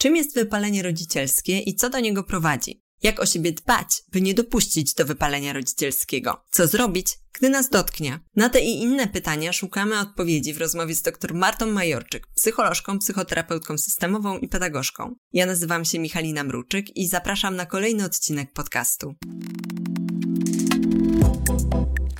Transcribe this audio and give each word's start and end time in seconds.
Czym 0.00 0.16
jest 0.16 0.34
wypalenie 0.34 0.82
rodzicielskie 0.82 1.58
i 1.58 1.74
co 1.74 1.90
do 1.90 2.00
niego 2.00 2.24
prowadzi? 2.24 2.82
Jak 3.02 3.20
o 3.20 3.26
siebie 3.26 3.52
dbać, 3.52 4.02
by 4.12 4.20
nie 4.20 4.34
dopuścić 4.34 4.94
do 4.94 5.04
wypalenia 5.04 5.52
rodzicielskiego? 5.52 6.44
Co 6.50 6.66
zrobić, 6.66 7.18
gdy 7.32 7.48
nas 7.48 7.70
dotknie? 7.70 8.20
Na 8.36 8.48
te 8.48 8.60
i 8.60 8.82
inne 8.82 9.08
pytania 9.08 9.52
szukamy 9.52 9.98
odpowiedzi 9.98 10.54
w 10.54 10.58
rozmowie 10.58 10.94
z 10.94 11.02
dr 11.02 11.34
Martą 11.34 11.66
Majorczyk, 11.66 12.26
psycholożką, 12.34 12.98
psychoterapeutką 12.98 13.78
systemową 13.78 14.38
i 14.38 14.48
pedagogzką. 14.48 15.14
Ja 15.32 15.46
nazywam 15.46 15.84
się 15.84 15.98
Michalina 15.98 16.44
Mruczyk 16.44 16.96
i 16.96 17.08
zapraszam 17.08 17.56
na 17.56 17.66
kolejny 17.66 18.04
odcinek 18.04 18.52
podcastu. 18.52 19.14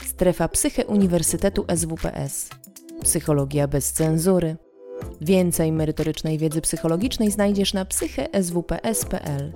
Strefa 0.07 0.49
Psyche 0.49 0.87
Uniwersytetu 0.87 1.65
SWPS. 1.77 2.49
Psychologia 3.03 3.69
bez 3.69 3.93
cenzury. 3.93 4.57
Więcej 5.21 5.73
merytorycznej 5.73 6.39
wiedzy 6.39 6.61
psychologicznej 6.61 7.30
znajdziesz 7.30 7.75
na 7.75 7.85
psycheswps.pl 7.85 9.53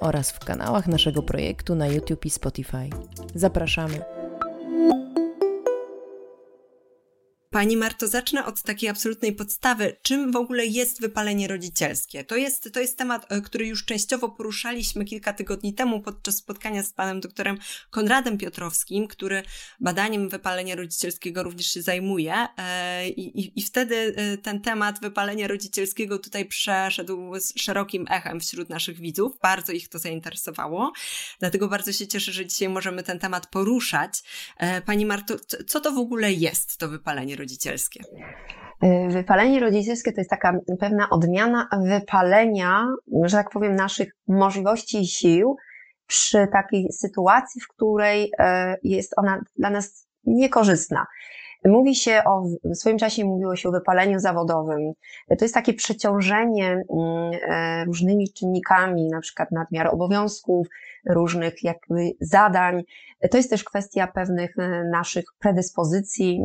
oraz 0.00 0.30
w 0.30 0.38
kanałach 0.38 0.86
naszego 0.86 1.22
projektu 1.22 1.74
na 1.74 1.86
YouTube 1.86 2.26
i 2.26 2.30
Spotify. 2.30 2.90
Zapraszamy. 3.34 4.00
Pani 7.52 7.76
Marto, 7.76 8.08
zacznę 8.08 8.46
od 8.46 8.62
takiej 8.62 8.88
absolutnej 8.88 9.32
podstawy. 9.32 9.96
Czym 10.02 10.32
w 10.32 10.36
ogóle 10.36 10.66
jest 10.66 11.00
wypalenie 11.00 11.48
rodzicielskie? 11.48 12.24
To 12.24 12.36
jest, 12.36 12.72
to 12.72 12.80
jest 12.80 12.98
temat, 12.98 13.32
e, 13.32 13.40
który 13.40 13.66
już 13.66 13.84
częściowo 13.84 14.28
poruszaliśmy 14.28 15.04
kilka 15.04 15.32
tygodni 15.32 15.74
temu 15.74 16.00
podczas 16.00 16.36
spotkania 16.36 16.82
z 16.82 16.92
panem 16.92 17.20
doktorem 17.20 17.58
Konradem 17.90 18.38
Piotrowskim, 18.38 19.08
który 19.08 19.42
badaniem 19.80 20.28
wypalenia 20.28 20.74
rodzicielskiego 20.76 21.42
również 21.42 21.66
się 21.66 21.82
zajmuje. 21.82 22.34
E, 22.56 23.08
I, 23.08 23.40
i, 23.40 23.58
i 23.60 23.62
wtedy 23.62 24.14
e, 24.16 24.38
ten 24.38 24.60
temat 24.60 25.00
wypalenia 25.00 25.48
rodzicielskiego 25.48 26.18
tutaj 26.18 26.46
przeszedł 26.46 27.40
z 27.40 27.52
szerokim 27.60 28.06
echem 28.10 28.40
wśród 28.40 28.68
naszych 28.68 29.00
widzów. 29.00 29.38
Bardzo 29.42 29.72
ich 29.72 29.88
to 29.88 29.98
zainteresowało. 29.98 30.92
Dlatego 31.40 31.68
bardzo 31.68 31.92
się 31.92 32.06
cieszę, 32.06 32.32
że 32.32 32.46
dzisiaj 32.46 32.68
możemy 32.68 33.02
ten 33.02 33.18
temat 33.18 33.46
poruszać. 33.46 34.22
Pani 34.86 35.06
Marto, 35.06 35.36
co 35.66 35.80
to 35.80 35.92
w 35.92 35.98
ogóle 35.98 36.32
jest 36.32 36.76
to 36.76 36.88
wypalenie 36.88 37.36
rodzicielskie? 37.40 38.00
Y, 38.84 39.08
wypalenie 39.10 39.60
rodzicielskie 39.60 40.12
to 40.12 40.20
jest 40.20 40.30
taka 40.30 40.52
pewna 40.80 41.10
odmiana 41.10 41.68
wypalenia, 41.88 42.86
że 43.24 43.36
tak 43.36 43.50
powiem, 43.50 43.76
naszych 43.76 44.12
możliwości 44.28 45.00
i 45.00 45.06
sił 45.06 45.56
przy 46.06 46.48
takiej 46.52 46.92
sytuacji, 46.92 47.60
w 47.60 47.68
której 47.68 48.32
e, 48.38 48.76
jest 48.82 49.12
ona 49.16 49.40
dla 49.56 49.70
nas 49.70 50.06
niekorzystna. 50.24 51.06
Mówi 51.64 51.94
się 51.94 52.22
o, 52.26 52.42
w 52.64 52.76
swoim 52.76 52.98
czasie 52.98 53.24
mówiło 53.24 53.56
się 53.56 53.68
o 53.68 53.72
wypaleniu 53.72 54.18
zawodowym. 54.18 54.92
To 55.38 55.44
jest 55.44 55.54
takie 55.54 55.74
przeciążenie 55.74 56.70
mm, 56.70 57.30
e, 57.48 57.84
różnymi 57.84 58.32
czynnikami, 58.32 59.08
na 59.08 59.20
przykład 59.20 59.50
nadmiar 59.52 59.86
obowiązków, 59.94 60.66
różnych 61.10 61.64
jakby 61.64 62.10
zadań. 62.20 62.82
To 63.30 63.36
jest 63.36 63.50
też 63.50 63.64
kwestia 63.64 64.06
pewnych 64.06 64.58
e, 64.58 64.84
naszych 64.84 65.24
predyspozycji 65.38 66.40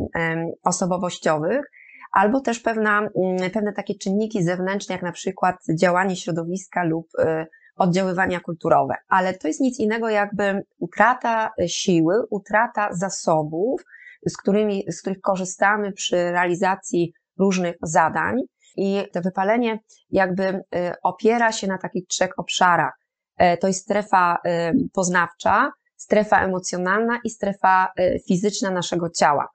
osobowościowych 0.64 1.70
albo 2.12 2.40
też 2.40 2.60
pewna, 2.60 2.98
mm, 2.98 3.50
pewne 3.50 3.72
takie 3.72 3.94
czynniki 3.94 4.42
zewnętrzne, 4.42 4.94
jak 4.94 5.02
na 5.02 5.12
przykład 5.12 5.56
działanie 5.74 6.16
środowiska 6.16 6.84
lub 6.84 7.06
e, 7.18 7.46
oddziaływania 7.76 8.40
kulturowe. 8.40 8.94
Ale 9.08 9.34
to 9.34 9.48
jest 9.48 9.60
nic 9.60 9.80
innego 9.80 10.08
jakby 10.08 10.62
utrata 10.78 11.50
siły, 11.66 12.14
utrata 12.30 12.88
zasobów, 12.92 13.84
z, 14.26 14.36
którymi, 14.36 14.84
z 14.90 15.00
których 15.00 15.20
korzystamy 15.20 15.92
przy 15.92 16.16
realizacji 16.16 17.12
różnych 17.38 17.76
zadań. 17.82 18.36
I 18.76 19.04
to 19.12 19.20
wypalenie 19.20 19.78
jakby 20.10 20.44
y, 20.44 20.62
opiera 21.02 21.52
się 21.52 21.66
na 21.66 21.78
takich 21.78 22.06
trzech 22.06 22.38
obszarach. 22.38 22.92
E, 23.36 23.56
to 23.56 23.66
jest 23.66 23.82
strefa 23.82 24.38
y, 24.46 24.88
poznawcza, 24.92 25.72
strefa 25.96 26.44
emocjonalna 26.44 27.18
i 27.24 27.30
strefa 27.30 27.92
y, 28.00 28.18
fizyczna 28.28 28.70
naszego 28.70 29.10
ciała. 29.10 29.48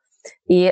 I 0.49 0.69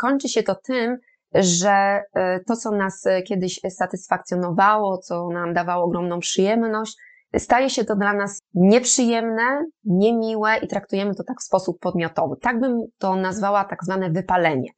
kończy 0.00 0.28
się 0.28 0.42
to 0.42 0.54
tym, 0.54 0.98
że 1.34 2.02
to, 2.46 2.56
co 2.56 2.70
nas 2.70 3.04
kiedyś 3.26 3.60
satysfakcjonowało, 3.70 4.98
co 4.98 5.28
nam 5.28 5.54
dawało 5.54 5.84
ogromną 5.84 6.20
przyjemność, 6.20 6.96
staje 7.38 7.70
się 7.70 7.84
to 7.84 7.96
dla 7.96 8.12
nas 8.12 8.38
nieprzyjemne, 8.54 9.64
niemiłe 9.84 10.58
i 10.62 10.68
traktujemy 10.68 11.14
to 11.14 11.24
tak 11.24 11.40
w 11.40 11.44
sposób 11.44 11.80
podmiotowy. 11.80 12.36
Tak 12.36 12.60
bym 12.60 12.86
to 12.98 13.16
nazwała 13.16 13.64
tak 13.64 13.84
zwane 13.84 14.10
wypalenie. 14.10 14.70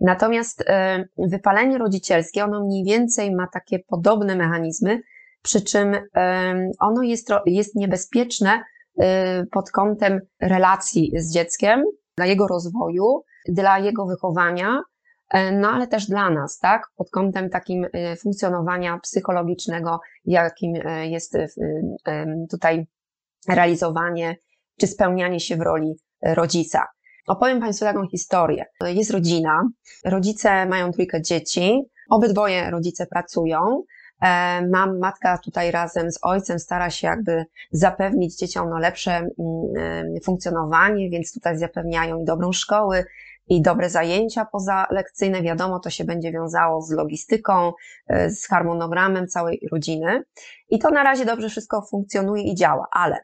Natomiast 0.00 0.64
e, 0.66 1.04
wypalenie 1.18 1.78
rodzicielskie, 1.78 2.44
ono 2.44 2.64
mniej 2.64 2.84
więcej 2.84 3.34
ma 3.34 3.46
takie 3.52 3.78
podobne 3.78 4.36
mechanizmy, 4.36 5.00
przy 5.42 5.60
czym 5.60 5.94
e, 6.16 6.70
ono 6.80 7.02
jest, 7.02 7.28
jest 7.46 7.74
niebezpieczne 7.74 8.62
e, 8.98 9.46
pod 9.46 9.70
kątem 9.70 10.20
relacji 10.40 11.12
z 11.16 11.32
dzieckiem, 11.32 11.84
dla 12.16 12.26
jego 12.26 12.46
rozwoju, 12.46 13.22
dla 13.48 13.78
jego 13.78 14.06
wychowania, 14.06 14.82
no 15.52 15.68
ale 15.68 15.86
też 15.86 16.06
dla 16.06 16.30
nas, 16.30 16.58
tak, 16.58 16.88
pod 16.96 17.10
kątem 17.10 17.50
takim 17.50 17.86
e, 17.92 18.16
funkcjonowania 18.16 18.98
psychologicznego, 18.98 20.00
jakim 20.24 20.74
e, 20.84 21.08
jest 21.08 21.36
tutaj 22.50 22.86
realizowanie 23.48 24.36
czy 24.80 24.86
spełnianie 24.86 25.40
się 25.40 25.56
w 25.56 25.60
roli 25.60 25.94
rodzica. 26.22 26.86
Opowiem 27.26 27.60
Państwu 27.60 27.84
taką 27.84 28.08
historię. 28.08 28.64
Jest 28.86 29.10
rodzina, 29.10 29.68
rodzice 30.04 30.66
mają 30.66 30.92
trójkę 30.92 31.22
dzieci, 31.22 31.82
obydwoje 32.10 32.70
rodzice 32.70 33.06
pracują. 33.06 33.82
Mam, 34.70 34.98
matka 34.98 35.38
tutaj 35.38 35.70
razem 35.70 36.12
z 36.12 36.18
ojcem 36.22 36.58
stara 36.58 36.90
się 36.90 37.06
jakby 37.06 37.44
zapewnić 37.72 38.36
dzieciom 38.36 38.70
no, 38.70 38.78
lepsze 38.78 39.12
mm, 39.12 39.30
funkcjonowanie, 40.24 41.10
więc 41.10 41.32
tutaj 41.32 41.58
zapewniają 41.58 42.24
dobrą 42.24 42.52
szkołę, 42.52 43.04
i 43.48 43.62
dobre 43.62 43.90
zajęcia 43.90 44.44
pozalekcyjne, 44.44 45.42
wiadomo, 45.42 45.80
to 45.80 45.90
się 45.90 46.04
będzie 46.04 46.32
wiązało 46.32 46.82
z 46.82 46.90
logistyką, 46.90 47.72
e, 48.08 48.30
z 48.30 48.46
harmonogramem 48.46 49.28
całej 49.28 49.68
rodziny. 49.72 50.22
I 50.68 50.78
to 50.78 50.90
na 50.90 51.02
razie 51.02 51.24
dobrze 51.24 51.48
wszystko 51.48 51.86
funkcjonuje 51.90 52.42
i 52.42 52.54
działa, 52.54 52.86
ale 52.92 53.16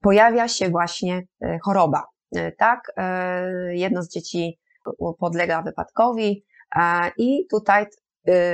pojawia 0.00 0.48
się 0.48 0.68
właśnie 0.68 1.22
e, 1.42 1.58
choroba. 1.64 2.06
E, 2.36 2.52
tak, 2.52 2.92
jedno 3.70 4.02
z 4.02 4.08
dzieci 4.08 4.58
podlega 5.18 5.62
wypadkowi 5.62 6.44
i 7.16 7.46
tutaj 7.50 7.86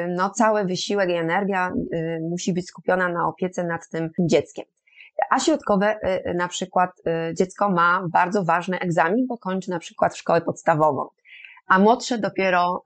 no, 0.08 0.30
cały 0.30 0.64
wysiłek 0.64 1.10
i 1.10 1.12
energia 1.12 1.72
musi 2.30 2.52
być 2.52 2.66
skupiona 2.66 3.08
na 3.08 3.28
opiece 3.28 3.64
nad 3.64 3.88
tym 3.88 4.10
dzieckiem. 4.20 4.64
A 5.30 5.40
środkowe 5.40 5.98
y, 6.04 6.30
y, 6.30 6.34
na 6.34 6.48
przykład 6.48 6.90
y, 7.30 7.34
dziecko 7.34 7.70
ma 7.70 8.02
bardzo 8.08 8.44
ważny 8.44 8.78
egzamin, 8.80 9.26
bo 9.26 9.38
kończy 9.38 9.70
na 9.70 9.78
przykład 9.78 10.16
szkołę 10.16 10.40
podstawową, 10.40 11.08
a 11.66 11.78
młodsze 11.78 12.18
dopiero 12.18 12.82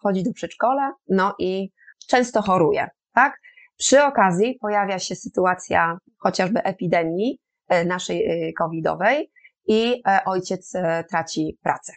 chodzi 0.00 0.22
do 0.22 0.32
przedszkola, 0.32 0.94
no 1.08 1.34
i 1.38 1.70
często 2.08 2.42
choruje, 2.42 2.88
tak? 3.14 3.40
Przy 3.76 4.04
okazji 4.04 4.58
pojawia 4.60 4.98
się 4.98 5.14
sytuacja 5.14 5.98
chociażby 6.18 6.62
epidemii 6.62 7.38
naszej 7.86 8.54
covidowej 8.58 9.30
i 9.66 10.02
ojciec 10.26 10.72
traci 11.08 11.58
pracę. 11.62 11.92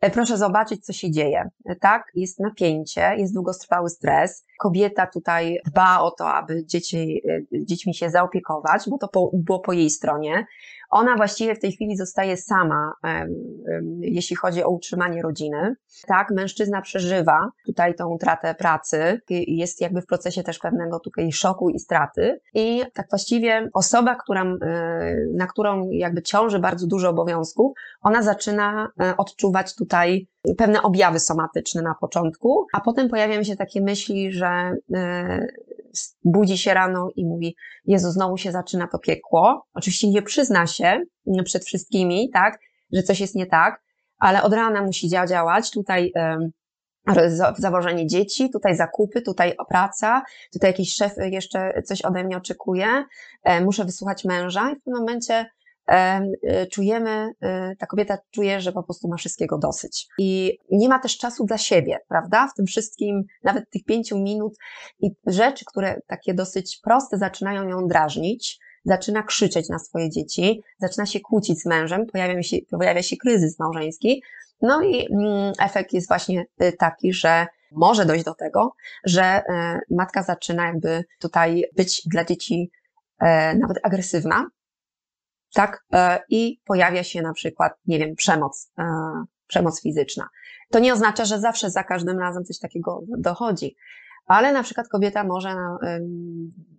E, 0.00 0.10
proszę 0.10 0.38
zobaczyć, 0.38 0.84
co 0.84 0.92
się 0.92 1.10
dzieje. 1.10 1.48
E, 1.64 1.76
tak, 1.76 2.10
jest 2.14 2.40
napięcie, 2.40 3.14
jest 3.16 3.34
długotrwały 3.34 3.90
stres. 3.90 4.44
Kobieta 4.58 5.06
tutaj 5.06 5.58
dba 5.66 6.00
o 6.00 6.10
to, 6.10 6.32
aby 6.34 6.66
dzieci, 6.66 7.22
e, 7.28 7.64
dziećmi 7.64 7.94
się 7.94 8.10
zaopiekować, 8.10 8.82
bo 8.90 8.98
to 8.98 9.08
po, 9.08 9.30
było 9.32 9.60
po 9.60 9.72
jej 9.72 9.90
stronie. 9.90 10.46
Ona 10.90 11.16
właściwie 11.16 11.54
w 11.54 11.60
tej 11.60 11.72
chwili 11.72 11.96
zostaje 11.96 12.36
sama, 12.36 12.92
jeśli 14.00 14.36
chodzi 14.36 14.64
o 14.64 14.70
utrzymanie 14.70 15.22
rodziny. 15.22 15.74
Tak, 16.06 16.30
mężczyzna 16.30 16.82
przeżywa 16.82 17.50
tutaj 17.66 17.94
tą 17.94 18.08
utratę 18.08 18.54
pracy, 18.54 19.20
jest 19.30 19.80
jakby 19.80 20.02
w 20.02 20.06
procesie 20.06 20.42
też 20.42 20.58
pewnego 20.58 21.00
tutaj 21.00 21.32
szoku 21.32 21.70
i 21.70 21.78
straty. 21.78 22.40
I 22.54 22.82
tak 22.94 23.06
właściwie 23.10 23.68
osoba, 23.74 24.14
która, 24.14 24.44
na 25.34 25.46
którą 25.46 25.90
jakby 25.90 26.22
ciąży 26.22 26.58
bardzo 26.58 26.86
dużo 26.86 27.10
obowiązków, 27.10 27.72
ona 28.00 28.22
zaczyna 28.22 28.92
e, 29.00 29.16
odczuwać 29.16 29.74
tutaj 29.74 30.28
pewne 30.58 30.82
objawy 30.82 31.20
somatyczne 31.20 31.82
na 31.82 31.94
początku, 32.00 32.66
a 32.72 32.80
potem 32.80 33.08
pojawiają 33.08 33.42
się 33.42 33.56
takie 33.56 33.80
myśli, 33.80 34.32
że 34.32 34.76
e, 34.94 35.46
budzi 36.24 36.58
się 36.58 36.74
rano 36.74 37.08
i 37.16 37.26
mówi, 37.26 37.56
Jezu, 37.84 38.10
znowu 38.10 38.36
się 38.36 38.52
zaczyna 38.52 38.88
to 38.88 38.98
piekło. 38.98 39.66
Oczywiście 39.74 40.08
nie 40.08 40.22
przyzna 40.22 40.66
się 40.66 41.02
przed 41.44 41.64
wszystkimi, 41.64 42.30
tak, 42.30 42.58
że 42.92 43.02
coś 43.02 43.20
jest 43.20 43.34
nie 43.34 43.46
tak, 43.46 43.82
ale 44.18 44.42
od 44.42 44.52
rana 44.52 44.82
musi 44.82 45.08
działać. 45.08 45.70
Tutaj 45.70 46.12
zawożenie 47.58 48.06
dzieci, 48.06 48.50
tutaj 48.50 48.76
zakupy, 48.76 49.22
tutaj 49.22 49.56
praca, 49.68 50.22
tutaj 50.52 50.70
jakiś 50.70 50.94
szef 50.94 51.12
jeszcze 51.30 51.82
coś 51.82 52.02
ode 52.02 52.24
mnie 52.24 52.36
oczekuje, 52.36 53.04
e, 53.42 53.60
muszę 53.60 53.84
wysłuchać 53.84 54.24
męża 54.24 54.70
i 54.70 54.76
w 54.80 54.84
tym 54.84 54.94
momencie 54.94 55.46
czujemy, 56.70 57.32
ta 57.78 57.86
kobieta 57.86 58.18
czuje, 58.30 58.60
że 58.60 58.72
po 58.72 58.82
prostu 58.82 59.08
ma 59.08 59.16
wszystkiego 59.16 59.58
dosyć. 59.58 60.06
I 60.18 60.58
nie 60.70 60.88
ma 60.88 60.98
też 60.98 61.18
czasu 61.18 61.44
dla 61.44 61.58
siebie, 61.58 61.98
prawda? 62.08 62.48
W 62.48 62.54
tym 62.54 62.66
wszystkim, 62.66 63.24
nawet 63.44 63.70
tych 63.70 63.84
pięciu 63.84 64.18
minut 64.18 64.54
i 65.00 65.10
rzeczy, 65.26 65.64
które 65.64 66.00
takie 66.06 66.34
dosyć 66.34 66.80
proste 66.82 67.18
zaczynają 67.18 67.68
ją 67.68 67.86
drażnić, 67.86 68.58
zaczyna 68.84 69.22
krzyczeć 69.22 69.68
na 69.68 69.78
swoje 69.78 70.10
dzieci, 70.10 70.62
zaczyna 70.78 71.06
się 71.06 71.20
kłócić 71.20 71.62
z 71.62 71.66
mężem, 71.66 72.06
pojawia 72.06 72.42
się, 72.42 72.56
pojawia 72.70 73.02
się 73.02 73.16
kryzys 73.16 73.58
małżeński. 73.58 74.22
No 74.62 74.82
i 74.82 75.06
mm, 75.12 75.52
efekt 75.62 75.92
jest 75.92 76.08
właśnie 76.08 76.44
y, 76.62 76.72
taki, 76.72 77.12
że 77.12 77.46
może 77.72 78.06
dojść 78.06 78.24
do 78.24 78.34
tego, 78.34 78.74
że 79.04 79.42
matka 79.90 80.22
zaczyna 80.22 80.66
jakby 80.66 81.04
tutaj 81.20 81.64
być 81.76 82.02
dla 82.06 82.24
dzieci 82.24 82.70
e, 83.20 83.54
nawet 83.54 83.78
agresywna, 83.82 84.46
tak? 85.54 85.84
E, 85.92 86.20
I 86.28 86.60
pojawia 86.64 87.04
się 87.04 87.22
na 87.22 87.32
przykład, 87.32 87.72
nie 87.86 87.98
wiem, 87.98 88.14
przemoc, 88.14 88.72
przemoc 89.46 89.82
fizyczna. 89.82 90.28
To 90.70 90.78
nie 90.78 90.92
oznacza, 90.92 91.24
że 91.24 91.40
zawsze 91.40 91.70
za 91.70 91.84
każdym 91.84 92.18
razem 92.18 92.44
coś 92.44 92.58
takiego 92.58 93.02
dochodzi, 93.18 93.76
ale 94.26 94.52
na 94.52 94.62
przykład 94.62 94.88
kobieta 94.88 95.24
może 95.24 95.56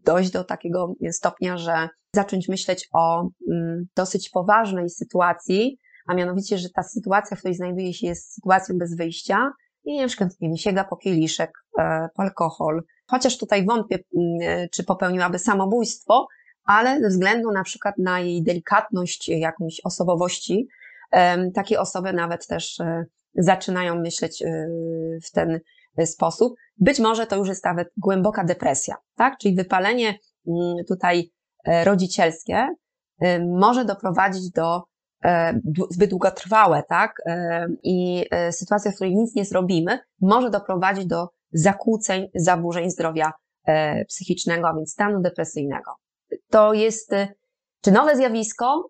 dojść 0.05 0.31
do 0.31 0.43
takiego 0.43 0.93
stopnia, 1.11 1.57
że 1.57 1.89
zacząć 2.15 2.49
myśleć 2.49 2.87
o 2.93 3.29
mm, 3.51 3.85
dosyć 3.95 4.29
poważnej 4.29 4.89
sytuacji, 4.89 5.79
a 6.07 6.13
mianowicie, 6.13 6.57
że 6.57 6.69
ta 6.69 6.83
sytuacja, 6.83 7.37
w 7.37 7.39
której 7.39 7.55
znajduje 7.55 7.93
się, 7.93 8.07
jest 8.07 8.33
sytuacją 8.33 8.77
bez 8.77 8.95
wyjścia 8.95 9.51
i 9.83 10.01
na 10.01 10.07
przykład, 10.07 10.29
nie 10.41 10.47
wiem, 10.47 10.57
sięga 10.57 10.83
po 10.83 10.97
kieliszek, 10.97 11.51
e, 11.79 12.09
po 12.15 12.23
alkohol. 12.23 12.83
Chociaż 13.07 13.37
tutaj 13.37 13.65
wątpię, 13.65 13.99
mm, 14.17 14.67
czy 14.71 14.83
popełniłaby 14.83 15.39
samobójstwo, 15.39 16.27
ale 16.69 17.01
ze 17.01 17.07
względu 17.07 17.51
na 17.51 17.63
przykład 17.63 17.97
na 17.97 18.19
jej 18.19 18.43
delikatność 18.43 19.29
jakąś 19.29 19.81
osobowości, 19.83 20.67
takie 21.53 21.79
osoby 21.79 22.13
nawet 22.13 22.47
też 22.47 22.79
e, 22.79 23.05
zaczynają 23.35 23.95
myśleć 23.95 24.41
e, 24.41 24.67
w 25.23 25.31
ten 25.31 25.59
sposób. 26.05 26.53
Być 26.77 26.99
może 26.99 27.27
to 27.27 27.35
już 27.35 27.47
jest 27.47 27.65
nawet 27.65 27.89
głęboka 27.97 28.43
depresja, 28.43 28.95
tak? 29.15 29.37
Czyli 29.37 29.55
wypalenie 29.55 30.07
mm, 30.07 30.75
tutaj 30.87 31.31
rodzicielskie 31.85 32.67
może 33.47 33.85
doprowadzić 33.85 34.51
do 34.51 34.83
E, 35.25 35.59
zbyt 35.89 36.09
długotrwałe, 36.09 36.83
tak? 36.89 37.21
E, 37.25 37.67
I 37.83 38.25
e, 38.31 38.51
sytuacja, 38.51 38.91
w 38.91 38.95
której 38.95 39.15
nic 39.15 39.35
nie 39.35 39.45
zrobimy, 39.45 39.99
może 40.21 40.49
doprowadzić 40.49 41.05
do 41.05 41.27
zakłóceń, 41.51 42.29
zaburzeń 42.35 42.91
zdrowia 42.91 43.31
psychicznego, 44.07 44.67
a 44.67 44.73
więc 44.73 44.91
stanu 44.91 45.21
depresyjnego. 45.21 45.91
To 46.49 46.73
jest, 46.73 47.11
czy 47.81 47.91
nowe 47.91 48.15
zjawisko? 48.15 48.89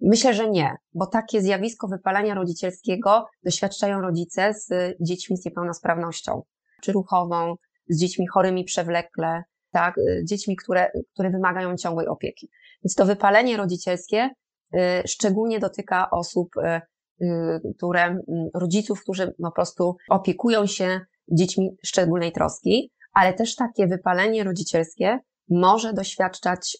Myślę, 0.00 0.34
że 0.34 0.50
nie, 0.50 0.76
bo 0.94 1.06
takie 1.06 1.40
zjawisko 1.40 1.88
wypalenia 1.88 2.34
rodzicielskiego 2.34 3.26
doświadczają 3.44 4.00
rodzice 4.00 4.54
z 4.54 4.96
dziećmi 5.00 5.36
z 5.36 5.44
niepełnosprawnością, 5.44 6.42
czy 6.82 6.92
ruchową, 6.92 7.54
z 7.88 8.00
dziećmi 8.00 8.26
chorymi 8.26 8.64
przewlekle, 8.64 9.42
tak, 9.70 9.94
dziećmi, 10.24 10.56
które, 10.56 10.90
które 11.14 11.30
wymagają 11.30 11.76
ciągłej 11.76 12.06
opieki. 12.06 12.50
Więc 12.84 12.94
to 12.94 13.06
wypalenie 13.06 13.56
rodzicielskie 13.56 14.30
Y, 14.74 15.08
szczególnie 15.08 15.60
dotyka 15.60 16.10
osób, 16.10 16.48
y, 16.56 16.80
y, 17.24 17.74
które, 17.76 18.18
rodziców, 18.54 19.02
którzy 19.02 19.34
po 19.42 19.52
prostu 19.52 19.96
opiekują 20.08 20.66
się 20.66 21.00
dziećmi 21.32 21.76
szczególnej 21.84 22.32
troski, 22.32 22.92
ale 23.12 23.34
też 23.34 23.56
takie 23.56 23.86
wypalenie 23.86 24.44
rodzicielskie 24.44 25.18
może 25.50 25.92
doświadczać 25.92 26.76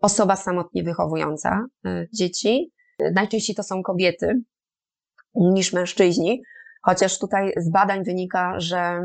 osoba 0.00 0.36
samotnie 0.36 0.82
wychowująca 0.82 1.66
dzieci. 2.14 2.72
Najczęściej 3.14 3.56
to 3.56 3.62
są 3.62 3.82
kobiety 3.82 4.42
niż 5.34 5.72
mężczyźni, 5.72 6.42
chociaż 6.82 7.18
tutaj 7.18 7.52
z 7.56 7.70
badań 7.70 8.04
wynika, 8.04 8.60
że 8.60 9.00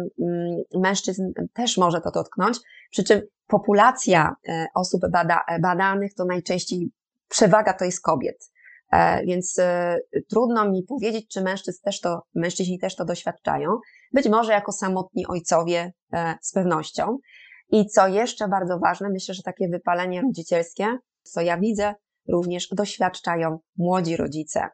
mężczyzn 0.75 1.23
też 1.53 1.77
może 1.77 2.01
to 2.01 2.11
dotknąć, 2.11 2.57
przy 2.91 3.03
czym 3.03 3.21
populacja 3.47 4.35
osób 4.75 5.01
bada, 5.11 5.43
badanych 5.61 6.13
to 6.13 6.25
najczęściej 6.25 6.91
przewaga 7.29 7.73
to 7.73 7.85
jest 7.85 8.01
kobiet. 8.01 8.53
E, 8.93 9.25
więc 9.25 9.59
e, 9.59 9.99
trudno 10.29 10.71
mi 10.71 10.83
powiedzieć, 10.83 11.27
czy 11.27 11.41
mężczyzn 11.41 11.81
też 11.83 12.01
to, 12.01 12.23
mężczyźni 12.35 12.79
też 12.79 12.95
to 12.95 13.05
doświadczają. 13.05 13.77
Być 14.13 14.29
może 14.29 14.51
jako 14.51 14.71
samotni 14.71 15.27
ojcowie 15.27 15.93
e, 16.13 16.35
z 16.41 16.51
pewnością. 16.51 17.17
I 17.73 17.85
co 17.87 18.07
jeszcze 18.07 18.47
bardzo 18.47 18.79
ważne, 18.79 19.09
myślę, 19.09 19.33
że 19.33 19.43
takie 19.43 19.67
wypalenie 19.69 20.21
rodzicielskie, 20.21 20.97
co 21.23 21.41
ja 21.41 21.57
widzę, 21.57 21.95
również 22.29 22.67
doświadczają 22.71 23.59
młodzi 23.77 24.17
rodzice. 24.17 24.67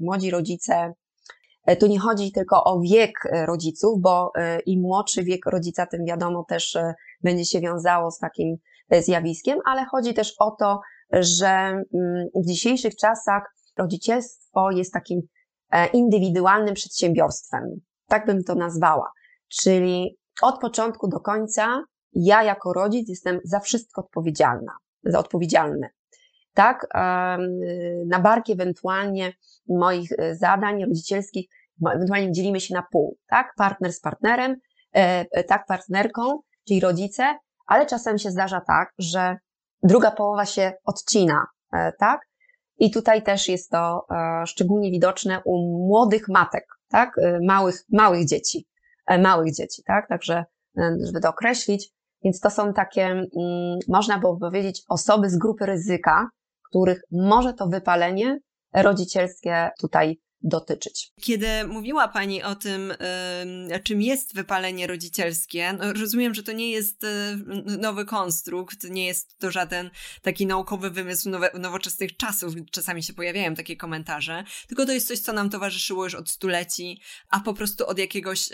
Młodzi 0.00 0.30
rodzice, 0.30 0.92
tu 1.80 1.86
nie 1.86 2.00
chodzi 2.00 2.32
tylko 2.32 2.64
o 2.64 2.80
wiek 2.80 3.12
rodziców, 3.46 4.00
bo 4.00 4.32
im 4.66 4.80
młodszy 4.80 5.24
wiek 5.24 5.46
rodzica, 5.46 5.86
tym 5.86 6.04
wiadomo 6.04 6.44
też 6.48 6.78
będzie 7.22 7.44
się 7.44 7.60
wiązało 7.60 8.10
z 8.10 8.18
takim 8.18 8.56
zjawiskiem, 9.00 9.58
ale 9.64 9.84
chodzi 9.84 10.14
też 10.14 10.34
o 10.38 10.50
to, 10.50 10.80
że 11.12 11.48
mm, 11.48 11.84
w 12.34 12.46
dzisiejszych 12.48 12.96
czasach 12.96 13.42
rodzicielstwo 13.78 14.70
jest 14.70 14.92
takim 14.92 15.20
e, 15.70 15.86
indywidualnym 15.86 16.74
przedsiębiorstwem. 16.74 17.62
Tak 18.06 18.26
bym 18.26 18.44
to 18.44 18.54
nazwała. 18.54 19.10
Czyli 19.48 20.18
od 20.42 20.60
początku 20.60 21.08
do 21.08 21.20
końca 21.20 21.82
ja 22.16 22.42
jako 22.42 22.72
rodzic 22.72 23.08
jestem 23.08 23.40
za 23.44 23.60
wszystko 23.60 24.00
odpowiedzialna, 24.00 24.72
za 25.04 25.18
odpowiedzialny. 25.18 25.88
Tak, 26.54 26.86
na 28.06 28.20
barki 28.20 28.52
ewentualnie 28.52 29.32
moich 29.68 30.12
e, 30.12 30.36
zadań 30.36 30.84
rodzicielskich, 30.84 31.46
ewentualnie 31.94 32.32
dzielimy 32.32 32.60
się 32.60 32.74
na 32.74 32.82
pół, 32.92 33.16
tak? 33.26 33.54
Partner 33.56 33.92
z 33.92 34.00
partnerem, 34.00 34.56
e, 34.92 35.44
tak, 35.44 35.66
partnerką, 35.66 36.40
czyli 36.68 36.80
rodzice, 36.80 37.38
ale 37.66 37.86
czasem 37.86 38.18
się 38.18 38.30
zdarza 38.30 38.60
tak, 38.60 38.92
że 38.98 39.36
druga 39.82 40.10
połowa 40.10 40.46
się 40.46 40.72
odcina, 40.84 41.46
e, 41.72 41.92
tak? 41.92 42.20
I 42.78 42.90
tutaj 42.90 43.22
też 43.22 43.48
jest 43.48 43.70
to 43.70 44.06
e, 44.10 44.46
szczególnie 44.46 44.90
widoczne 44.90 45.40
u 45.44 45.58
młodych 45.86 46.28
matek, 46.28 46.66
tak? 46.88 47.18
E, 47.18 47.38
małych, 47.46 47.84
małych 47.92 48.26
dzieci, 48.26 48.66
małych 49.18 49.54
dzieci, 49.54 49.82
tak? 49.86 50.08
Także, 50.08 50.44
żeby 51.04 51.20
to 51.20 51.28
określić, 51.28 51.95
więc 52.24 52.40
to 52.40 52.50
są 52.50 52.72
takie, 52.72 53.06
mm, 53.06 53.28
można 53.88 54.18
by 54.18 54.26
powiedzieć, 54.40 54.82
osoby 54.88 55.30
z 55.30 55.38
grupy 55.38 55.66
ryzyka, 55.66 56.28
których 56.70 57.00
może 57.12 57.54
to 57.54 57.66
wypalenie 57.66 58.38
rodzicielskie 58.74 59.70
tutaj 59.80 60.18
dotyczyć. 60.42 61.12
Kiedy 61.20 61.46
mówiła 61.68 62.08
Pani 62.08 62.42
o 62.42 62.54
tym, 62.54 62.92
czym 63.84 64.02
jest 64.02 64.34
wypalenie 64.34 64.86
rodzicielskie, 64.86 65.72
no 65.72 65.92
rozumiem, 65.92 66.34
że 66.34 66.42
to 66.42 66.52
nie 66.52 66.70
jest 66.70 67.04
y, 67.04 67.08
nowy 67.78 68.04
konstrukt, 68.04 68.90
nie 68.90 69.06
jest 69.06 69.38
to 69.38 69.50
żaden 69.50 69.90
taki 70.22 70.46
naukowy 70.46 70.90
wymysł 70.90 71.30
nowoczesnych 71.58 72.16
czasów, 72.16 72.54
czasami 72.70 73.02
się 73.02 73.12
pojawiają 73.12 73.54
takie 73.54 73.76
komentarze, 73.76 74.44
tylko 74.68 74.86
to 74.86 74.92
jest 74.92 75.08
coś, 75.08 75.18
co 75.18 75.32
nam 75.32 75.50
towarzyszyło 75.50 76.04
już 76.04 76.14
od 76.14 76.30
stuleci, 76.30 77.00
a 77.30 77.40
po 77.40 77.54
prostu 77.54 77.86
od 77.86 77.98
jakiegoś 77.98 78.52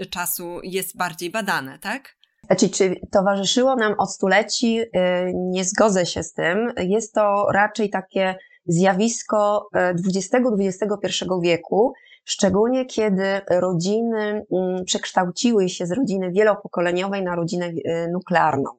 y, 0.00 0.06
czasu 0.06 0.60
jest 0.62 0.96
bardziej 0.96 1.30
badane, 1.30 1.78
tak? 1.78 2.16
Znaczy, 2.46 2.68
czy 2.68 3.00
towarzyszyło 3.10 3.76
nam 3.76 3.94
od 3.98 4.12
stuleci? 4.12 4.80
Y, 4.80 4.88
nie 5.34 5.64
zgodzę 5.64 6.06
się 6.06 6.22
z 6.22 6.32
tym. 6.32 6.72
Jest 6.76 7.14
to 7.14 7.46
raczej 7.52 7.90
takie 7.90 8.34
zjawisko 8.66 9.68
XX-XXI 9.74 11.24
e, 11.36 11.40
wieku, 11.42 11.92
szczególnie 12.24 12.86
kiedy 12.86 13.40
rodziny 13.50 14.46
mm, 14.52 14.84
przekształciły 14.84 15.68
się 15.68 15.86
z 15.86 15.92
rodziny 15.92 16.32
wielopokoleniowej 16.32 17.22
na 17.22 17.34
rodzinę 17.34 17.66
e, 17.84 18.08
nuklearną. 18.08 18.70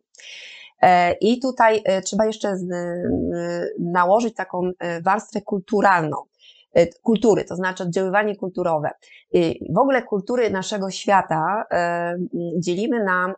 E, 0.81 1.13
I 1.13 1.39
tutaj 1.39 1.83
trzeba 2.03 2.25
jeszcze 2.25 2.57
nałożyć 3.79 4.35
taką 4.35 4.71
warstwę 5.03 5.41
kulturalną 5.41 6.17
kultury, 7.01 7.45
to 7.45 7.55
znaczy 7.55 7.83
oddziaływanie 7.83 8.35
kulturowe. 8.35 8.89
W 9.69 9.77
ogóle 9.77 10.03
kultury 10.03 10.49
naszego 10.49 10.91
świata 10.91 11.63
dzielimy 12.59 13.03
na 13.03 13.33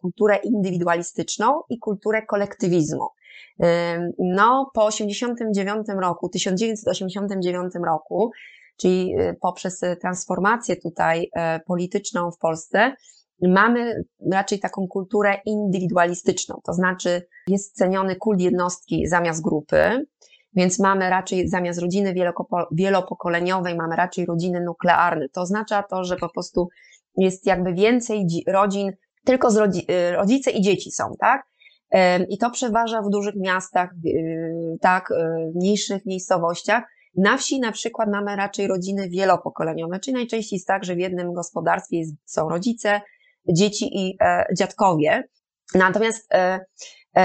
kulturę 0.00 0.36
indywidualistyczną 0.36 1.62
i 1.68 1.78
kulturę 1.78 2.22
kolektywizmu. 2.22 3.06
No, 4.18 4.70
po 4.74 4.84
89 4.84 5.86
roku, 6.00 6.28
1989 6.28 7.72
roku, 7.86 8.30
czyli 8.76 9.14
poprzez 9.40 9.80
transformację 10.00 10.76
tutaj 10.76 11.30
e, 11.32 11.60
polityczną 11.60 12.30
w 12.30 12.38
Polsce, 12.38 12.92
mamy 13.42 14.04
raczej 14.32 14.60
taką 14.60 14.86
kulturę 14.88 15.36
indywidualistyczną, 15.44 16.60
to 16.64 16.72
znaczy 16.72 17.22
jest 17.48 17.76
ceniony 17.76 18.16
kult 18.16 18.40
jednostki 18.40 19.06
zamiast 19.06 19.42
grupy, 19.42 20.06
więc 20.56 20.78
mamy 20.78 21.10
raczej 21.10 21.48
zamiast 21.48 21.80
rodziny 21.80 22.14
wielopokoleniowej, 22.72 23.76
mamy 23.76 23.96
raczej 23.96 24.26
rodziny 24.26 24.60
nuklearne. 24.60 25.28
To 25.28 25.40
oznacza 25.40 25.82
to, 25.82 26.04
że 26.04 26.16
po 26.16 26.28
prostu 26.28 26.68
jest 27.16 27.46
jakby 27.46 27.74
więcej 27.74 28.26
rodzin, 28.46 28.92
tylko 29.24 29.50
z 29.50 29.56
rodzi 29.56 29.86
y, 29.90 30.16
rodzice 30.16 30.50
i 30.50 30.62
dzieci 30.62 30.90
są, 30.90 31.14
tak? 31.18 31.46
I 32.28 32.38
to 32.38 32.50
przeważa 32.50 33.02
w 33.02 33.10
dużych 33.10 33.34
miastach, 33.36 33.90
tak, 34.80 35.12
w 35.52 35.56
mniejszych 35.56 36.06
miejscowościach. 36.06 36.84
Na 37.16 37.36
wsi 37.36 37.60
na 37.60 37.72
przykład 37.72 38.08
mamy 38.08 38.36
raczej 38.36 38.66
rodziny 38.66 39.08
wielopokoleniowe, 39.08 40.00
czyli 40.00 40.14
najczęściej 40.14 40.56
jest 40.56 40.66
tak, 40.66 40.84
że 40.84 40.94
w 40.94 40.98
jednym 40.98 41.32
gospodarstwie 41.32 42.02
są 42.24 42.48
rodzice, 42.48 43.00
dzieci 43.48 43.88
i 43.92 44.18
dziadkowie. 44.58 45.28
Natomiast 45.74 46.28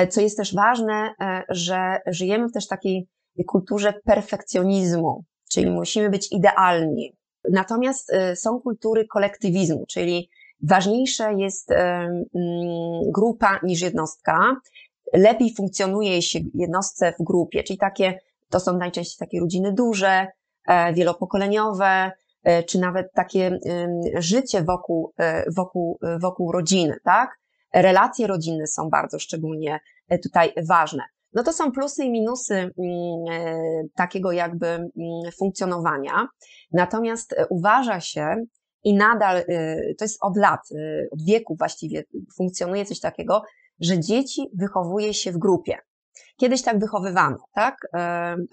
co 0.09 0.21
jest 0.21 0.37
też 0.37 0.55
ważne, 0.55 1.13
że 1.49 1.99
żyjemy 2.07 2.47
w 2.47 2.53
też 2.53 2.67
takiej 2.67 3.07
kulturze 3.47 3.93
perfekcjonizmu, 3.93 5.23
czyli 5.51 5.69
musimy 5.71 6.09
być 6.09 6.31
idealni. 6.31 7.15
Natomiast 7.51 8.13
y, 8.13 8.35
są 8.35 8.59
kultury 8.59 9.07
kolektywizmu, 9.07 9.85
czyli 9.85 10.29
ważniejsza 10.63 11.31
jest 11.31 11.71
y, 11.71 11.75
mm, 11.75 12.25
grupa 13.11 13.59
niż 13.63 13.81
jednostka. 13.81 14.55
Lepiej 15.13 15.53
funkcjonuje 15.55 16.21
się 16.21 16.39
jednostce 16.53 17.13
w 17.19 17.23
grupie, 17.23 17.63
czyli 17.63 17.79
takie, 17.79 18.19
to 18.49 18.59
są 18.59 18.77
najczęściej 18.77 19.17
takie 19.19 19.39
rodziny 19.39 19.73
duże, 19.73 20.27
e, 20.67 20.93
wielopokoleniowe, 20.93 22.11
e, 22.43 22.63
czy 22.63 22.79
nawet 22.79 23.13
takie 23.13 23.59
życie 24.15 24.63
wokół, 24.63 25.13
e, 25.17 25.43
wokół, 25.51 25.99
wokół 26.19 26.51
rodziny, 26.51 26.97
tak? 27.03 27.39
Relacje 27.73 28.27
rodzinne 28.27 28.67
są 28.67 28.89
bardzo 28.89 29.19
szczególnie 29.19 29.79
tutaj 30.23 30.53
ważne. 30.67 31.03
No 31.33 31.43
to 31.43 31.53
są 31.53 31.71
plusy 31.71 32.03
i 32.03 32.11
minusy 32.11 32.55
mm, 32.55 32.71
e, 33.31 33.83
takiego 33.95 34.31
jakby 34.31 34.67
mm, 34.67 34.89
funkcjonowania. 35.39 36.27
Natomiast 36.71 37.33
e, 37.33 37.47
uważa 37.49 37.99
się 37.99 38.35
i 38.83 38.93
nadal, 38.93 39.37
e, 39.37 39.43
to 39.97 40.05
jest 40.05 40.17
od 40.21 40.37
lat, 40.37 40.59
od 41.11 41.23
wieku 41.23 41.55
właściwie 41.59 42.03
funkcjonuje 42.37 42.85
coś 42.85 42.99
takiego, 42.99 43.41
że 43.79 43.99
dzieci 43.99 44.49
wychowuje 44.59 45.13
się 45.13 45.31
w 45.31 45.37
grupie. 45.37 45.77
Kiedyś 46.37 46.61
tak 46.61 46.79
wychowywano, 46.79 47.37
tak? 47.53 47.77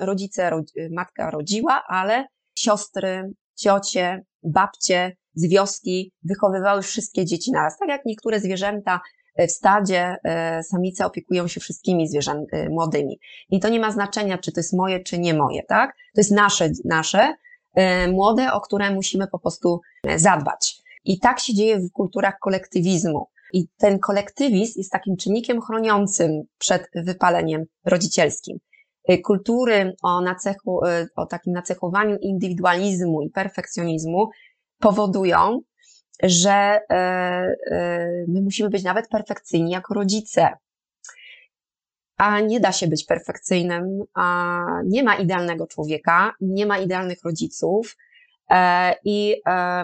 Rodzice, 0.00 0.50
matka 0.90 1.30
rodziła, 1.30 1.82
ale 1.88 2.26
siostry, 2.58 3.32
ciocie, 3.56 4.22
babcie 4.42 5.16
z 5.34 5.48
wioski 5.48 6.12
wychowywały 6.22 6.82
wszystkie 6.82 7.24
dzieci 7.24 7.52
naraz. 7.52 7.78
Tak 7.78 7.88
jak 7.88 8.04
niektóre 8.04 8.40
zwierzęta 8.40 9.00
w 9.46 9.50
stadzie 9.50 10.16
e, 10.24 10.62
samice 10.62 11.06
opiekują 11.06 11.48
się 11.48 11.60
wszystkimi 11.60 12.08
zwierzętami 12.08 12.46
e, 12.52 12.68
młodymi. 12.68 13.20
I 13.50 13.60
to 13.60 13.68
nie 13.68 13.80
ma 13.80 13.90
znaczenia, 13.90 14.38
czy 14.38 14.52
to 14.52 14.60
jest 14.60 14.72
moje, 14.72 15.00
czy 15.00 15.18
nie 15.18 15.34
moje, 15.34 15.62
tak? 15.62 15.96
To 16.14 16.20
jest 16.20 16.30
nasze, 16.30 16.70
nasze 16.84 17.34
e, 17.74 18.08
młode, 18.08 18.52
o 18.52 18.60
które 18.60 18.94
musimy 18.94 19.26
po 19.26 19.38
prostu 19.38 19.80
zadbać. 20.16 20.76
I 21.04 21.18
tak 21.18 21.40
się 21.40 21.54
dzieje 21.54 21.78
w 21.78 21.92
kulturach 21.92 22.38
kolektywizmu. 22.40 23.26
I 23.52 23.68
ten 23.76 23.98
kolektywizm 23.98 24.74
jest 24.76 24.92
takim 24.92 25.16
czynnikiem 25.16 25.60
chroniącym 25.60 26.42
przed 26.58 26.88
wypaleniem 26.94 27.64
rodzicielskim. 27.84 28.58
Kultury 29.24 29.96
o, 30.02 30.20
nacechu, 30.20 30.80
o 31.16 31.26
takim 31.26 31.52
nacechowaniu 31.52 32.16
indywidualizmu 32.20 33.22
i 33.22 33.30
perfekcjonizmu 33.30 34.30
powodują, 34.78 35.60
że 36.22 36.50
e, 36.50 36.94
e, 37.70 38.24
my 38.28 38.40
musimy 38.42 38.70
być 38.70 38.84
nawet 38.84 39.08
perfekcyjni 39.08 39.70
jako 39.70 39.94
rodzice. 39.94 40.48
A 42.16 42.40
nie 42.40 42.60
da 42.60 42.72
się 42.72 42.86
być 42.86 43.04
perfekcyjnym, 43.04 44.02
a 44.14 44.64
nie 44.84 45.02
ma 45.02 45.14
idealnego 45.14 45.66
człowieka, 45.66 46.34
nie 46.40 46.66
ma 46.66 46.78
idealnych 46.78 47.18
rodziców, 47.24 47.96
e, 48.50 48.94
i, 49.04 49.36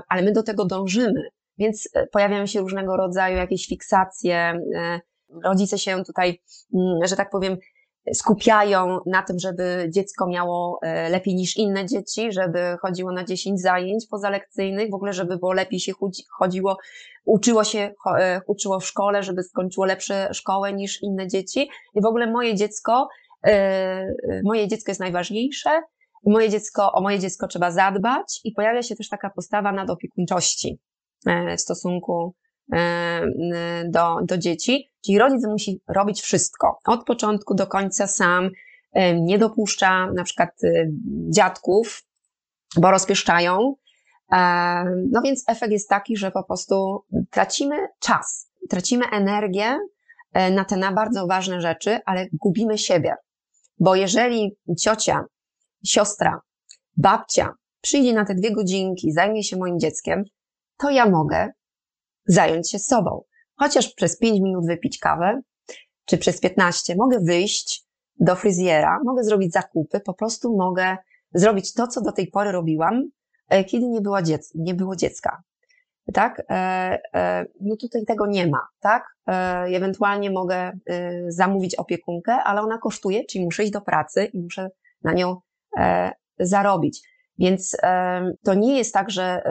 ale 0.09 0.23
my 0.23 0.33
do 0.33 0.43
tego 0.43 0.64
dążymy. 0.64 1.23
Więc 1.59 1.88
pojawiają 2.12 2.47
się 2.47 2.61
różnego 2.61 2.97
rodzaju 2.97 3.37
jakieś 3.37 3.67
fiksacje. 3.67 4.61
Rodzice 5.45 5.79
się 5.79 6.05
tutaj, 6.05 6.41
mm, 6.75 7.07
że 7.07 7.17
tak 7.17 7.31
powiem, 7.31 7.57
skupiają 8.12 8.99
na 9.06 9.23
tym, 9.23 9.38
żeby 9.38 9.90
dziecko 9.90 10.26
miało 10.26 10.78
e, 10.82 11.08
lepiej 11.08 11.34
niż 11.34 11.56
inne 11.56 11.87
dzieci, 11.87 12.32
żeby 12.32 12.76
chodziło 12.80 13.12
na 13.12 13.25
10 13.25 13.61
zajęć 13.61 14.06
pozalekcyjnych, 14.11 14.90
w 14.90 14.94
ogóle, 14.94 15.12
żeby 15.12 15.37
było 15.37 15.52
lepiej 15.52 15.80
się 15.80 15.92
chodziło, 16.38 16.78
uczyło 17.25 17.64
się, 17.64 17.94
e, 18.18 18.40
uczyło 18.46 18.80
w 18.80 18.87
szkole, 18.87 19.23
żeby 19.23 19.42
skończyło 19.42 19.87
lepsze 19.87 20.28
szkołę 20.32 20.73
niż 20.73 21.02
inne 21.02 21.28
dzieci. 21.28 21.68
I 21.94 22.02
w 22.02 22.06
ogóle 22.06 22.30
moje 22.30 22.54
dziecko, 22.54 23.08
e, 23.46 24.06
moje 24.44 24.68
dziecko 24.68 24.90
jest 24.90 25.00
najważniejsze, 25.00 25.82
moje 26.26 26.50
dziecko, 26.50 26.92
o 26.92 27.00
moje 27.00 27.18
dziecko 27.18 27.46
trzeba 27.46 27.70
zadbać 27.70 28.40
i 28.44 28.52
pojawia 28.52 28.82
się 28.82 28.96
też 28.96 29.08
taka 29.08 29.30
postawa 29.30 29.73
nadopiekuńczości 29.73 30.78
w 31.56 31.61
stosunku 31.61 32.34
do, 33.85 34.18
do 34.23 34.38
dzieci, 34.38 34.90
czyli 35.04 35.18
rodzic 35.18 35.47
musi 35.47 35.80
robić 35.88 36.23
wszystko, 36.23 36.78
od 36.87 37.04
początku 37.04 37.54
do 37.54 37.66
końca 37.66 38.06
sam, 38.06 38.50
e, 38.92 39.21
nie 39.21 39.38
dopuszcza 39.38 40.11
na 40.12 40.25
przykład 40.25 40.50
e, 40.64 40.68
dziadków, 41.30 42.04
bo 42.76 42.90
rozpieszczają. 42.90 43.75
No 45.11 45.23
więc 45.25 45.44
efekt 45.49 45.73
jest 45.73 45.88
taki, 45.88 46.16
że 46.16 46.30
po 46.30 46.42
prostu 46.42 47.04
tracimy 47.30 47.76
czas, 47.99 48.50
tracimy 48.71 49.04
energię 49.12 49.78
na 50.52 50.64
te 50.64 50.76
na 50.76 50.92
bardzo 50.92 51.26
ważne 51.26 51.61
rzeczy, 51.61 51.99
ale 52.06 52.26
gubimy 52.33 52.78
siebie. 52.78 53.14
Bo 53.78 53.94
jeżeli 53.94 54.56
ciocia, 54.80 55.25
siostra, 55.85 56.40
babcia 56.97 57.54
przyjdzie 57.80 58.12
na 58.12 58.25
te 58.25 58.35
dwie 58.35 58.52
godzinki, 58.52 59.12
zajmie 59.12 59.44
się 59.44 59.56
moim 59.56 59.78
dzieckiem, 59.78 60.25
to 60.78 60.90
ja 60.90 61.11
mogę 61.11 61.52
zająć 62.26 62.71
się 62.71 62.78
sobą. 62.78 63.23
Chociaż 63.57 63.95
przez 63.95 64.19
5 64.19 64.40
minut 64.40 64.66
wypić 64.66 64.99
kawę, 64.99 65.40
czy 66.04 66.19
przez 66.19 66.40
15 66.40 66.97
mogę 66.97 67.21
wyjść 67.21 67.85
do 68.21 68.37
fryzjera, 68.37 68.99
mogę 69.04 69.25
zrobić 69.25 69.52
zakupy, 69.52 70.00
po 70.00 70.14
prostu 70.14 70.57
mogę 70.57 70.97
zrobić 71.35 71.75
to, 71.75 71.87
co 71.87 72.00
do 72.00 72.12
tej 72.12 72.26
pory 72.26 72.52
robiłam, 72.52 73.02
e, 73.49 73.64
kiedy 73.64 73.87
nie, 73.88 74.00
była 74.00 74.23
dziec 74.23 74.52
nie 74.54 74.75
było 74.75 74.97
dziecka. 74.97 75.43
Tak? 76.14 76.43
E, 76.50 76.54
e, 77.14 77.47
no 77.61 77.76
tutaj 77.76 78.04
tego 78.04 78.26
nie 78.26 78.47
ma, 78.47 78.61
tak? 78.81 79.14
Ewentualnie 79.66 80.31
mogę 80.31 80.73
zamówić 81.28 81.75
opiekunkę, 81.75 82.33
ale 82.33 82.61
ona 82.61 82.78
kosztuje, 82.78 83.25
czyli 83.25 83.45
muszę 83.45 83.62
iść 83.62 83.73
do 83.73 83.81
pracy 83.81 84.25
i 84.25 84.43
muszę 84.43 84.71
na 85.02 85.12
nią 85.12 85.37
zarobić. 86.38 87.09
Więc 87.38 87.76
to 88.45 88.54
nie 88.54 88.78
jest 88.78 88.95
tak, 88.95 89.11
że 89.11 89.43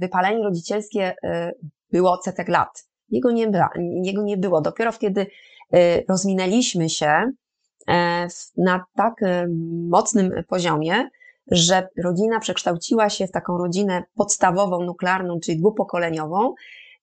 wypalenie 0.00 0.44
rodzicielskie 0.44 1.14
było 1.96 2.22
setek 2.22 2.48
lat. 2.48 2.88
Jego 3.08 3.30
nie, 3.30 3.52
jego 4.02 4.22
nie 4.22 4.36
było. 4.36 4.60
Dopiero 4.60 4.92
kiedy 4.92 5.20
y, 5.20 6.04
rozminęliśmy 6.08 6.90
się 6.90 7.32
e, 7.88 8.28
na 8.56 8.84
tak 8.96 9.22
y, 9.22 9.46
mocnym 9.88 10.30
poziomie, 10.48 11.08
że 11.50 11.88
rodzina 12.04 12.40
przekształciła 12.40 13.10
się 13.10 13.26
w 13.26 13.32
taką 13.32 13.58
rodzinę 13.58 14.02
podstawową, 14.14 14.82
nuklearną, 14.82 15.40
czyli 15.40 15.58
dwupokoleniową, 15.58 16.54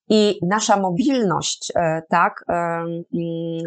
i 0.10 0.40
nasza 0.42 0.78
mobilność, 0.78 1.72
e, 1.76 2.02
tak, 2.10 2.46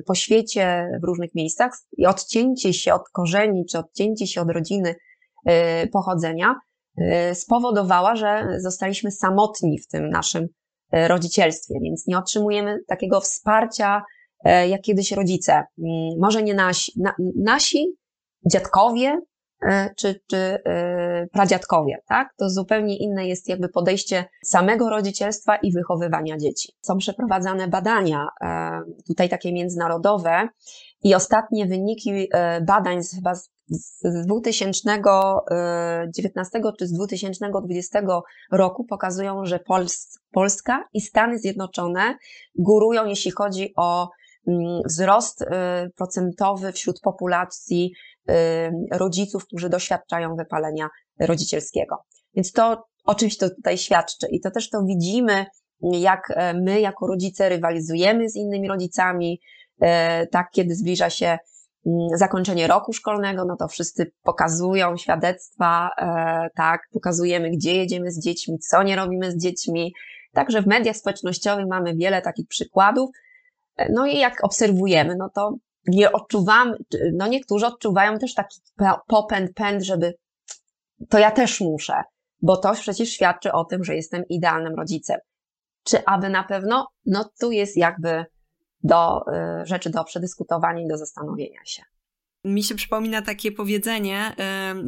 po 0.06 0.14
świecie, 0.14 0.88
w 1.02 1.04
różnych 1.04 1.34
miejscach, 1.34 1.72
i 1.96 2.06
odcięcie 2.06 2.72
się 2.72 2.94
od 2.94 3.08
korzeni, 3.08 3.64
czy 3.70 3.78
odcięcie 3.78 4.26
się 4.26 4.40
od 4.40 4.50
rodziny 4.50 4.94
pochodzenia, 5.92 6.54
spowodowała, 7.34 8.16
że 8.16 8.46
zostaliśmy 8.58 9.10
samotni 9.10 9.78
w 9.78 9.88
tym 9.88 10.10
naszym 10.10 10.48
rodzicielstwie, 10.92 11.74
więc 11.82 12.06
nie 12.06 12.18
otrzymujemy 12.18 12.78
takiego 12.86 13.20
wsparcia, 13.20 14.04
e, 14.44 14.68
jak 14.68 14.80
kiedyś 14.80 15.12
rodzice. 15.12 15.52
Mm, 15.52 16.18
może 16.20 16.42
nie 16.42 16.54
nasi, 16.54 16.92
na, 16.96 17.14
nasi 17.36 17.96
dziadkowie, 18.52 19.20
e, 19.62 19.90
czy, 19.96 20.20
czy 20.30 20.58
pradziadkowie, 21.32 21.98
tak? 22.08 22.34
To 22.36 22.50
zupełnie 22.50 22.96
inne 22.96 23.26
jest 23.26 23.48
jakby 23.48 23.68
podejście 23.68 24.24
samego 24.44 24.90
rodzicielstwa 24.90 25.56
i 25.56 25.72
wychowywania 25.72 26.36
dzieci. 26.36 26.72
Są 26.82 26.98
przeprowadzane 26.98 27.68
badania, 27.68 28.28
tutaj 29.06 29.28
takie 29.28 29.52
międzynarodowe 29.52 30.48
i 31.02 31.14
ostatnie 31.14 31.66
wyniki 31.66 32.28
badań 32.62 33.02
z 33.02 33.14
chyba 33.14 33.34
z 33.34 33.50
z 33.68 34.26
2019 34.26 36.60
czy 36.78 36.86
z 36.86 36.92
2020 36.92 38.02
roku 38.52 38.84
pokazują, 38.84 39.44
że 39.44 39.58
Pols 39.58 40.18
Polska 40.32 40.84
i 40.92 41.00
Stany 41.00 41.38
Zjednoczone 41.38 42.16
górują, 42.54 43.06
jeśli 43.06 43.30
chodzi 43.30 43.72
o 43.76 44.10
mm, 44.48 44.82
wzrost 44.86 45.42
y, 45.42 45.46
procentowy 45.96 46.72
wśród 46.72 47.00
populacji 47.00 47.92
y, 48.30 48.34
rodziców, 48.92 49.46
którzy 49.46 49.68
doświadczają 49.68 50.36
wypalenia 50.36 50.88
rodzicielskiego. 51.20 51.96
Więc 52.34 52.52
to 52.52 52.84
oczywiście 53.04 53.48
to 53.48 53.54
tutaj 53.54 53.78
świadczy 53.78 54.26
i 54.30 54.40
to 54.40 54.50
też 54.50 54.70
to 54.70 54.84
widzimy, 54.84 55.46
jak 55.80 56.30
e, 56.30 56.54
my 56.54 56.80
jako 56.80 57.06
rodzice 57.06 57.48
rywalizujemy 57.48 58.30
z 58.30 58.36
innymi 58.36 58.68
rodzicami, 58.68 59.40
e, 59.80 60.26
tak 60.26 60.50
kiedy 60.50 60.74
zbliża 60.74 61.10
się 61.10 61.38
zakończenie 62.14 62.66
roku 62.66 62.92
szkolnego, 62.92 63.44
no 63.44 63.56
to 63.56 63.68
wszyscy 63.68 64.12
pokazują 64.22 64.96
świadectwa, 64.96 65.90
e, 65.98 66.48
tak, 66.56 66.80
pokazujemy, 66.92 67.50
gdzie 67.50 67.76
jedziemy 67.76 68.10
z 68.10 68.24
dziećmi, 68.24 68.58
co 68.58 68.82
nie 68.82 68.96
robimy 68.96 69.30
z 69.30 69.42
dziećmi. 69.42 69.94
Także 70.32 70.62
w 70.62 70.66
mediach 70.66 70.96
społecznościowych 70.96 71.66
mamy 71.70 71.94
wiele 71.94 72.22
takich 72.22 72.48
przykładów. 72.48 73.10
No 73.90 74.06
i 74.06 74.18
jak 74.18 74.44
obserwujemy, 74.44 75.16
no 75.18 75.30
to 75.34 75.54
nie 75.86 76.12
odczuwamy, 76.12 76.76
no 77.12 77.26
niektórzy 77.26 77.66
odczuwają 77.66 78.18
też 78.18 78.34
taki 78.34 78.60
popęd, 79.06 79.54
pęd, 79.54 79.82
żeby 79.82 80.14
to 81.08 81.18
ja 81.18 81.30
też 81.30 81.60
muszę, 81.60 82.02
bo 82.42 82.56
to 82.56 82.72
przecież 82.72 83.08
świadczy 83.10 83.52
o 83.52 83.64
tym, 83.64 83.84
że 83.84 83.94
jestem 83.94 84.22
idealnym 84.28 84.74
rodzicem. 84.74 85.18
Czy 85.84 86.04
aby 86.04 86.28
na 86.28 86.44
pewno? 86.44 86.88
No 87.06 87.30
tu 87.40 87.50
jest 87.50 87.76
jakby 87.76 88.24
do 88.82 89.20
y, 89.62 89.66
rzeczy 89.66 89.90
do 89.90 90.04
przedyskutowania 90.04 90.82
i 90.82 90.88
do 90.88 90.98
zastanowienia 90.98 91.60
się. 91.64 91.82
Mi 92.44 92.62
się 92.62 92.74
przypomina 92.74 93.22
takie 93.22 93.52
powiedzenie, 93.52 94.36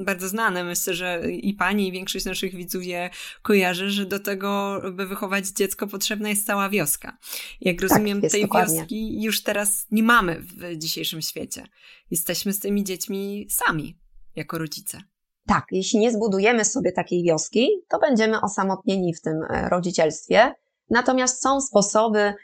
bardzo 0.05 0.29
znane, 0.29 0.65
myślę, 0.65 0.95
że 0.95 1.31
i 1.31 1.55
pani, 1.55 1.89
i 1.89 1.93
większość 1.93 2.25
naszych 2.25 2.55
widzów 2.55 2.85
je 2.85 3.11
kojarzy, 3.43 3.91
że 3.91 4.07
do 4.07 4.21
tego, 4.21 4.81
by 4.93 5.07
wychować 5.07 5.47
dziecko, 5.47 5.87
potrzebna 5.87 6.29
jest 6.29 6.47
cała 6.47 6.69
wioska. 6.69 7.19
Jak 7.61 7.77
tak, 7.77 7.91
rozumiem, 7.91 8.23
tak, 8.23 8.31
tej 8.31 8.43
dokładnie. 8.43 8.79
wioski 8.79 9.23
już 9.23 9.43
teraz 9.43 9.87
nie 9.91 10.03
mamy 10.03 10.41
w 10.41 10.77
dzisiejszym 10.77 11.23
świecie. 11.23 11.65
Jesteśmy 12.11 12.53
z 12.53 12.59
tymi 12.61 12.85
dziećmi 12.85 13.47
sami, 13.51 13.99
jako 14.37 14.59
rodzice. 14.59 14.99
Tak, 15.47 15.65
jeśli 15.71 15.99
nie 15.99 16.13
zbudujemy 16.13 16.65
sobie 16.65 16.93
takiej 16.93 17.23
wioski, 17.23 17.69
to 17.89 17.99
będziemy 17.99 18.41
osamotnieni 18.41 19.15
w 19.15 19.21
tym 19.21 19.43
e, 19.51 19.69
rodzicielstwie. 19.69 20.55
Natomiast 20.91 21.43
są 21.43 21.61
sposoby 21.61 22.35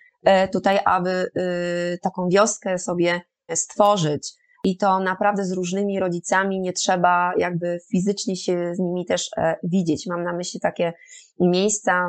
tutaj, 0.52 0.78
aby 0.84 1.10
y, 1.10 1.98
taką 2.02 2.28
wioskę 2.28 2.78
sobie 2.78 3.20
stworzyć 3.54 4.32
i 4.64 4.76
to 4.76 5.00
naprawdę 5.00 5.44
z 5.44 5.52
różnymi 5.52 6.00
rodzicami 6.00 6.60
nie 6.60 6.72
trzeba 6.72 7.32
jakby 7.38 7.78
fizycznie 7.90 8.36
się 8.36 8.74
z 8.74 8.78
nimi 8.78 9.06
też 9.06 9.30
e, 9.36 9.56
widzieć. 9.62 10.06
Mam 10.06 10.24
na 10.24 10.32
myśli 10.32 10.60
takie 10.60 10.92
miejsca 11.40 12.08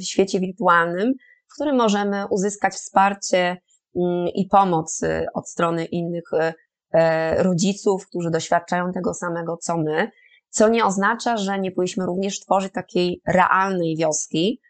w 0.00 0.02
świecie 0.02 0.40
wirtualnym, 0.40 1.14
w 1.50 1.54
którym 1.54 1.76
możemy 1.76 2.26
uzyskać 2.26 2.74
wsparcie 2.74 3.56
mm, 3.96 4.28
i 4.34 4.46
pomoc 4.46 5.02
y, 5.02 5.26
od 5.34 5.48
strony 5.48 5.84
innych 5.84 6.32
e, 6.32 6.54
e, 6.92 7.42
rodziców, 7.42 8.06
którzy 8.06 8.30
doświadczają 8.30 8.92
tego 8.92 9.14
samego 9.14 9.56
co 9.56 9.78
my, 9.78 10.10
co 10.50 10.68
nie 10.68 10.84
oznacza, 10.84 11.36
że 11.36 11.58
nie 11.58 11.72
powinniśmy 11.72 12.06
również 12.06 12.40
tworzyć 12.40 12.72
takiej 12.72 13.20
realnej 13.26 13.96
wioski, 13.96 14.60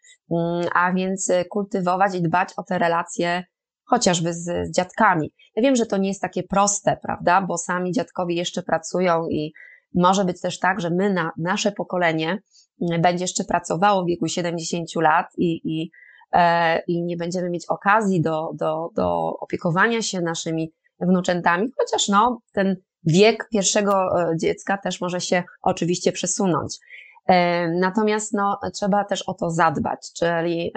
a 0.74 0.92
więc 0.92 1.32
kultywować 1.50 2.14
i 2.14 2.22
dbać 2.22 2.48
o 2.56 2.62
te 2.62 2.78
relacje 2.78 3.44
chociażby 3.84 4.34
z, 4.34 4.44
z 4.44 4.70
dziadkami. 4.70 5.32
Ja 5.56 5.62
wiem, 5.62 5.76
że 5.76 5.86
to 5.86 5.96
nie 5.96 6.08
jest 6.08 6.22
takie 6.22 6.42
proste, 6.42 6.96
prawda, 7.02 7.42
bo 7.42 7.58
sami 7.58 7.92
dziadkowie 7.92 8.34
jeszcze 8.34 8.62
pracują 8.62 9.28
i 9.28 9.52
może 9.94 10.24
być 10.24 10.40
też 10.40 10.58
tak, 10.58 10.80
że 10.80 10.90
my, 10.90 11.12
na, 11.12 11.32
nasze 11.36 11.72
pokolenie 11.72 12.42
mm, 12.82 13.02
będzie 13.02 13.24
jeszcze 13.24 13.44
pracowało 13.44 14.04
w 14.04 14.06
wieku 14.06 14.28
70 14.28 14.88
lat 14.96 15.26
i, 15.36 15.60
i, 15.64 15.90
e, 16.32 16.78
i 16.86 17.02
nie 17.02 17.16
będziemy 17.16 17.50
mieć 17.50 17.66
okazji 17.68 18.20
do, 18.20 18.50
do, 18.54 18.90
do 18.94 19.36
opiekowania 19.40 20.02
się 20.02 20.20
naszymi 20.20 20.72
wnuczętami, 21.00 21.68
chociaż 21.78 22.08
no, 22.08 22.40
ten 22.52 22.76
wiek 23.04 23.48
pierwszego 23.52 23.92
e, 23.92 24.36
dziecka 24.36 24.78
też 24.78 25.00
może 25.00 25.20
się 25.20 25.42
oczywiście 25.62 26.12
przesunąć. 26.12 26.78
E, 27.26 27.68
natomiast 27.68 28.32
no, 28.32 28.58
trzeba 28.74 29.04
też 29.04 29.22
o 29.22 29.34
to 29.34 29.50
zadbać, 29.50 30.12
czyli 30.12 30.72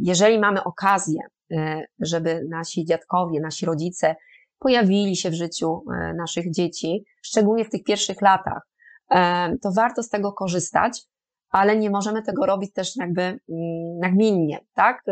jeżeli 0.00 0.38
mamy 0.38 0.64
okazję 0.64 1.20
E, 1.52 1.84
żeby 2.00 2.46
nasi 2.48 2.84
dziadkowie, 2.84 3.40
nasi 3.40 3.66
rodzice 3.66 4.16
pojawili 4.58 5.16
się 5.16 5.30
w 5.30 5.34
życiu 5.34 5.84
e, 5.92 6.14
naszych 6.14 6.50
dzieci, 6.50 7.04
szczególnie 7.22 7.64
w 7.64 7.70
tych 7.70 7.84
pierwszych 7.84 8.22
latach, 8.22 8.62
e, 9.10 9.56
to 9.62 9.72
warto 9.72 10.02
z 10.02 10.08
tego 10.08 10.32
korzystać, 10.32 11.02
ale 11.50 11.76
nie 11.76 11.90
możemy 11.90 12.22
tego 12.22 12.46
robić 12.46 12.72
też 12.72 12.96
jakby 12.96 13.22
mm, 13.22 13.38
nagminnie, 14.00 14.58
tak? 14.74 15.02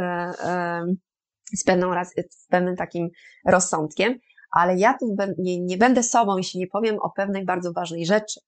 Z 1.56 1.64
pewną, 1.64 1.90
z 2.30 2.46
pewnym 2.46 2.76
takim 2.76 3.08
rozsądkiem, 3.46 4.18
ale 4.50 4.76
ja 4.76 4.94
tu 4.98 5.16
nie, 5.38 5.60
nie 5.60 5.76
będę 5.76 6.02
sobą, 6.02 6.36
jeśli 6.36 6.60
nie 6.60 6.66
powiem 6.66 6.98
o 6.98 7.10
pewnej 7.10 7.44
bardzo 7.44 7.72
ważnej 7.72 8.06
rzeczy. 8.06 8.40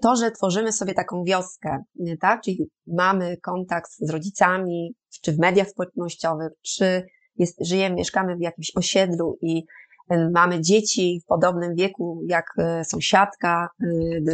To, 0.00 0.16
że 0.16 0.30
tworzymy 0.30 0.72
sobie 0.72 0.94
taką 0.94 1.24
wioskę, 1.24 1.82
tak? 2.20 2.40
Czyli 2.42 2.70
mamy 2.86 3.36
kontakt 3.36 3.90
z 3.98 4.10
rodzicami, 4.10 4.94
czy 5.22 5.32
w 5.32 5.38
mediach 5.38 5.68
społecznościowych, 5.68 6.52
czy 6.62 7.06
jest, 7.38 7.66
żyjemy, 7.66 7.94
mieszkamy 7.94 8.36
w 8.36 8.40
jakimś 8.40 8.72
osiedlu 8.76 9.38
i 9.42 9.64
e, 10.10 10.30
mamy 10.30 10.60
dzieci 10.60 11.20
w 11.24 11.26
podobnym 11.26 11.74
wieku 11.74 12.20
jak 12.26 12.46
e, 12.58 12.84
sąsiadka, 12.84 13.68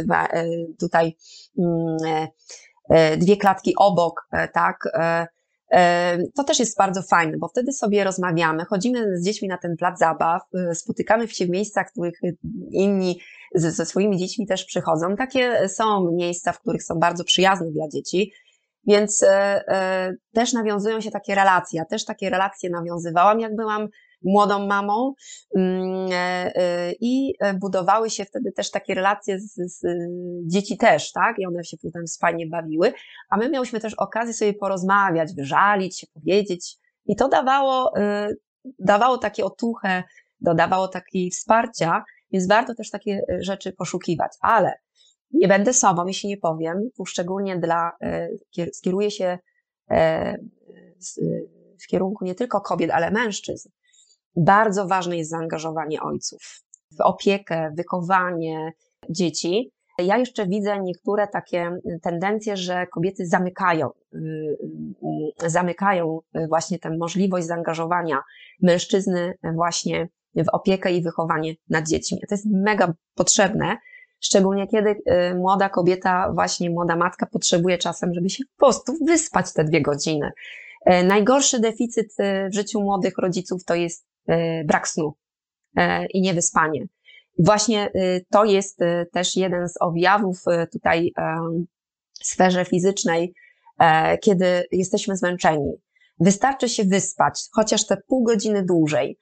e, 0.09 0.45
tutaj 0.79 1.15
mm, 1.59 1.97
dwie 3.17 3.37
klatki 3.37 3.73
obok, 3.77 4.27
tak, 4.53 4.77
to 6.35 6.43
też 6.43 6.59
jest 6.59 6.77
bardzo 6.77 7.01
fajne, 7.01 7.37
bo 7.37 7.47
wtedy 7.47 7.71
sobie 7.71 8.03
rozmawiamy, 8.03 8.65
chodzimy 8.65 9.17
z 9.17 9.25
dziećmi 9.25 9.47
na 9.47 9.57
ten 9.57 9.77
plac 9.77 9.99
zabaw, 9.99 10.41
spotykamy 10.73 11.27
się 11.27 11.45
w 11.45 11.49
miejscach, 11.49 11.87
w 11.89 11.91
których 11.91 12.19
inni 12.71 13.19
ze 13.55 13.85
swoimi 13.85 14.17
dziećmi 14.17 14.47
też 14.47 14.65
przychodzą. 14.65 15.15
Takie 15.15 15.69
są 15.69 16.11
miejsca, 16.11 16.51
w 16.51 16.59
których 16.59 16.83
są 16.83 16.95
bardzo 16.95 17.23
przyjazne 17.23 17.71
dla 17.71 17.87
dzieci. 17.87 18.31
Więc 18.87 19.23
e, 19.23 19.63
e, 19.67 20.13
też 20.33 20.53
nawiązują 20.53 21.01
się 21.01 21.11
takie 21.11 21.35
relacje. 21.35 21.77
Ja 21.77 21.85
też 21.85 22.05
takie 22.05 22.29
relacje 22.29 22.69
nawiązywałam, 22.69 23.39
jak 23.39 23.55
byłam 23.55 23.87
młodą 24.23 24.67
mamą 24.67 25.13
mm, 25.55 26.09
e, 26.11 26.91
i 26.99 27.33
budowały 27.59 28.09
się 28.09 28.25
wtedy 28.25 28.51
też 28.51 28.71
takie 28.71 28.93
relacje 28.93 29.39
z, 29.39 29.53
z 29.55 29.81
dzieci 30.45 30.77
też, 30.77 31.11
tak? 31.11 31.39
I 31.39 31.45
one 31.45 31.63
się 31.63 31.77
potem 31.77 32.03
fajnie 32.21 32.47
bawiły, 32.47 32.93
a 33.29 33.37
my 33.37 33.49
miałyśmy 33.49 33.79
też 33.79 33.93
okazję 33.93 34.33
sobie 34.33 34.53
porozmawiać, 34.53 35.35
wyżalić 35.35 35.99
się, 35.99 36.07
powiedzieć 36.13 36.77
i 37.05 37.15
to 37.15 37.29
dawało, 37.29 37.93
dawało 38.79 39.17
takie 39.17 39.45
otuchę, 39.45 40.03
dodawało 40.41 40.87
takie 40.87 41.29
wsparcia, 41.29 42.03
więc 42.33 42.47
warto 42.47 42.75
też 42.75 42.89
takie 42.89 43.21
rzeczy 43.39 43.73
poszukiwać, 43.73 44.31
ale 44.41 44.73
nie 45.33 45.47
będę 45.47 45.73
sobą, 45.73 46.07
jeśli 46.07 46.29
nie 46.29 46.37
powiem, 46.37 46.89
tu 46.97 47.05
szczególnie 47.05 47.59
dla, 47.59 47.91
e, 48.01 48.29
skieruję 48.73 49.11
się 49.11 49.39
e, 49.91 50.37
w 51.83 51.87
kierunku 51.87 52.25
nie 52.25 52.35
tylko 52.35 52.61
kobiet, 52.61 52.91
ale 52.91 53.11
mężczyzn. 53.11 53.69
Bardzo 54.35 54.87
ważne 54.87 55.17
jest 55.17 55.29
zaangażowanie 55.29 56.01
ojców 56.01 56.63
w 56.97 57.01
opiekę, 57.01 57.71
wychowanie 57.77 58.71
dzieci. 59.09 59.71
Ja 59.97 60.17
jeszcze 60.17 60.47
widzę 60.47 60.79
niektóre 60.79 61.27
takie 61.27 61.71
tendencje, 62.01 62.57
że 62.57 62.87
kobiety 62.87 63.25
zamykają, 63.25 63.89
y, 63.89 64.17
y, 65.43 65.49
zamykają 65.49 66.19
właśnie 66.49 66.79
tę 66.79 66.97
możliwość 66.97 67.47
zaangażowania 67.47 68.21
mężczyzny 68.61 69.33
właśnie 69.55 70.07
w 70.35 70.49
opiekę 70.53 70.91
i 70.91 71.01
wychowanie 71.01 71.53
nad 71.69 71.87
dziećmi. 71.87 72.19
To 72.29 72.35
jest 72.35 72.45
mega 72.45 72.93
potrzebne, 73.15 73.77
Szczególnie 74.23 74.67
kiedy 74.67 74.89
y, 74.89 75.35
młoda 75.35 75.69
kobieta, 75.69 76.31
właśnie 76.33 76.69
młoda 76.69 76.95
matka 76.95 77.25
potrzebuje 77.25 77.77
czasem, 77.77 78.13
żeby 78.13 78.29
się 78.29 78.43
po 78.57 78.65
prostu 78.65 78.93
wyspać 79.05 79.53
te 79.53 79.63
dwie 79.63 79.81
godziny. 79.81 80.31
E, 80.85 81.03
najgorszy 81.03 81.59
deficyt 81.59 82.19
y, 82.19 82.49
w 82.49 82.55
życiu 82.55 82.81
młodych 82.81 83.13
rodziców 83.17 83.65
to 83.65 83.75
jest 83.75 84.05
y, 84.29 84.63
brak 84.65 84.87
snu 84.87 85.13
e, 85.77 86.05
i 86.05 86.21
niewyspanie. 86.21 86.85
Właśnie 87.39 87.91
to 88.31 88.45
jest 88.45 88.79
też 89.11 89.35
jeden 89.35 89.69
z 89.69 89.81
objawów 89.81 90.43
tutaj 90.71 91.13
w 92.21 92.27
sferze 92.27 92.65
fizycznej, 92.65 93.33
e, 93.79 94.17
kiedy 94.17 94.63
jesteśmy 94.71 95.17
zmęczeni. 95.17 95.71
Wystarczy 96.19 96.69
się 96.69 96.83
wyspać, 96.83 97.41
chociaż 97.51 97.87
te 97.87 97.97
pół 97.97 98.23
godziny 98.23 98.65
dłużej, 98.65 99.17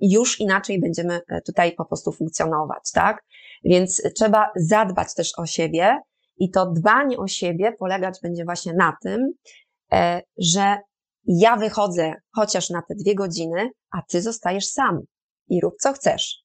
już 0.00 0.40
inaczej 0.40 0.80
będziemy 0.80 1.20
tutaj 1.46 1.72
po 1.72 1.84
prostu 1.84 2.12
funkcjonować, 2.12 2.90
tak? 2.94 3.24
Więc 3.64 4.02
trzeba 4.16 4.50
zadbać 4.56 5.14
też 5.14 5.38
o 5.38 5.46
siebie 5.46 5.98
i 6.36 6.50
to 6.50 6.66
dbanie 6.66 7.18
o 7.18 7.26
siebie 7.26 7.72
polegać 7.72 8.18
będzie 8.22 8.44
właśnie 8.44 8.72
na 8.72 8.96
tym, 9.02 9.32
e, 9.92 10.22
że 10.38 10.76
ja 11.24 11.56
wychodzę 11.56 12.14
chociaż 12.34 12.70
na 12.70 12.82
te 12.82 12.94
dwie 12.94 13.14
godziny, 13.14 13.70
a 13.90 14.02
ty 14.02 14.22
zostajesz 14.22 14.66
sam 14.66 15.00
i 15.48 15.60
rób 15.60 15.74
co 15.80 15.92
chcesz. 15.92 16.42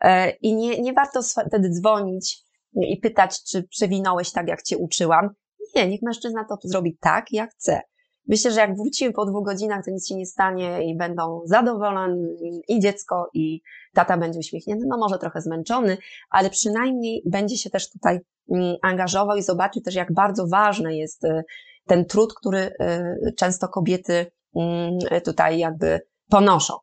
E, 0.00 0.30
I 0.30 0.54
nie, 0.54 0.80
nie 0.80 0.92
warto 0.92 1.20
wtedy 1.48 1.70
dzwonić 1.70 2.38
i 2.74 2.96
pytać, 2.96 3.42
czy 3.44 3.62
przewinąłeś 3.62 4.32
tak, 4.32 4.48
jak 4.48 4.62
cię 4.62 4.78
uczyłam. 4.78 5.28
Nie, 5.74 5.88
niech 5.88 6.02
mężczyzna 6.02 6.44
to 6.44 6.56
zrobi 6.64 6.96
tak, 7.00 7.32
jak 7.32 7.50
chce. 7.50 7.80
Myślę, 8.28 8.50
że 8.50 8.60
jak 8.60 8.76
wrócimy 8.76 9.12
po 9.12 9.26
dwóch 9.26 9.44
godzinach, 9.44 9.84
to 9.84 9.90
nic 9.90 10.08
się 10.08 10.14
nie 10.14 10.26
stanie 10.26 10.90
i 10.90 10.96
będą 10.96 11.40
zadowoleni 11.44 12.62
i 12.68 12.80
dziecko, 12.80 13.30
i 13.34 13.60
tata 13.94 14.18
będzie 14.18 14.38
uśmiechnięty, 14.38 14.86
no 14.88 14.98
może 14.98 15.18
trochę 15.18 15.40
zmęczony, 15.40 15.98
ale 16.30 16.50
przynajmniej 16.50 17.22
będzie 17.26 17.56
się 17.56 17.70
też 17.70 17.90
tutaj 17.90 18.20
mm, 18.50 18.76
angażował 18.82 19.36
i 19.36 19.42
zobaczy 19.42 19.80
też, 19.80 19.94
jak 19.94 20.12
bardzo 20.12 20.46
ważny 20.46 20.96
jest 20.96 21.24
y, 21.24 21.42
ten 21.86 22.04
trud, 22.04 22.34
który 22.34 22.58
y, 22.58 23.32
często 23.38 23.68
kobiety 23.68 24.26
mm, 24.56 24.98
tutaj 25.24 25.58
jakby 25.58 26.00
ponoszą. 26.30 26.74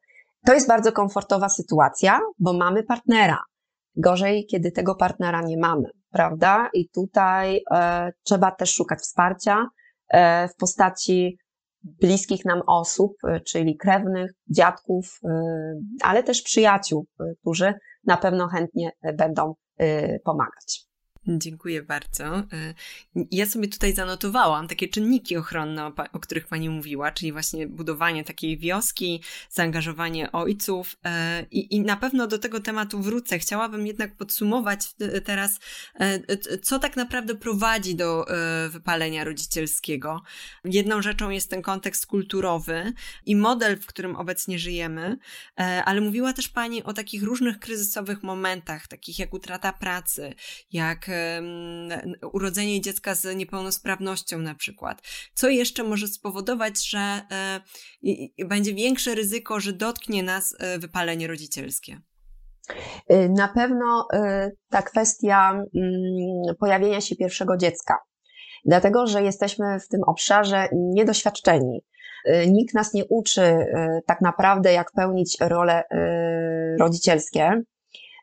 To 0.45 0.53
jest 0.53 0.67
bardzo 0.67 0.91
komfortowa 0.91 1.49
sytuacja, 1.49 2.19
bo 2.39 2.53
mamy 2.53 2.83
partnera. 2.83 3.39
Gorzej, 3.95 4.45
kiedy 4.45 4.71
tego 4.71 4.95
partnera 4.95 5.41
nie 5.41 5.57
mamy, 5.57 5.89
prawda? 6.11 6.69
I 6.73 6.89
tutaj 6.89 7.61
e, 7.71 8.11
trzeba 8.23 8.51
też 8.51 8.73
szukać 8.73 8.99
wsparcia, 8.99 9.65
w 10.49 10.55
postaci 10.59 11.37
bliskich 11.83 12.45
nam 12.45 12.61
osób, 12.67 13.13
czyli 13.45 13.77
krewnych, 13.77 14.31
dziadków, 14.49 15.19
ale 16.01 16.23
też 16.23 16.41
przyjaciół, 16.41 17.05
którzy 17.41 17.73
na 18.03 18.17
pewno 18.17 18.47
chętnie 18.47 18.91
będą 19.13 19.53
pomagać. 20.23 20.88
Dziękuję 21.37 21.83
bardzo. 21.83 22.25
E, 22.25 22.43
ja 23.31 23.45
sobie 23.45 23.67
tutaj 23.67 23.93
zanotowałam 23.93 24.67
takie 24.67 24.87
czynniki 24.87 25.37
ochronne, 25.37 25.91
o, 26.13 26.19
których 26.19 26.47
Pani 26.47 26.69
mówiła, 26.69 27.11
czyli 27.11 27.31
właśnie 27.31 27.67
budowanie 27.67 28.23
takiej 28.23 28.57
wioski, 28.57 29.23
zaangażowanie 29.49 30.31
ojców 30.31 30.95
e, 31.05 31.45
i, 31.51 31.75
i 31.75 31.81
na 31.81 31.97
pewno 31.97 32.27
do 32.27 32.39
tego 32.39 32.59
tematu 32.59 33.01
wrócę. 33.01 33.39
Chciałabym 33.39 33.87
jednak 33.87 34.15
podsumować 34.15 34.79
teraz, 35.23 35.59
e, 35.99 36.37
co 36.57 36.79
tak 36.79 36.97
naprawdę 36.97 37.35
prowadzi 37.35 37.95
do 37.95 38.25
wypalenia 38.69 39.23
rodzicielskiego. 39.23 40.21
Jedną 40.65 41.01
rzeczą 41.01 41.29
jest 41.29 41.49
ten 41.49 41.61
kontekst 41.61 42.05
kulturowy 42.05 42.93
i 43.25 43.35
model, 43.35 43.79
w 43.79 43.85
którym 43.85 44.15
obecnie 44.15 44.59
żyjemy, 44.59 45.17
ale 45.85 46.01
mówiła 46.01 46.33
też 46.33 46.49
Pani 46.49 46.83
o 46.83 46.93
takich 46.93 47.23
różnych 47.23 47.59
kryzysowych 47.59 48.23
momentach, 48.23 48.87
takich 48.87 49.19
jak 49.19 49.33
utrata 49.33 49.73
pracy, 49.73 50.33
jak 50.71 51.09
urodzenie 52.33 52.81
dziecka 52.81 53.15
z 53.15 53.37
niepełnosprawnością 53.37 54.39
na 54.39 54.55
przykład. 54.55 55.01
Co 55.33 55.49
jeszcze 55.49 55.83
może 55.83 56.07
spowodować, 56.07 56.89
że 56.89 57.21
e, 57.31 58.45
będzie 58.45 58.73
większe 58.73 59.15
ryzyko, 59.15 59.59
że 59.59 59.73
dotknie 59.73 60.23
nas 60.23 60.55
e, 60.59 60.79
wypalenie 60.79 61.27
rodzicielskie? 61.27 62.01
Y, 63.11 63.29
na 63.29 63.47
pewno 63.47 64.07
y, 64.13 64.17
ta 64.69 64.81
kwestia 64.81 65.51
mm, 65.51 66.55
pojawienia 66.59 67.01
się 67.01 67.15
pierwszego 67.15 67.57
dziecka, 67.57 67.97
dlatego 68.65 69.07
że 69.07 69.23
jesteśmy 69.23 69.79
w 69.79 69.87
tym 69.87 70.01
obszarze 70.07 70.67
niedoświadczeni. 70.71 71.83
Y, 72.27 72.47
nikt 72.47 72.73
nas 72.73 72.93
nie 72.93 73.05
uczy 73.05 73.65
tak 74.05 74.21
naprawdę, 74.21 74.73
jak 74.73 74.91
pełnić 74.91 75.37
role 75.41 75.83
rodzicielskie. 76.79 77.61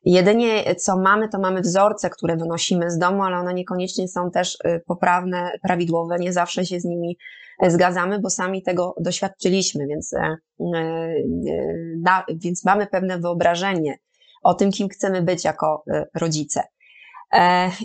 Jedynie 0.07 0.75
co 0.75 0.97
mamy, 0.97 1.29
to 1.29 1.39
mamy 1.39 1.61
wzorce, 1.61 2.11
które 2.11 2.37
wynosimy 2.37 2.91
z 2.91 2.99
domu, 2.99 3.23
ale 3.23 3.37
one 3.37 3.55
niekoniecznie 3.55 4.09
są 4.09 4.31
też 4.31 4.55
y, 4.55 4.83
poprawne, 4.87 5.53
prawidłowe, 5.63 6.17
nie 6.19 6.33
zawsze 6.33 6.67
się 6.67 6.81
z 6.81 6.85
nimi 6.85 7.19
e, 7.63 7.71
zgadzamy, 7.71 8.19
bo 8.19 8.31
sami 8.31 8.63
tego 8.63 8.95
doświadczyliśmy, 9.01 9.87
więc, 9.87 10.13
e, 10.13 10.37
e, 10.75 12.25
więc 12.37 12.65
mamy 12.65 12.87
pewne 12.87 13.19
wyobrażenie 13.19 13.99
o 14.43 14.55
tym, 14.55 14.71
kim 14.71 14.89
chcemy 14.89 15.23
być 15.23 15.45
jako 15.45 15.85
rodzice. 16.15 16.63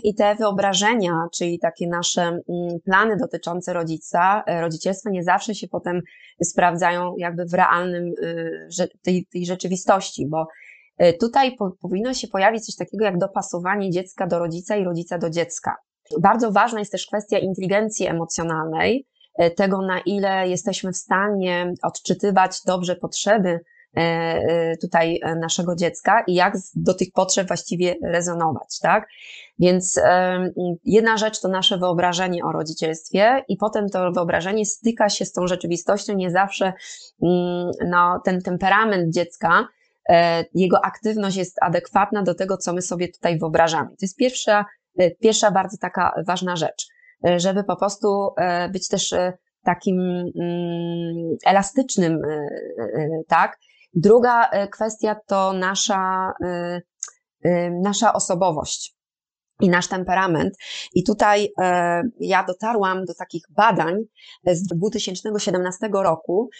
I 0.02 0.14
te 0.14 0.34
wyobrażenia, 0.34 1.12
czyli 1.34 1.58
takie 1.58 1.88
nasze 1.88 2.22
mm, 2.22 2.40
plany 2.84 3.16
dotyczące 3.16 3.72
rodzica, 3.72 4.44
rodzicielstwa 4.60 5.10
nie 5.10 5.22
zawsze 5.22 5.54
się 5.54 5.68
potem 5.68 6.00
sprawdzają 6.44 7.14
jakby 7.18 7.44
w 7.46 7.54
realnym 7.54 8.06
y, 8.06 8.88
tej, 9.02 9.26
tej 9.26 9.46
rzeczywistości, 9.46 10.26
bo 10.26 10.46
E, 10.46 10.46
tutaj 11.20 11.56
po, 11.56 11.70
powinno 11.80 12.14
się 12.14 12.28
pojawić 12.28 12.66
coś 12.66 12.76
takiego 12.76 13.04
jak 13.04 13.18
dopasowanie 13.18 13.90
dziecka 13.90 14.26
do 14.26 14.38
rodzica 14.38 14.76
i 14.76 14.84
rodzica 14.84 15.18
do 15.18 15.30
dziecka. 15.30 15.76
Bardzo 16.20 16.52
ważna 16.52 16.78
jest 16.78 16.92
też 16.92 17.06
kwestia 17.06 17.38
inteligencji 17.38 18.06
emocjonalnej, 18.06 19.06
e, 19.38 19.50
tego 19.50 19.82
na 19.82 20.00
ile 20.00 20.48
jesteśmy 20.48 20.92
w 20.92 20.96
stanie 20.96 21.72
odczytywać 21.82 22.62
dobrze 22.66 22.96
potrzeby 22.96 23.60
e, 23.96 24.76
tutaj 24.76 25.20
naszego 25.40 25.76
dziecka 25.76 26.24
i 26.26 26.34
jak 26.34 26.54
do 26.74 26.94
tych 26.94 27.08
potrzeb 27.14 27.48
właściwie 27.48 27.94
rezonować, 28.04 28.78
tak? 28.82 29.08
Więc 29.58 30.00
jedna 30.84 31.16
rzecz 31.16 31.40
to 31.40 31.48
nasze 31.48 31.78
wyobrażenie 31.78 32.44
o 32.44 32.52
rodzicielstwie 32.52 33.44
i 33.48 33.56
potem 33.56 33.88
to 33.88 34.12
wyobrażenie 34.12 34.66
styka 34.66 35.08
się 35.08 35.24
z 35.24 35.32
tą 35.32 35.46
rzeczywistością, 35.46 36.14
nie 36.14 36.30
zawsze 36.30 36.72
mm, 37.22 37.70
no, 37.86 38.20
ten 38.24 38.42
temperament 38.42 39.14
dziecka 39.14 39.68
E, 39.68 39.81
jego 40.54 40.84
aktywność 40.84 41.36
jest 41.36 41.56
adekwatna 41.62 42.22
do 42.22 42.34
tego, 42.34 42.56
co 42.56 42.72
my 42.72 42.82
sobie 42.82 43.08
tutaj 43.08 43.38
wyobrażamy. 43.38 43.88
To 43.88 43.96
jest 44.02 44.16
pierwsza, 44.16 44.64
e, 44.98 45.10
pierwsza 45.10 45.50
bardzo 45.50 45.76
taka 45.80 46.14
ważna 46.26 46.56
rzecz, 46.56 46.86
e, 47.26 47.40
żeby 47.40 47.64
po 47.64 47.76
prostu 47.76 48.28
być 48.72 48.88
też 48.88 49.14
takim 49.64 50.00
mm, 50.00 51.36
elastycznym, 51.46 52.22
tak? 53.28 53.58
Druga 53.94 54.50
kwestia 54.70 55.16
to 55.26 55.52
nasza, 55.52 56.32
nasza 57.82 58.12
osobowość 58.12 58.96
i 59.60 59.68
nasz 59.68 59.88
temperament. 59.88 60.54
I 60.94 61.04
tutaj 61.04 61.52
ja 62.20 62.44
dotarłam 62.44 63.04
do 63.04 63.14
takich 63.14 63.42
badań 63.50 63.94
z 64.46 64.66
2017 64.66 65.88
roku, 65.92 66.50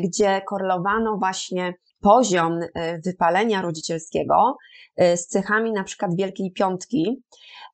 gdzie 0.00 0.42
korelowano 0.48 1.16
właśnie 1.18 1.74
poziom 2.02 2.60
e, 2.74 2.98
wypalenia 2.98 3.62
rodzicielskiego 3.62 4.56
e, 4.96 5.16
z 5.16 5.26
cechami 5.26 5.72
na 5.72 5.84
przykład 5.84 6.16
Wielkiej 6.16 6.52
Piątki. 6.52 7.22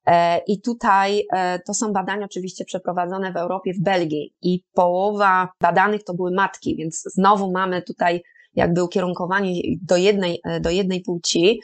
E, 0.05 0.37
I 0.47 0.61
tutaj 0.61 1.27
to 1.67 1.73
są 1.73 1.93
badania 1.93 2.25
oczywiście 2.25 2.65
przeprowadzone 2.65 3.33
w 3.33 3.37
Europie, 3.37 3.73
w 3.73 3.79
Belgii 3.79 4.33
i 4.41 4.63
połowa 4.73 5.49
badanych 5.61 6.03
to 6.03 6.13
były 6.13 6.31
matki, 6.31 6.75
więc 6.75 7.03
znowu 7.05 7.51
mamy 7.51 7.81
tutaj 7.81 8.23
jakby 8.55 8.83
ukierunkowanie 8.83 9.61
do 9.81 9.97
jednej, 9.97 10.41
do 10.61 10.69
jednej 10.69 11.01
płci. 11.01 11.61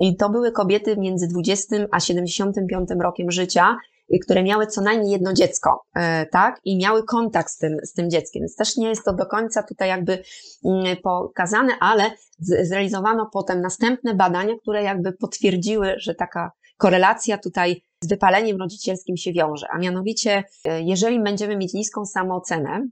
I 0.00 0.16
to 0.16 0.30
były 0.30 0.52
kobiety 0.52 0.96
między 0.96 1.28
20 1.28 1.76
a 1.90 2.00
75 2.00 2.88
rokiem 3.00 3.30
życia, 3.30 3.76
które 4.22 4.42
miały 4.42 4.66
co 4.66 4.80
najmniej 4.80 5.12
jedno 5.12 5.32
dziecko, 5.32 5.82
e, 5.94 6.26
tak? 6.26 6.60
I 6.64 6.78
miały 6.78 7.04
kontakt 7.04 7.50
z 7.50 7.58
tym, 7.58 7.76
z 7.82 7.92
tym 7.92 8.10
dzieckiem. 8.10 8.42
Więc 8.42 8.56
też 8.56 8.76
nie 8.76 8.88
jest 8.88 9.04
to 9.04 9.12
do 9.12 9.26
końca 9.26 9.62
tutaj 9.62 9.88
jakby 9.88 10.22
mm, 10.64 10.96
pokazane, 11.02 11.72
ale 11.80 12.10
zrealizowano 12.38 13.30
potem 13.32 13.60
następne 13.60 14.14
badania, 14.14 14.54
które 14.62 14.82
jakby 14.82 15.12
potwierdziły, 15.12 15.94
że 15.98 16.14
taka 16.14 16.50
korelacja 16.76 17.38
tutaj 17.38 17.82
z 18.02 18.08
wypaleniem 18.08 18.56
rodzicielskim 18.56 19.16
się 19.16 19.32
wiąże. 19.32 19.66
A 19.70 19.78
mianowicie, 19.78 20.44
e, 20.64 20.82
jeżeli 20.82 21.22
będziemy 21.22 21.56
mieć 21.56 21.74
niską 21.74 22.06
samoocenę, 22.06 22.88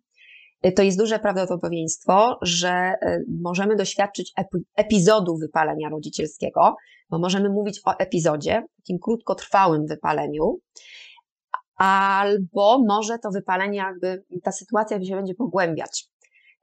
e, 0.63 0.73
to 0.73 0.83
jest 0.83 0.99
duże 0.99 1.19
prawdopodobieństwo, 1.19 2.39
że 2.43 2.93
możemy 3.43 3.77
doświadczyć 3.77 4.33
epizodu 4.77 5.37
wypalenia 5.39 5.89
rodzicielskiego, 5.89 6.77
bo 7.11 7.19
możemy 7.19 7.49
mówić 7.49 7.81
o 7.85 7.99
epizodzie, 7.99 8.63
takim 8.77 8.99
krótkotrwałym 8.99 9.87
wypaleniu, 9.87 10.59
albo 11.77 12.85
może 12.89 13.19
to 13.19 13.31
wypalenie, 13.31 13.77
jakby 13.77 14.25
ta 14.43 14.53
sytuacja 14.53 15.05
się 15.05 15.17
będzie 15.17 15.35
pogłębiać. 15.35 16.09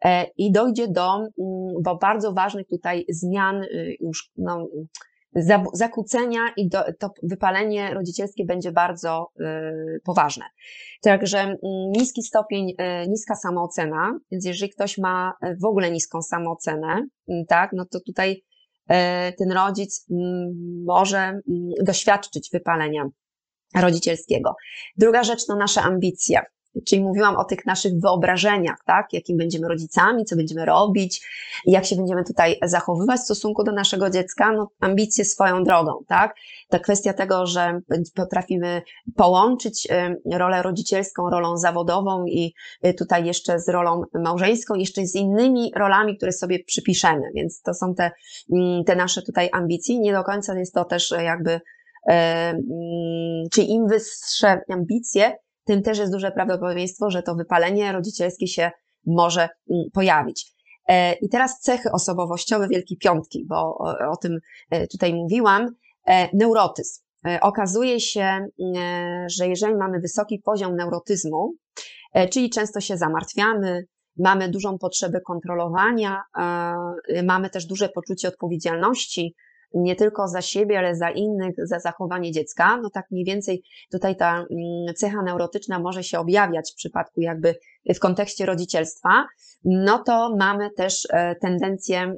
E, 0.05 0.25
I 0.37 0.51
dojdzie 0.51 0.87
do, 0.87 1.15
mm, 1.15 1.29
bo 1.83 1.97
bardzo 1.97 2.33
ważnych 2.33 2.67
tutaj 2.67 3.05
zmian, 3.09 3.63
y, 3.63 3.95
już 3.99 4.31
no, 4.37 4.67
zakłócenia 5.73 6.39
i 6.57 6.69
do, 6.69 6.83
to 6.99 7.09
wypalenie 7.23 7.93
rodzicielskie 7.93 8.45
będzie 8.45 8.71
bardzo 8.71 9.27
y, 9.39 9.43
poważne. 10.03 10.45
Także 11.01 11.39
mm, 11.39 11.57
niski 11.97 12.23
stopień, 12.23 12.69
y, 12.69 13.09
niska 13.09 13.35
samoocena, 13.35 14.19
więc 14.31 14.45
jeżeli 14.45 14.71
ktoś 14.71 14.97
ma 14.97 15.33
w 15.61 15.65
ogóle 15.65 15.91
niską 15.91 16.21
samoocenę, 16.21 17.07
mm, 17.29 17.45
tak, 17.47 17.69
no 17.73 17.85
to 17.85 17.99
tutaj 17.99 18.43
ten 19.37 19.51
rodzic 19.51 20.05
może 20.85 21.39
doświadczyć 21.83 22.49
wypalenia 22.53 23.09
rodzicielskiego. 23.75 24.55
Druga 24.97 25.23
rzecz 25.23 25.45
to 25.45 25.55
nasze 25.55 25.81
ambicje. 25.81 26.41
Czyli 26.85 27.01
mówiłam 27.01 27.35
o 27.35 27.43
tych 27.43 27.65
naszych 27.65 27.99
wyobrażeniach, 27.99 28.77
tak? 28.85 29.13
Jakim 29.13 29.37
będziemy 29.37 29.67
rodzicami, 29.67 30.25
co 30.25 30.35
będziemy 30.35 30.65
robić, 30.65 31.27
jak 31.65 31.85
się 31.85 31.95
będziemy 31.95 32.23
tutaj 32.23 32.59
zachowywać 32.63 33.19
w 33.19 33.23
stosunku 33.23 33.63
do 33.63 33.71
naszego 33.71 34.09
dziecka. 34.09 34.51
No, 34.51 34.69
ambicje 34.79 35.25
swoją 35.25 35.63
drogą, 35.63 35.91
tak? 36.07 36.35
Ta 36.69 36.79
kwestia 36.79 37.13
tego, 37.13 37.45
że 37.45 37.81
potrafimy 38.15 38.81
połączyć 39.15 39.87
rolę 40.31 40.63
rodzicielską, 40.63 41.29
rolą 41.29 41.57
zawodową 41.57 42.25
i 42.25 42.53
y, 42.85 42.93
tutaj 42.93 43.25
jeszcze 43.25 43.59
z 43.59 43.69
rolą 43.69 44.03
małżeńską, 44.13 44.75
jeszcze 44.75 45.05
z 45.05 45.15
innymi 45.15 45.71
rolami, 45.75 46.17
które 46.17 46.31
sobie 46.31 46.63
przypiszemy. 46.63 47.31
Więc 47.35 47.61
to 47.61 47.73
są 47.73 47.95
te, 47.95 48.11
mm, 48.53 48.83
te 48.83 48.95
nasze 48.95 49.21
tutaj 49.21 49.49
ambicje. 49.53 49.99
Nie 49.99 50.13
do 50.13 50.23
końca 50.23 50.59
jest 50.59 50.73
to 50.73 50.85
też 50.85 51.13
jakby 51.23 51.51
E, 51.53 51.59
mm, 51.59 51.81
czyli 53.51 53.71
im 53.71 53.87
wyższe 53.87 54.61
ambicje, 54.69 55.37
tym 55.65 55.81
też 55.81 55.97
jest 55.97 56.11
duże 56.11 56.31
prawdopodobieństwo, 56.31 57.09
że 57.09 57.23
to 57.23 57.35
wypalenie 57.35 57.91
rodzicielskie 57.91 58.47
się 58.47 58.71
może 59.05 59.49
mm, 59.69 59.83
pojawić. 59.93 60.53
E, 60.87 61.13
I 61.13 61.29
teraz 61.29 61.59
cechy 61.59 61.91
osobowościowe 61.91 62.67
Wielkiej 62.67 62.97
Piątki, 62.97 63.45
bo 63.49 63.55
o, 63.55 63.95
o 64.11 64.17
tym 64.17 64.39
e, 64.69 64.87
tutaj 64.87 65.13
mówiłam. 65.13 65.75
Neurotyzm. 66.33 67.01
Okazuje 67.41 67.99
się, 67.99 68.21
mm, 68.21 69.29
że 69.29 69.47
jeżeli 69.47 69.75
mamy 69.75 69.99
wysoki 69.99 70.39
poziom 70.39 70.75
neurotyzmu, 70.75 71.53
czyli 72.31 72.49
często 72.49 72.81
się 72.81 72.97
zamartwiamy, 72.97 73.85
mamy 74.17 74.49
dużą 74.49 74.77
potrzebę 74.77 75.21
kontrolowania, 75.21 76.21
mamy 77.23 77.49
też 77.49 77.65
duże 77.65 77.89
poczucie 77.89 78.27
odpowiedzialności, 78.27 79.35
nie 79.73 79.95
tylko 79.95 80.27
za 80.27 80.41
siebie, 80.41 80.79
ale 80.79 80.95
za 80.95 81.09
innych, 81.09 81.55
za 81.57 81.79
zachowanie 81.79 82.31
dziecka, 82.31 82.77
no 82.77 82.89
tak 82.89 83.05
mniej 83.11 83.25
więcej 83.25 83.63
tutaj 83.91 84.15
ta 84.15 84.35
mm, 84.35 84.95
cecha 84.95 85.21
neurotyczna 85.23 85.79
może 85.79 86.03
się 86.03 86.19
objawiać 86.19 86.71
w 86.71 86.75
przypadku 86.75 87.21
jakby 87.21 87.55
w 87.95 87.99
kontekście 87.99 88.45
rodzicielstwa, 88.45 89.25
no 89.65 90.03
to 90.03 90.35
mamy 90.35 90.71
też 90.71 91.07
e, 91.09 91.35
tendencję, 91.35 91.99
mm, 91.99 92.17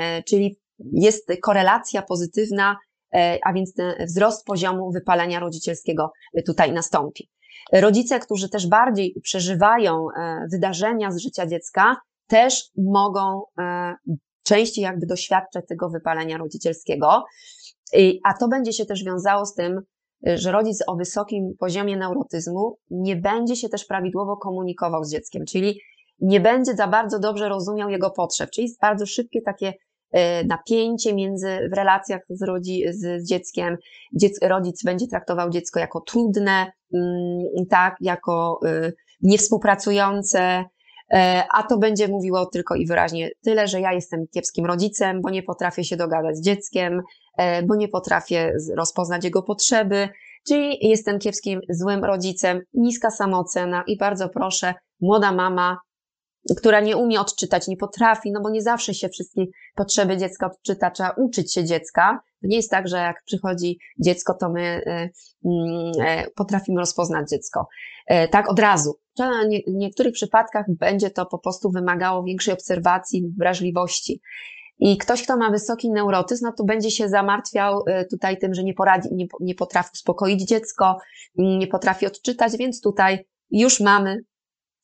e, 0.00 0.22
czyli 0.22 0.58
jest 0.92 1.32
korelacja 1.42 2.02
pozytywna, 2.02 2.76
e, 3.14 3.38
a 3.44 3.52
więc 3.52 3.72
wzrost 4.06 4.46
poziomu 4.46 4.92
wypalenia 4.92 5.40
rodzicielskiego 5.40 6.12
tutaj 6.46 6.72
nastąpi. 6.72 7.30
Rodzice, 7.72 8.20
którzy 8.20 8.48
też 8.48 8.66
bardziej 8.66 9.14
przeżywają 9.22 10.06
wydarzenia 10.52 11.10
z 11.10 11.18
życia 11.18 11.46
dziecka, 11.46 11.96
też 12.26 12.70
mogą 12.76 13.42
częściej 14.44 14.82
jakby 14.82 15.06
doświadczać 15.06 15.64
tego 15.68 15.90
wypalenia 15.90 16.38
rodzicielskiego. 16.38 17.24
A 18.24 18.34
to 18.34 18.48
będzie 18.48 18.72
się 18.72 18.86
też 18.86 19.04
wiązało 19.04 19.46
z 19.46 19.54
tym, 19.54 19.80
że 20.26 20.52
rodzic 20.52 20.78
o 20.86 20.96
wysokim 20.96 21.54
poziomie 21.58 21.96
neurotyzmu 21.96 22.76
nie 22.90 23.16
będzie 23.16 23.56
się 23.56 23.68
też 23.68 23.84
prawidłowo 23.84 24.36
komunikował 24.36 25.04
z 25.04 25.12
dzieckiem, 25.12 25.44
czyli 25.44 25.80
nie 26.20 26.40
będzie 26.40 26.74
za 26.74 26.86
bardzo 26.86 27.18
dobrze 27.18 27.48
rozumiał 27.48 27.90
jego 27.90 28.10
potrzeb, 28.10 28.50
czyli 28.50 28.64
jest 28.64 28.80
bardzo 28.80 29.06
szybkie 29.06 29.42
takie 29.42 29.72
e, 30.12 30.44
napięcie 30.44 31.14
między, 31.14 31.68
w 31.72 31.76
relacjach 31.76 32.20
z, 32.28 32.42
rodzi, 32.42 32.84
z 32.90 33.28
dzieckiem. 33.28 33.76
Dziec, 34.12 34.38
rodzic 34.42 34.84
będzie 34.84 35.06
traktował 35.06 35.50
dziecko 35.50 35.80
jako 35.80 36.00
trudne, 36.00 36.72
mm, 36.94 37.66
tak, 37.70 37.96
jako 38.00 38.60
y, 38.66 38.92
niewspółpracujące, 39.22 40.64
a 41.52 41.62
to 41.62 41.78
będzie 41.78 42.08
mówiło 42.08 42.46
tylko 42.46 42.74
i 42.74 42.86
wyraźnie 42.86 43.30
tyle, 43.44 43.68
że 43.68 43.80
ja 43.80 43.92
jestem 43.92 44.26
kiepskim 44.34 44.66
rodzicem, 44.66 45.20
bo 45.22 45.30
nie 45.30 45.42
potrafię 45.42 45.84
się 45.84 45.96
dogadać 45.96 46.36
z 46.36 46.40
dzieckiem, 46.40 47.02
e, 47.38 47.62
bo 47.62 47.74
nie 47.76 47.88
potrafię 47.88 48.52
rozpoznać 48.76 49.24
jego 49.24 49.42
potrzeby, 49.42 50.08
czyli 50.48 50.88
jestem 50.88 51.18
kiepskim, 51.18 51.60
złym 51.68 52.04
rodzicem, 52.04 52.62
niska 52.74 53.10
samoocena 53.10 53.84
i 53.86 53.98
bardzo 53.98 54.28
proszę, 54.28 54.74
młoda 55.00 55.32
mama, 55.32 55.78
która 56.56 56.80
nie 56.80 56.96
umie 56.96 57.20
odczytać, 57.20 57.68
nie 57.68 57.76
potrafi, 57.76 58.32
no 58.32 58.40
bo 58.40 58.50
nie 58.50 58.62
zawsze 58.62 58.94
się 58.94 59.08
wszystkie 59.08 59.44
potrzeby 59.74 60.16
dziecka 60.16 60.46
odczyta, 60.46 60.90
trzeba 60.90 61.10
uczyć 61.10 61.54
się 61.54 61.64
dziecka. 61.64 62.20
Nie 62.42 62.56
jest 62.56 62.70
tak, 62.70 62.88
że 62.88 62.96
jak 62.96 63.22
przychodzi 63.24 63.78
dziecko, 63.98 64.34
to 64.34 64.48
my 64.48 64.60
e, 64.62 65.10
mm, 65.44 65.92
potrafimy 66.36 66.80
rozpoznać 66.80 67.28
dziecko. 67.28 67.66
Tak 68.30 68.50
od 68.50 68.58
razu. 68.58 68.98
W 69.66 69.74
niektórych 69.74 70.12
przypadkach 70.12 70.66
będzie 70.68 71.10
to 71.10 71.26
po 71.26 71.38
prostu 71.38 71.70
wymagało 71.70 72.22
większej 72.22 72.54
obserwacji, 72.54 73.32
wrażliwości. 73.38 74.20
I 74.78 74.98
ktoś, 74.98 75.22
kto 75.22 75.36
ma 75.36 75.50
wysoki 75.50 75.90
neurotyzm, 75.90 76.44
no 76.44 76.52
to 76.52 76.64
będzie 76.64 76.90
się 76.90 77.08
zamartwiał 77.08 77.80
y, 77.80 78.06
tutaj 78.10 78.38
tym, 78.38 78.54
że 78.54 78.64
nie, 78.64 78.74
poradzi, 78.74 79.08
nie, 79.12 79.26
nie 79.40 79.54
potrafi 79.54 79.90
uspokoić 79.94 80.42
dziecko, 80.42 80.98
nie 81.36 81.66
potrafi 81.66 82.06
odczytać, 82.06 82.56
więc 82.56 82.80
tutaj 82.80 83.26
już 83.50 83.80
mamy 83.80 84.16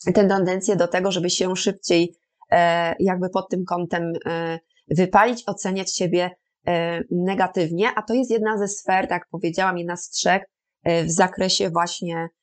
tę 0.05 0.13
tendencję 0.13 0.77
do 0.77 0.89
tego, 0.89 1.13
żeby 1.13 1.31
się 1.31 1.57
szybciej 1.57 2.15
e, 2.51 2.95
jakby 3.01 3.31
pod 3.31 3.49
tym 3.49 3.65
kątem 3.65 4.13
e, 4.27 4.59
wypalić, 4.91 5.43
oceniać 5.47 5.97
siebie 5.97 6.31
e, 6.67 7.01
negatywnie, 7.11 7.89
a 7.97 8.03
to 8.03 8.15
jest 8.15 8.31
jedna 8.31 8.59
ze 8.59 8.69
sfer, 8.69 9.09
tak 9.09 9.27
powiedziałam, 9.31 9.79
jedna 9.79 9.97
z 9.97 10.11
trzech 10.11 10.43
w 10.85 11.11
zakresie 11.11 11.71
właśnie 11.71 12.15
Mm, 12.15 12.40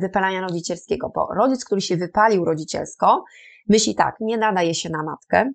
wypalania 0.00 0.40
rodzicielskiego, 0.40 1.12
bo 1.14 1.28
rodzic, 1.36 1.64
który 1.64 1.80
się 1.80 1.96
wypalił 1.96 2.44
rodzicielsko, 2.44 3.24
myśli 3.68 3.94
tak, 3.94 4.16
nie 4.20 4.38
nadaje 4.38 4.74
się 4.74 4.90
na 4.90 5.02
matkę, 5.02 5.52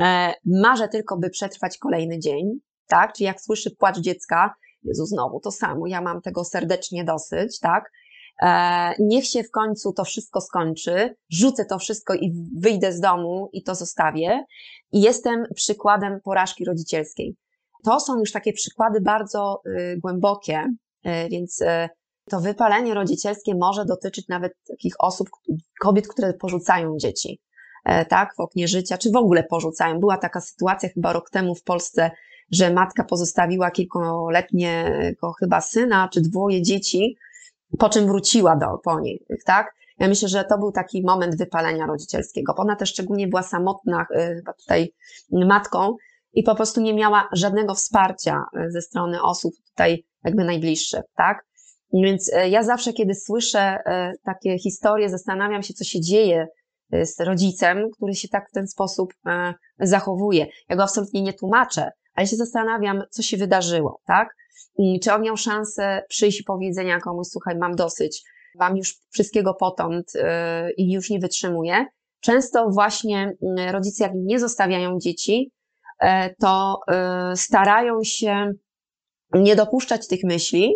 e, 0.00 0.34
marzę 0.44 0.88
tylko, 0.88 1.16
by 1.16 1.30
przetrwać 1.30 1.78
kolejny 1.78 2.18
dzień, 2.18 2.60
tak? 2.86 3.12
Czyli 3.12 3.26
jak 3.26 3.40
słyszy 3.40 3.70
płacz 3.78 3.98
dziecka, 3.98 4.54
Jezu, 4.82 5.06
znowu 5.06 5.40
to 5.40 5.50
samo, 5.50 5.86
ja 5.86 6.00
mam 6.00 6.20
tego 6.20 6.44
serdecznie 6.44 7.04
dosyć, 7.04 7.58
tak? 7.58 7.90
E, 8.42 8.94
niech 8.98 9.26
się 9.26 9.42
w 9.42 9.50
końcu 9.50 9.92
to 9.92 10.04
wszystko 10.04 10.40
skończy, 10.40 11.14
rzucę 11.30 11.64
to 11.64 11.78
wszystko 11.78 12.14
i 12.14 12.32
wyjdę 12.58 12.92
z 12.92 13.00
domu 13.00 13.50
i 13.52 13.62
to 13.62 13.74
zostawię. 13.74 14.44
I 14.92 15.00
jestem 15.00 15.44
przykładem 15.54 16.20
porażki 16.20 16.64
rodzicielskiej. 16.64 17.36
To 17.84 18.00
są 18.00 18.18
już 18.18 18.32
takie 18.32 18.52
przykłady 18.52 19.00
bardzo 19.00 19.62
y, 19.66 19.98
głębokie, 20.02 20.66
y, 21.06 21.28
więc 21.30 21.60
y, 21.60 21.88
to 22.30 22.40
wypalenie 22.40 22.94
rodzicielskie 22.94 23.54
może 23.54 23.84
dotyczyć 23.84 24.28
nawet 24.28 24.52
takich 24.68 24.94
osób, 24.98 25.28
kobiet, 25.80 26.08
które 26.08 26.34
porzucają 26.34 26.96
dzieci, 26.96 27.40
e, 27.84 28.04
tak, 28.04 28.34
w 28.36 28.40
oknie 28.40 28.68
życia, 28.68 28.98
czy 28.98 29.10
w 29.10 29.16
ogóle 29.16 29.44
porzucają. 29.44 30.00
Była 30.00 30.16
taka 30.16 30.40
sytuacja 30.40 30.88
chyba 30.88 31.12
rok 31.12 31.30
temu 31.30 31.54
w 31.54 31.62
Polsce, 31.62 32.10
że 32.50 32.72
matka 32.72 33.04
pozostawiła 33.04 33.70
kilkuletniego 33.70 35.32
chyba 35.40 35.60
syna, 35.60 36.08
czy 36.12 36.20
dwoje 36.20 36.62
dzieci, 36.62 37.16
po 37.78 37.88
czym 37.88 38.06
wróciła 38.06 38.56
do, 38.56 38.78
po 38.84 39.00
nich, 39.00 39.20
tak? 39.46 39.74
Ja 39.98 40.08
myślę, 40.08 40.28
że 40.28 40.44
to 40.44 40.58
był 40.58 40.72
taki 40.72 41.02
moment 41.02 41.38
wypalenia 41.38 41.86
rodzicielskiego. 41.86 42.54
Ona 42.56 42.76
też 42.76 42.90
szczególnie 42.90 43.28
była 43.28 43.42
samotna, 43.42 44.06
e, 44.14 44.34
chyba 44.34 44.52
tutaj 44.52 44.92
matką 45.32 45.96
i 46.32 46.42
po 46.42 46.54
prostu 46.54 46.80
nie 46.80 46.94
miała 46.94 47.28
żadnego 47.32 47.74
wsparcia 47.74 48.44
e, 48.56 48.70
ze 48.70 48.82
strony 48.82 49.22
osób 49.22 49.54
tutaj 49.66 50.04
jakby 50.24 50.44
najbliższych, 50.44 51.02
tak? 51.16 51.44
Więc 51.92 52.32
e, 52.32 52.48
ja 52.48 52.62
zawsze, 52.62 52.92
kiedy 52.92 53.14
słyszę 53.14 53.60
e, 53.60 54.12
takie 54.24 54.58
historie, 54.58 55.08
zastanawiam 55.08 55.62
się, 55.62 55.74
co 55.74 55.84
się 55.84 56.00
dzieje 56.00 56.48
e, 56.92 57.06
z 57.06 57.20
rodzicem, 57.20 57.90
który 57.90 58.14
się 58.14 58.28
tak 58.28 58.48
w 58.48 58.52
ten 58.52 58.68
sposób 58.68 59.12
zachowuje. 59.78 60.46
Ja 60.68 60.76
go 60.76 60.82
absolutnie 60.82 61.22
nie 61.22 61.32
tłumaczę, 61.32 61.90
ale 62.14 62.26
się 62.26 62.36
zastanawiam, 62.36 63.02
co 63.10 63.22
się 63.22 63.36
wydarzyło, 63.36 64.00
tak? 64.06 64.28
Czy 65.02 65.12
on 65.12 65.22
miał 65.22 65.36
szansę 65.36 66.02
przyjść 66.08 66.40
i 66.40 66.44
powiedzenia 66.44 67.00
komuś, 67.00 67.26
słuchaj, 67.26 67.56
mam 67.56 67.76
dosyć, 67.76 68.22
mam 68.54 68.76
już 68.76 68.98
wszystkiego 69.10 69.54
potąd 69.54 70.12
i 70.76 70.92
już 70.92 71.10
nie 71.10 71.18
wytrzymuję. 71.18 71.86
Często 72.20 72.70
właśnie 72.70 73.32
rodzice, 73.72 74.04
jak 74.04 74.12
nie 74.14 74.38
zostawiają 74.38 74.98
dzieci, 74.98 75.52
to 76.40 76.80
starają 77.34 78.04
się 78.04 78.52
nie 79.34 79.56
dopuszczać 79.56 80.08
tych 80.08 80.24
myśli, 80.24 80.74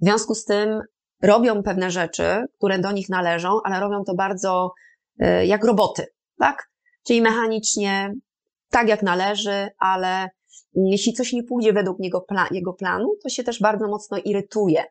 w 0.00 0.04
związku 0.04 0.34
z 0.34 0.44
tym 0.44 0.80
robią 1.22 1.62
pewne 1.62 1.90
rzeczy, 1.90 2.44
które 2.58 2.78
do 2.78 2.92
nich 2.92 3.08
należą, 3.08 3.60
ale 3.64 3.80
robią 3.80 4.04
to 4.04 4.14
bardzo 4.14 4.72
e, 5.18 5.46
jak 5.46 5.64
roboty, 5.64 6.06
tak? 6.38 6.70
Czyli 7.06 7.22
mechanicznie, 7.22 8.14
tak 8.70 8.88
jak 8.88 9.02
należy, 9.02 9.68
ale 9.78 10.28
jeśli 10.74 11.12
coś 11.12 11.32
nie 11.32 11.42
pójdzie 11.42 11.72
według 11.72 11.98
niego, 11.98 12.26
jego 12.50 12.72
planu, 12.72 13.16
to 13.22 13.28
się 13.28 13.44
też 13.44 13.60
bardzo 13.60 13.88
mocno 13.88 14.18
irytuje 14.18 14.84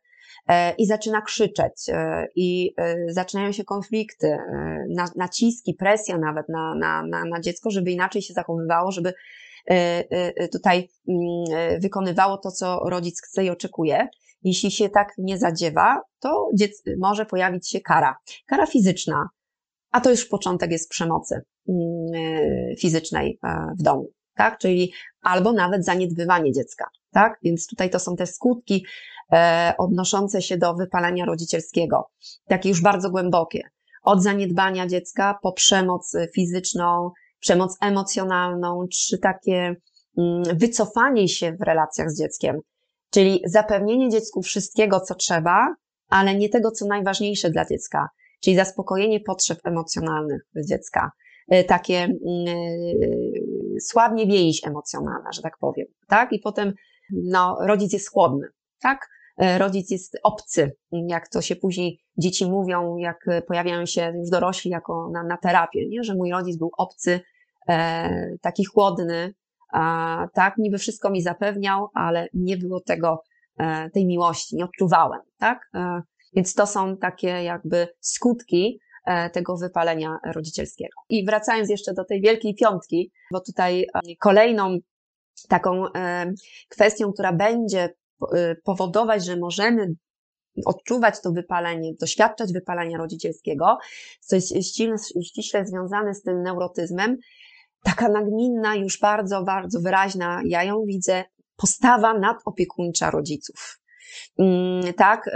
e, 0.48 0.74
i 0.76 0.86
zaczyna 0.86 1.22
krzyczeć 1.22 1.90
e, 1.90 2.28
i 2.36 2.76
zaczynają 3.08 3.52
się 3.52 3.64
konflikty, 3.64 4.38
naciski, 5.16 5.74
presja 5.74 6.18
nawet 6.18 6.50
na, 6.50 6.76
na, 6.76 7.04
na, 7.04 7.26
na 7.26 7.40
dziecko, 7.42 7.72
żeby 7.72 7.92
inaczej 7.92 8.22
się 8.22 8.34
zachowywało, 8.34 8.92
żeby 8.92 9.14
tutaj 10.52 10.90
mm, 11.08 11.82
wykonywało 11.82 12.38
to, 12.38 12.52
co 12.52 12.80
rodzic 12.90 13.22
chce 13.22 13.46
i 13.46 13.50
oczekuje. 13.50 14.08
Jeśli 14.46 14.72
się 14.72 14.90
tak 14.90 15.14
nie 15.18 15.38
zadziewa, 15.38 16.02
to 16.20 16.50
może 16.98 17.26
pojawić 17.26 17.70
się 17.70 17.82
kara. 17.82 18.18
Kara 18.46 18.66
fizyczna, 18.66 19.30
a 19.92 20.02
to 20.02 20.12
już 20.12 20.26
początek 20.26 20.72
jest 20.72 20.90
przemocy 20.90 21.42
mm, 21.70 21.82
e, 22.16 22.76
fizycznej 22.76 23.40
e, 23.44 23.68
w 23.80 23.84
domu, 23.84 24.10
tak? 24.36 24.58
Czyli 24.58 24.94
albo 25.22 25.54
nawet 25.54 25.86
zaniedbywanie 25.86 26.52
dziecka, 26.52 26.90
tak? 27.12 27.40
Więc 27.44 27.68
tutaj 27.68 27.90
to 27.90 28.00
są 28.00 28.16
te 28.16 28.28
skutki 28.28 28.86
e, 29.34 29.74
odnoszące 29.78 30.42
się 30.42 30.58
do 30.58 30.74
wypalenia 30.74 31.26
rodzicielskiego, 31.26 32.10
takie 32.48 32.70
już 32.70 32.82
bardzo 32.82 33.10
głębokie. 33.10 33.62
Od 34.04 34.24
zaniedbania 34.24 34.88
dziecka 34.88 35.40
po 35.42 35.52
przemoc 35.52 36.14
fizyczną, 36.36 37.12
przemoc 37.40 37.78
emocjonalną, 37.82 38.86
czy 38.92 39.18
takie 39.18 39.76
mm, 40.18 40.44
wycofanie 40.58 41.28
się 41.28 41.54
w 41.54 41.62
relacjach 41.62 42.12
z 42.12 42.20
dzieckiem, 42.20 42.60
Czyli 43.16 43.42
zapewnienie 43.46 44.10
dziecku 44.10 44.42
wszystkiego, 44.42 45.00
co 45.00 45.16
trzeba, 45.16 45.76
ale 46.10 46.36
nie 46.36 46.50
tego, 46.50 46.72
co 46.72 46.86
najważniejsze 46.86 47.50
dla 47.50 47.66
dziecka, 47.66 48.10
czyli 48.44 48.56
zaspokojenie 48.56 49.20
potrzeb 49.20 49.60
emocjonalnych 49.64 50.42
dziecka. 50.68 51.12
Y, 51.54 51.64
takie 51.64 52.08
yy, 52.26 53.82
słabnie 53.82 54.28
więź 54.28 54.68
emocjonalna, 54.68 55.32
że 55.32 55.42
tak 55.42 55.58
powiem, 55.60 55.88
tak? 56.08 56.34
I 56.34 56.40
potem, 56.40 56.74
no, 57.12 57.58
rodzic 57.62 57.94
jest 57.94 58.12
chłodny, 58.12 58.48
tak? 58.82 59.10
Y, 59.42 59.58
rodzic 59.58 59.92
jest 59.92 60.18
obcy, 60.24 60.72
jak 60.92 61.30
to 61.30 61.42
się 61.42 61.56
później 61.56 62.00
dzieci 62.18 62.52
mówią, 62.52 62.98
jak 62.98 63.26
pojawiają 63.48 63.86
się 63.86 64.14
już 64.16 64.30
dorośli 64.30 64.72
jako 64.72 65.10
na, 65.14 65.24
na 65.24 65.38
terapię, 65.38 65.88
nie? 65.90 66.04
że 66.04 66.16
mój 66.16 66.32
rodzic 66.32 66.58
był 66.58 66.72
obcy, 66.78 67.20
e, 67.70 68.38
taki 68.42 68.66
chłodny, 68.66 69.34
tak, 70.34 70.58
niby 70.58 70.78
wszystko 70.78 71.10
mi 71.10 71.22
zapewniał, 71.22 71.88
ale 71.94 72.28
nie 72.34 72.58
było 72.58 72.80
tego, 72.80 73.24
e, 73.58 73.90
tej 73.90 74.06
miłości, 74.06 74.56
nie 74.56 74.66
odczuwałem, 74.66 75.22
tak? 75.38 75.70
E, 75.74 76.02
więc 76.36 76.54
to 76.54 76.68
są 76.68 76.98
takie 76.98 77.28
jakby 77.28 77.88
skutki 78.00 78.80
e, 79.06 79.30
tego 79.30 79.58
wypalenia 79.58 80.18
rodzicielskiego. 80.34 81.02
I 81.10 81.26
wracając 81.26 81.70
jeszcze 81.70 81.94
do 81.94 82.06
tej 82.06 82.22
wielkiej 82.22 82.56
piątki, 82.56 83.12
bo 83.32 83.40
tutaj 83.40 83.86
kolejną 84.20 84.78
taką 85.50 85.84
kwestią, 86.70 87.14
która 87.14 87.34
będzie 87.34 87.90
powodować, 88.64 89.26
że 89.26 89.38
możemy 89.38 89.96
odczuwać 90.66 91.22
to 91.22 91.32
wypalenie, 91.32 91.94
doświadczać 92.00 92.54
wypalenia 92.54 92.98
rodzicielskiego, 92.98 93.78
co 94.20 94.36
jest 94.36 94.48
ściśle, 94.48 94.96
ściśle 95.24 95.66
związane 95.66 96.14
z 96.14 96.22
tym 96.22 96.42
neurotyzmem, 96.42 97.18
taka 97.86 98.10
nagminna, 98.10 98.76
już 98.76 99.00
bardzo, 99.00 99.44
bardzo 99.44 99.80
wyraźna, 99.80 100.42
ja 100.46 100.64
ją 100.64 100.86
widzę, 100.86 101.24
postawa 101.56 102.20
nadopiekuńcza 102.20 103.12
rodziców. 103.12 103.80
Mm, 104.40 104.94
tak, 104.94 105.30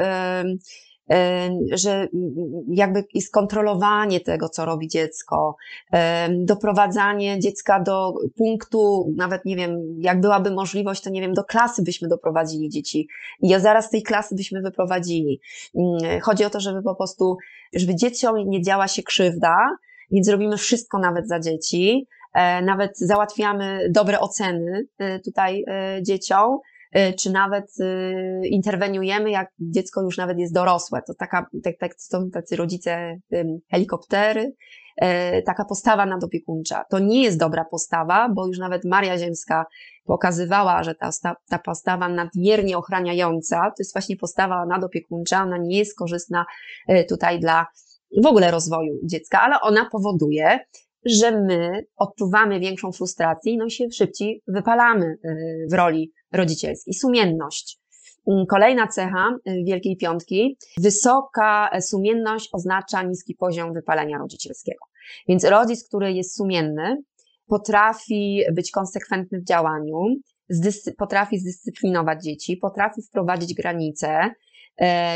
że 1.71 2.07
jakby 2.67 3.03
skontrolowanie 3.21 4.19
tego, 4.19 4.49
co 4.49 4.65
robi 4.65 4.87
dziecko, 4.87 5.55
doprowadzanie 6.29 7.39
dziecka 7.39 7.79
do 7.79 8.13
punktu, 8.37 9.13
nawet 9.17 9.45
nie 9.45 9.55
wiem, 9.55 9.79
jak 9.97 10.21
byłaby 10.21 10.51
możliwość, 10.51 11.01
to 11.01 11.09
nie 11.09 11.21
wiem, 11.21 11.33
do 11.33 11.43
klasy 11.43 11.83
byśmy 11.83 12.07
doprowadzili 12.07 12.69
dzieci 12.69 13.07
i 13.41 13.59
zaraz 13.59 13.89
tej 13.89 14.03
klasy 14.03 14.35
byśmy 14.35 14.61
wyprowadzili. 14.61 15.41
Mm, 15.75 16.19
chodzi 16.21 16.45
o 16.45 16.49
to, 16.49 16.59
żeby 16.59 16.83
po 16.83 16.95
prostu, 16.95 17.37
żeby 17.73 17.95
dzieciom 17.95 18.35
nie 18.49 18.61
działa 18.61 18.87
się 18.87 19.03
krzywda, 19.03 19.55
więc 20.11 20.29
robimy 20.29 20.57
wszystko 20.57 20.99
nawet 20.99 21.27
za 21.27 21.39
dzieci, 21.39 22.07
nawet 22.61 22.97
załatwiamy 22.97 23.89
dobre 23.89 24.19
oceny 24.19 24.87
e, 24.97 25.19
tutaj 25.19 25.63
e, 25.67 26.03
dzieciom, 26.03 26.57
czy 27.19 27.31
nawet 27.31 27.65
interweniujemy, 28.43 29.31
jak 29.31 29.51
dziecko 29.59 30.01
już 30.01 30.17
nawet 30.17 30.39
jest 30.39 30.53
dorosłe. 30.53 31.01
To 31.07 31.13
taka, 31.13 31.49
tak, 31.63 31.77
tak, 31.79 31.91
są 31.97 32.29
tacy 32.29 32.55
rodzice 32.55 33.19
helikoptery, 33.71 34.53
taka 35.45 35.65
postawa 35.65 36.05
nadopiekuńcza. 36.05 36.83
To 36.89 36.99
nie 36.99 37.23
jest 37.23 37.39
dobra 37.39 37.65
postawa, 37.65 38.29
bo 38.29 38.47
już 38.47 38.57
nawet 38.57 38.85
Maria 38.85 39.17
Ziemska 39.17 39.65
pokazywała, 40.05 40.83
że 40.83 40.95
ta, 40.95 41.09
ta 41.49 41.59
postawa 41.59 42.09
nadmiernie 42.09 42.77
ochraniająca 42.77 43.57
to 43.57 43.75
jest 43.79 43.93
właśnie 43.93 44.17
postawa 44.17 44.65
nadopiekuńcza, 44.65 45.43
ona 45.43 45.57
nie 45.57 45.77
jest 45.77 45.97
korzystna 45.97 46.45
tutaj 47.09 47.39
dla 47.39 47.67
w 48.23 48.25
ogóle 48.25 48.51
rozwoju 48.51 48.93
dziecka, 49.03 49.41
ale 49.41 49.61
ona 49.61 49.89
powoduje, 49.91 50.59
że 51.05 51.41
my 51.41 51.85
odczuwamy 51.97 52.59
większą 52.59 52.91
frustrację, 52.91 53.57
no 53.57 53.65
i 53.65 53.71
się 53.71 53.91
szybciej 53.91 54.41
wypalamy 54.47 55.17
w 55.71 55.73
roli 55.73 56.11
rodzicielskiej. 56.33 56.93
Sumienność. 56.93 57.79
Mm, 58.27 58.45
kolejna 58.45 58.87
cecha 58.87 59.29
y, 59.47 59.63
Wielkiej 59.65 59.97
Piątki. 59.97 60.57
Wysoka 60.77 61.69
sumienność 61.81 62.49
oznacza 62.53 63.03
niski 63.03 63.35
poziom 63.35 63.73
wypalenia 63.73 64.17
rodzicielskiego. 64.17 64.85
Więc 65.27 65.43
rodzic, 65.43 65.87
który 65.87 66.13
jest 66.13 66.37
sumienny, 66.37 66.97
potrafi 67.47 68.43
być 68.53 68.71
konsekwentny 68.71 69.39
w 69.39 69.45
działaniu, 69.45 70.15
potrafi 70.97 71.39
zdyscyplinować 71.39 72.23
dzieci, 72.23 72.57
potrafi 72.57 73.01
wprowadzić 73.01 73.53
granice, 73.53 74.09
e, 74.09 74.33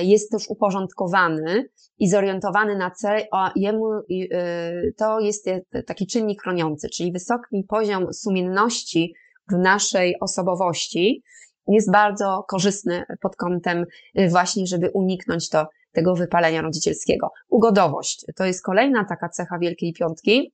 jest 0.01 0.31
też 0.31 0.49
uporządkowany 0.49 1.69
i 1.99 2.09
zorientowany 2.09 2.77
na 2.77 2.91
cel, 2.91 3.21
a 3.31 3.51
jemu 3.55 3.93
y, 3.93 4.93
to 4.97 5.19
jest 5.19 5.49
taki 5.87 6.07
czynnik 6.07 6.41
chroniący, 6.41 6.89
czyli 6.89 7.11
wysoki 7.11 7.63
poziom 7.69 8.13
sumienności 8.13 9.13
w 9.51 9.57
naszej 9.57 10.15
osobowości 10.19 11.23
jest 11.67 11.91
bardzo 11.91 12.45
korzystny 12.47 13.03
pod 13.21 13.35
kątem 13.35 13.85
y, 14.19 14.29
właśnie, 14.29 14.67
żeby 14.67 14.89
uniknąć 14.93 15.49
to, 15.49 15.67
tego 15.91 16.15
wypalenia 16.15 16.61
rodzicielskiego. 16.61 17.31
Ugodowość 17.49 18.25
to 18.35 18.45
jest 18.45 18.63
kolejna 18.63 19.05
taka 19.05 19.29
cecha 19.29 19.59
Wielkiej 19.59 19.93
Piątki. 19.93 20.53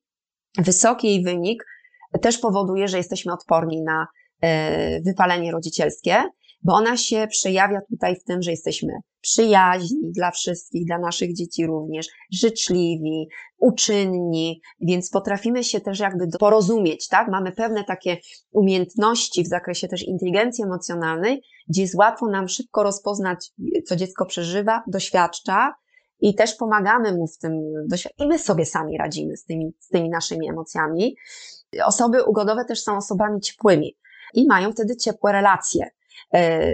Wysoki 0.57 1.07
jej 1.07 1.23
wynik 1.23 1.63
też 2.21 2.37
powoduje, 2.37 2.87
że 2.87 2.97
jesteśmy 2.97 3.33
odporni 3.33 3.81
na 3.81 4.07
wypalenie 5.05 5.51
rodzicielskie 5.51 6.23
bo 6.61 6.73
ona 6.73 6.97
się 6.97 7.27
przejawia 7.29 7.79
tutaj 7.89 8.15
w 8.15 8.23
tym, 8.23 8.41
że 8.41 8.51
jesteśmy 8.51 8.93
przyjaźni 9.21 10.11
dla 10.11 10.31
wszystkich, 10.31 10.85
dla 10.85 10.97
naszych 10.97 11.35
dzieci 11.35 11.65
również, 11.65 12.07
życzliwi, 12.31 13.27
uczynni, 13.57 14.61
więc 14.81 15.09
potrafimy 15.09 15.63
się 15.63 15.81
też 15.81 15.99
jakby 15.99 16.27
porozumieć, 16.39 17.07
tak? 17.07 17.27
Mamy 17.27 17.51
pewne 17.51 17.83
takie 17.83 18.17
umiejętności 18.51 19.43
w 19.43 19.47
zakresie 19.47 19.87
też 19.87 20.03
inteligencji 20.03 20.63
emocjonalnej, 20.63 21.41
gdzie 21.69 21.81
jest 21.81 21.95
łatwo 21.95 22.27
nam 22.27 22.47
szybko 22.47 22.83
rozpoznać, 22.83 23.51
co 23.85 23.95
dziecko 23.95 24.25
przeżywa, 24.25 24.83
doświadcza, 24.87 25.73
i 26.21 26.35
też 26.35 26.55
pomagamy 26.55 27.13
mu 27.13 27.27
w 27.27 27.37
tym, 27.37 27.61
i 28.17 28.27
my 28.27 28.39
sobie 28.39 28.65
sami 28.65 28.97
radzimy 28.97 29.37
z 29.37 29.45
tymi, 29.45 29.73
z 29.79 29.87
tymi 29.87 30.09
naszymi 30.09 30.49
emocjami. 30.49 31.15
Osoby 31.85 32.23
ugodowe 32.23 32.65
też 32.65 32.83
są 32.83 32.97
osobami 32.97 33.41
ciepłymi 33.41 33.97
i 34.33 34.47
mają 34.47 34.71
wtedy 34.71 34.95
ciepłe 34.95 35.31
relacje 35.31 35.89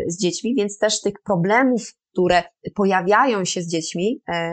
z 0.08 0.22
dziećmi, 0.22 0.56
więc 0.56 0.78
też 0.78 1.02
tych 1.02 1.14
problemów, 1.24 1.94
które 2.16 2.44
pojawiają 2.76 3.46
się 3.46 3.62
z 3.62 3.68
dziećmi, 3.68 4.22
e, 4.28 4.52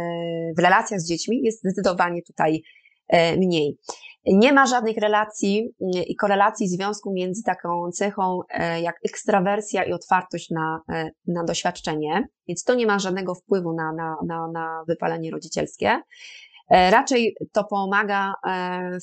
w 0.56 0.60
relacjach 0.60 1.00
z 1.00 1.08
dziećmi, 1.08 1.42
jest 1.42 1.58
zdecydowanie 1.58 2.22
tutaj 2.22 2.62
e, 3.08 3.36
mniej. 3.36 3.78
Nie 4.26 4.52
ma 4.52 4.66
żadnych 4.66 4.96
relacji 4.96 5.68
i 6.06 6.16
korelacji 6.16 6.68
związku 6.68 7.12
między 7.12 7.42
taką 7.42 7.90
cechą 7.90 8.40
jak 8.82 8.96
ekstrawersja 9.04 9.84
i 9.84 9.92
otwartość 9.92 10.50
na, 10.50 10.80
na 11.26 11.44
doświadczenie, 11.44 12.28
więc 12.48 12.64
to 12.64 12.74
nie 12.74 12.86
ma 12.86 12.98
żadnego 12.98 13.34
wpływu 13.34 13.72
na, 13.72 13.92
na, 13.92 14.16
na, 14.26 14.48
na 14.52 14.84
wypalenie 14.88 15.30
rodzicielskie. 15.30 16.00
Raczej 16.70 17.36
to 17.52 17.64
pomaga 17.64 18.32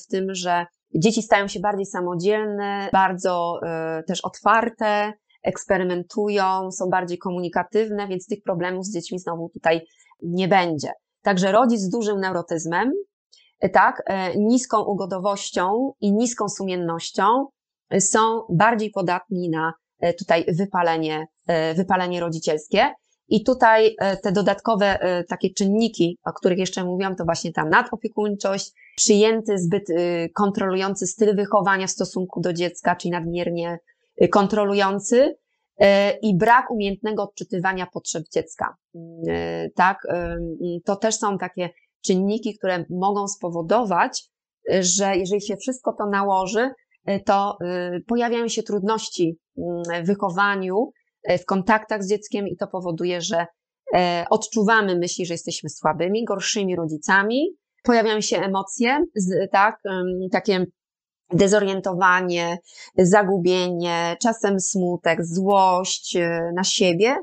w 0.04 0.06
tym, 0.10 0.34
że 0.34 0.66
dzieci 0.94 1.22
stają 1.22 1.48
się 1.48 1.60
bardziej 1.60 1.86
samodzielne, 1.86 2.88
bardzo 2.92 3.60
też 4.06 4.20
otwarte, 4.20 5.12
eksperymentują, 5.42 6.72
są 6.72 6.90
bardziej 6.90 7.18
komunikatywne, 7.18 8.08
więc 8.08 8.26
tych 8.26 8.42
problemów 8.42 8.86
z 8.86 8.92
dziećmi 8.92 9.18
znowu 9.18 9.48
tutaj 9.48 9.86
nie 10.22 10.48
będzie. 10.48 10.92
Także 11.22 11.52
rodzic 11.52 11.80
z 11.80 11.88
dużym 11.88 12.20
neurotyzmem, 12.20 12.92
e, 13.60 13.68
tak, 13.68 14.02
e, 14.06 14.36
niską 14.36 14.84
ugodowością 14.84 15.92
i 16.00 16.12
niską 16.12 16.48
sumiennością 16.48 17.46
e, 17.90 18.00
są 18.00 18.42
bardziej 18.50 18.90
podatni 18.90 19.50
na 19.50 19.72
tutaj 20.18 20.44
wypalenie, 20.48 21.26
wypalenie 21.76 22.20
rodzicielskie. 22.20 22.92
I 23.28 23.44
tutaj 23.44 23.96
te 24.22 24.32
dodatkowe 24.32 24.98
takie 25.28 25.50
czynniki, 25.54 26.18
o 26.24 26.32
których 26.32 26.58
jeszcze 26.58 26.84
mówiłam, 26.84 27.16
to 27.16 27.24
właśnie 27.24 27.52
ta 27.52 27.64
nadopiekuńczość, 27.64 28.72
przyjęty 28.96 29.58
zbyt 29.58 29.82
kontrolujący 30.34 31.06
styl 31.06 31.36
wychowania 31.36 31.86
w 31.86 31.90
stosunku 31.90 32.40
do 32.40 32.52
dziecka, 32.52 32.96
czyli 32.96 33.10
nadmiernie 33.10 33.78
kontrolujący 34.28 35.34
e, 35.80 36.18
i 36.22 36.36
brak 36.36 36.70
umiejętnego 36.70 37.22
odczytywania 37.22 37.86
potrzeb 37.86 38.24
dziecka. 38.34 38.76
E, 39.28 39.70
tak, 39.70 39.98
e, 40.08 40.36
to 40.84 40.96
też 40.96 41.14
są 41.14 41.38
takie 41.38 41.70
czynniki, 42.04 42.58
które 42.58 42.84
mogą 42.90 43.28
spowodować, 43.28 44.24
że 44.80 45.16
jeżeli 45.16 45.40
się 45.40 45.56
wszystko 45.56 45.92
to 45.98 46.06
nałoży, 46.06 46.70
to 47.26 47.58
pojawiają 48.06 48.48
się 48.48 48.62
trudności 48.62 49.38
w 50.02 50.06
wychowaniu, 50.06 50.90
w 51.40 51.44
kontaktach 51.44 52.04
z 52.04 52.08
dzieckiem 52.08 52.48
i 52.48 52.56
to 52.56 52.66
powoduje, 52.66 53.20
że 53.20 53.46
odczuwamy 54.30 54.98
myśli, 54.98 55.26
że 55.26 55.34
jesteśmy 55.34 55.70
słabymi, 55.70 56.24
gorszymi 56.24 56.76
rodzicami, 56.76 57.56
pojawiają 57.82 58.20
się 58.20 58.36
emocje, 58.36 59.04
tak, 59.52 59.80
takie 60.32 60.66
dezorientowanie, 61.32 62.58
zagubienie, 62.98 64.16
czasem 64.20 64.60
smutek, 64.60 65.24
złość 65.24 66.16
e, 66.16 66.52
na 66.54 66.64
siebie. 66.64 67.16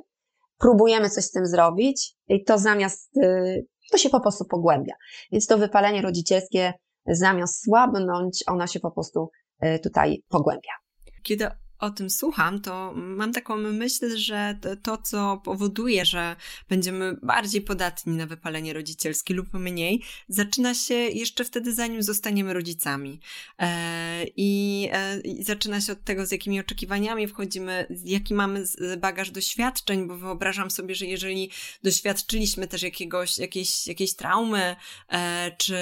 Próbujemy 0.57 1.09
coś 1.09 1.23
z 1.23 1.31
tym 1.31 1.45
zrobić 1.45 2.15
i 2.27 2.43
to 2.43 2.57
zamiast, 2.57 3.17
e, 3.17 3.55
to 3.91 3.97
się 3.97 4.09
po 4.09 4.19
prostu 4.19 4.45
pogłębia. 4.45 4.93
Więc 5.31 5.47
to 5.47 5.57
wypalenie 5.57 6.01
rodzicielskie 6.01 6.73
zamiast 7.07 7.63
słabnąć, 7.63 8.43
ona 8.47 8.67
się 8.67 8.79
po 8.79 8.91
prostu 8.91 9.29
e, 9.59 9.79
tutaj 9.79 10.23
pogłębia. 10.29 10.71
Kiedy 11.23 11.47
o 11.79 11.89
tym 11.89 12.09
słucham, 12.09 12.61
to 12.61 12.93
mam 12.95 13.33
taką 13.33 13.57
myśl, 13.57 14.17
że 14.17 14.57
to, 14.83 14.97
co 14.97 15.41
powoduje, 15.43 16.05
że 16.05 16.35
będziemy 16.69 17.17
bardziej 17.23 17.61
podatni 17.61 18.13
na 18.13 18.25
wypalenie 18.25 18.73
rodzicielskie 18.73 19.33
lub 19.33 19.53
mniej, 19.53 20.03
zaczyna 20.27 20.73
się 20.73 20.93
jeszcze 20.93 21.45
wtedy, 21.45 21.73
zanim 21.73 22.03
zostaniemy 22.03 22.53
rodzicami. 22.53 23.19
E, 23.59 24.25
I, 24.35 24.89
e, 24.91 25.19
I 25.19 25.43
zaczyna 25.43 25.81
się 25.81 25.93
od 25.93 26.03
tego, 26.03 26.25
z 26.25 26.31
jakimi 26.31 26.59
oczekiwaniami 26.59 27.27
wchodzimy, 27.27 27.87
jaki 28.05 28.33
mamy 28.33 28.63
bagaż 28.97 29.31
doświadczeń, 29.31 30.07
bo 30.07 30.17
wyobrażam 30.17 30.71
sobie, 30.71 30.95
że 30.95 31.05
jeżeli 31.05 31.51
doświadczyliśmy 31.83 32.67
też 32.67 32.81
jakiegoś, 32.81 33.37
jakiejś, 33.37 33.87
jakiejś 33.87 34.15
traumy, 34.15 34.75
e, 35.09 35.51
czy 35.57 35.77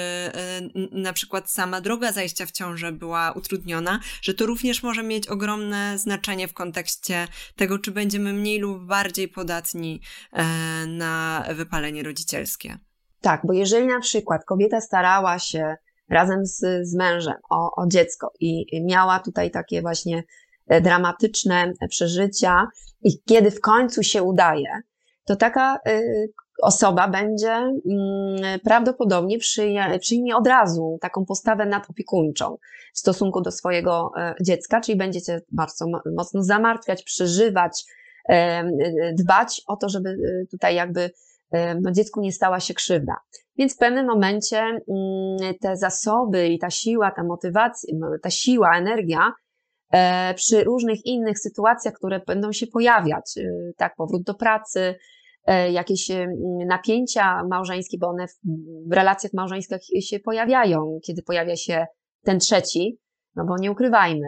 na 0.92 1.14
przykład 1.14 1.52
sama 1.52 1.82
droga 1.82 2.12
zajścia 2.12 2.46
w 2.46 2.52
ciążę 2.52 2.92
była 2.92 3.32
utrudniona, 3.32 4.00
że 4.22 4.34
to 4.34 4.46
również 4.46 4.84
może 4.84 5.04
mieć 5.04 5.28
ogromne 5.28 5.85
znaczenie 5.96 6.48
w 6.48 6.54
kontekście 6.54 7.28
tego, 7.56 7.80
czy 7.80 7.92
będziemy 7.92 8.34
mniej 8.34 8.60
lub 8.60 8.86
bardziej 8.86 9.28
podatni 9.28 10.02
e, 10.32 10.44
na 10.88 11.46
wypalenie 11.56 12.04
rodzicielskie. 12.04 12.78
Tak, 13.22 13.42
bo 13.44 13.54
jeżeli 13.54 13.88
na 13.88 14.00
przykład 14.00 14.46
kobieta 14.46 14.82
starała 14.82 15.40
się 15.40 15.76
razem 16.10 16.46
z, 16.46 16.88
z 16.88 16.96
mężem 16.96 17.36
o, 17.50 17.82
o 17.82 17.88
dziecko 17.88 18.32
i 18.40 18.82
miała 18.86 19.20
tutaj 19.20 19.52
takie 19.52 19.82
właśnie 19.82 20.24
dramatyczne 20.82 21.74
przeżycia 21.90 22.68
i 23.02 23.22
kiedy 23.26 23.52
w 23.52 23.62
końcu 23.62 24.04
się 24.04 24.24
udaje, 24.24 24.82
to 25.26 25.36
taka 25.36 25.80
osoba 26.62 27.08
będzie 27.08 27.52
mm, 27.52 28.60
prawdopodobnie 28.64 29.38
przyjmie, 30.00 30.36
od 30.36 30.48
razu 30.48 30.98
taką 31.02 31.26
postawę 31.26 31.66
nadopiekuńczą 31.66 32.58
w 32.94 33.00
stosunku 33.00 33.42
do 33.42 33.52
swojego 33.52 34.12
dziecka, 34.42 34.82
czyli 34.82 34.98
będziecie 34.98 35.42
bardzo 35.52 35.86
mocno 36.16 36.44
zamartwiać, 36.44 37.04
przeżywać, 37.04 37.86
dbać 39.14 39.62
o 39.68 39.76
to, 39.76 39.90
żeby 39.90 40.18
tutaj 40.52 40.76
jakby 40.76 41.10
no, 41.82 41.92
dziecku 41.92 42.22
nie 42.22 42.32
stała 42.32 42.60
się 42.60 42.74
krzywda. 42.74 43.16
Więc 43.58 43.76
w 43.76 43.78
pewnym 43.78 44.06
momencie 44.06 44.60
mm, 44.60 44.80
te 45.62 45.78
zasoby 45.78 46.48
i 46.48 46.60
ta 46.60 46.70
siła, 46.70 47.12
ta 47.12 47.24
motywacja, 47.24 47.94
ta 48.22 48.30
siła, 48.30 48.78
energia 48.78 49.34
e, 49.92 50.34
przy 50.34 50.64
różnych 50.64 51.06
innych 51.06 51.40
sytuacjach, 51.40 51.94
które 51.94 52.20
będą 52.28 52.52
się 52.52 52.68
pojawiać, 52.68 53.36
tak, 53.78 53.96
powrót 53.96 54.24
do 54.24 54.34
pracy, 54.34 54.80
e, 54.80 54.96
jakieś 55.72 56.10
y, 56.12 56.28
napięcia 56.68 57.44
małżeńskie, 57.44 57.98
bo 57.98 58.08
one 58.08 58.26
w 58.88 58.94
relacjach 58.94 59.34
małżeńskich 59.34 60.06
się 60.06 60.20
pojawiają, 60.20 61.00
kiedy 61.06 61.24
pojawia 61.24 61.56
się 61.56 61.86
ten 62.24 62.40
trzeci, 62.40 63.00
no 63.36 63.46
bo 63.46 63.58
nie 63.58 63.72
ukrywajmy, 63.72 64.28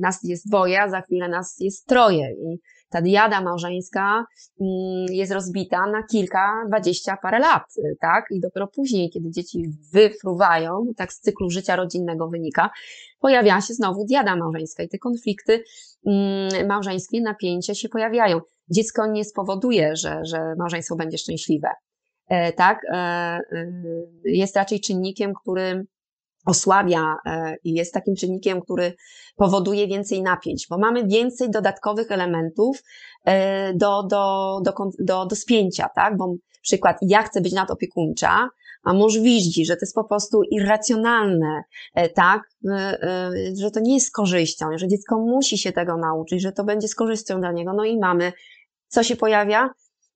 nas 0.00 0.20
jest 0.24 0.48
dwoje, 0.48 0.82
a 0.82 0.88
za 0.88 1.00
chwilę 1.00 1.28
nas 1.28 1.56
jest 1.60 1.86
troje 1.86 2.30
i 2.32 2.60
ta 2.88 3.02
diada 3.02 3.40
małżeńska 3.40 4.24
mm, 4.60 5.06
jest 5.10 5.32
rozbita 5.32 5.86
na 5.86 6.02
kilka, 6.02 6.64
dwadzieścia 6.68 7.16
parę 7.22 7.38
lat, 7.38 7.64
tak? 8.00 8.24
I 8.30 8.40
dopiero 8.40 8.66
później, 8.66 9.10
kiedy 9.10 9.30
dzieci 9.30 9.64
wyfruwają, 9.92 10.86
tak 10.96 11.12
z 11.12 11.20
cyklu 11.20 11.50
życia 11.50 11.76
rodzinnego 11.76 12.28
wynika, 12.28 12.70
pojawia 13.20 13.60
się 13.60 13.74
znowu 13.74 14.04
diada 14.04 14.36
małżeńska 14.36 14.82
i 14.82 14.88
te 14.88 14.98
konflikty 14.98 15.64
mm, 16.06 16.66
małżeńskie, 16.66 17.20
napięcia 17.20 17.74
się 17.74 17.88
pojawiają. 17.88 18.40
Dziecko 18.72 19.06
nie 19.06 19.24
spowoduje, 19.24 19.96
że, 19.96 20.20
że 20.24 20.54
małżeństwo 20.58 20.96
będzie 20.96 21.18
szczęśliwe. 21.18 21.68
E, 22.32 22.52
tak? 22.52 22.84
E, 22.84 22.94
e, 22.94 23.40
jest 24.24 24.56
raczej 24.56 24.80
czynnikiem, 24.80 25.32
który 25.34 25.86
osłabia 26.46 27.16
i 27.64 27.72
jest 27.72 27.94
takim 27.94 28.16
czynnikiem, 28.16 28.60
który 28.60 28.94
powoduje 29.36 29.86
więcej 29.86 30.22
napięć, 30.22 30.66
bo 30.70 30.78
mamy 30.78 31.06
więcej 31.06 31.50
dodatkowych 31.50 32.10
elementów 32.10 32.82
do, 33.74 34.02
do, 34.02 34.60
do, 34.64 34.72
do, 34.98 35.26
do 35.26 35.36
spięcia, 35.36 35.88
tak? 35.94 36.16
Bo 36.16 36.34
przykład, 36.62 36.96
ja 37.02 37.22
chcę 37.22 37.40
być 37.40 37.52
nadopiekuńcza, 37.52 38.48
a 38.84 38.92
mąż 38.92 39.18
widzi, 39.18 39.64
że 39.64 39.74
to 39.74 39.80
jest 39.80 39.94
po 39.94 40.04
prostu 40.04 40.42
irracjonalne, 40.50 41.62
tak, 42.14 42.42
że 43.60 43.70
to 43.70 43.80
nie 43.80 43.94
jest 43.94 44.06
z 44.06 44.10
korzyścią, 44.10 44.66
że 44.76 44.88
dziecko 44.88 45.18
musi 45.18 45.58
się 45.58 45.72
tego 45.72 45.96
nauczyć, 45.96 46.42
że 46.42 46.52
to 46.52 46.64
będzie 46.64 46.88
z 46.88 46.94
korzyścią 46.94 47.40
dla 47.40 47.52
niego. 47.52 47.72
No 47.72 47.84
i 47.84 47.98
mamy, 47.98 48.32
co 48.92 49.02
się 49.02 49.16
pojawia? 49.16 49.70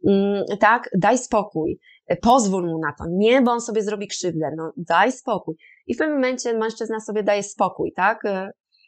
Mm, 0.09 0.45
tak, 0.61 0.91
daj 0.99 1.19
spokój, 1.19 1.79
pozwól 2.23 2.67
mu 2.67 2.79
na 2.79 2.93
to, 2.99 3.05
nie, 3.09 3.43
bo 3.43 3.53
on 3.53 3.61
sobie 3.61 3.83
zrobi 3.83 4.09
krzywdę, 4.09 4.51
no 4.57 4.73
daj 4.77 5.13
spokój. 5.13 5.55
I 5.87 5.95
w 5.95 5.99
pewnym 5.99 6.17
momencie 6.17 6.59
mężczyzna 6.59 7.01
sobie 7.01 7.23
daje 7.23 7.43
spokój, 7.43 7.93
tak? 7.93 8.23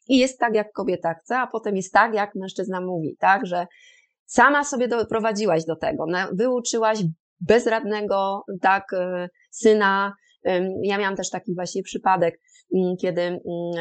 I 0.08 0.18
jest 0.18 0.38
tak, 0.38 0.54
jak 0.54 0.72
kobieta 0.72 1.14
chce, 1.14 1.38
a 1.38 1.46
potem 1.46 1.76
jest 1.76 1.92
tak, 1.92 2.14
jak 2.14 2.34
mężczyzna 2.34 2.80
mówi, 2.80 3.16
tak? 3.18 3.46
Że 3.46 3.66
sama 4.26 4.64
sobie 4.64 4.88
doprowadziłaś 4.88 5.64
do 5.64 5.76
tego, 5.76 6.06
wyuczyłaś 6.32 6.98
bezradnego, 7.40 8.44
tak, 8.60 8.84
syna. 9.50 10.12
Ja 10.82 10.98
miałam 10.98 11.16
też 11.16 11.30
taki 11.30 11.54
właśnie 11.54 11.82
przypadek, 11.82 12.40
mm, 12.74 12.96
kiedy 12.96 13.22
mm, 13.22 13.40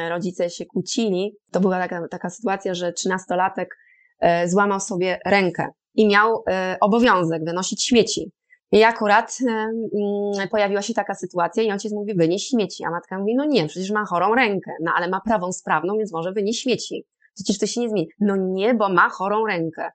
rodzice 0.09 0.49
się 0.49 0.65
kłócili. 0.65 1.37
To 1.51 1.59
była 1.59 1.79
taka, 1.79 2.07
taka 2.07 2.29
sytuacja, 2.29 2.73
że 2.73 2.93
trzynastolatek 2.93 3.77
e, 4.19 4.49
złamał 4.49 4.79
sobie 4.79 5.19
rękę 5.25 5.67
i 5.97 6.07
miał 6.07 6.43
e, 6.49 6.77
obowiązek 6.81 7.45
wynosić 7.45 7.85
śmieci. 7.85 8.31
I 8.71 8.83
akurat 8.83 9.37
mm, 9.41 10.47
pojawiła 10.51 10.81
się 10.81 10.93
taka 10.93 11.15
sytuacja 11.15 11.63
i 11.63 11.71
ojciec 11.71 11.93
mówi, 11.93 12.15
wynieś 12.15 12.47
śmieci. 12.47 12.83
A 12.83 12.91
matka 12.91 13.19
mówi, 13.19 13.35
no 13.35 13.45
nie, 13.45 13.67
przecież 13.67 13.91
ma 13.91 14.05
chorą 14.05 14.35
rękę, 14.35 14.71
no 14.81 14.91
ale 14.95 15.09
ma 15.09 15.21
prawą 15.21 15.51
sprawną, 15.51 15.97
więc 15.97 16.13
może 16.13 16.31
wynieść 16.31 16.61
śmieci. 16.61 17.05
Przecież 17.35 17.59
to 17.59 17.67
się 17.67 17.81
nie 17.81 17.89
zmieni. 17.89 18.07
No 18.19 18.35
nie, 18.35 18.73
bo 18.73 18.89
ma 18.89 19.09
chorą 19.09 19.45
rękę. 19.45 19.91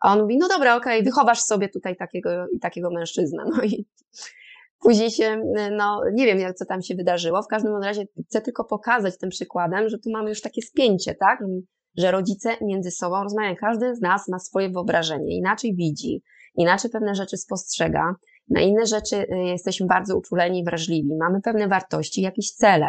A 0.00 0.12
on 0.12 0.20
mówi, 0.20 0.38
no 0.38 0.48
dobra, 0.48 0.76
okej, 0.76 0.98
okay, 1.00 1.04
wychowasz 1.04 1.40
sobie 1.40 1.68
tutaj 1.68 1.96
takiego 1.96 2.46
i 2.52 2.58
takiego 2.58 2.90
mężczyznę. 2.90 3.44
No 3.56 3.64
i 3.64 3.86
później 4.84 5.10
się, 5.10 5.42
no 5.70 6.02
nie 6.12 6.26
wiem, 6.26 6.38
jak 6.38 6.56
co 6.56 6.64
tam 6.64 6.82
się 6.82 6.94
wydarzyło. 6.94 7.42
W 7.42 7.48
każdym 7.48 7.82
razie 7.82 8.04
chcę 8.28 8.40
tylko 8.40 8.64
pokazać 8.64 9.18
tym 9.18 9.30
przykładem, 9.30 9.88
że 9.88 9.98
tu 9.98 10.10
mamy 10.10 10.28
już 10.28 10.40
takie 10.40 10.62
spięcie, 10.62 11.14
tak? 11.14 11.40
Że 11.96 12.10
rodzice 12.10 12.56
między 12.60 12.90
sobą 12.90 13.22
rozmawiają. 13.22 13.56
Każdy 13.56 13.94
z 13.94 14.00
nas 14.00 14.28
ma 14.28 14.38
swoje 14.38 14.70
wyobrażenie, 14.70 15.36
inaczej 15.36 15.74
widzi 15.74 16.22
inaczej 16.56 16.90
pewne 16.90 17.14
rzeczy 17.14 17.36
spostrzega, 17.36 18.14
na 18.48 18.60
inne 18.60 18.86
rzeczy 18.86 19.16
y, 19.16 19.36
jesteśmy 19.36 19.86
bardzo 19.86 20.16
uczuleni 20.16 20.64
wrażliwi, 20.64 21.16
mamy 21.16 21.40
pewne 21.40 21.68
wartości, 21.68 22.22
jakieś 22.22 22.50
cele. 22.50 22.88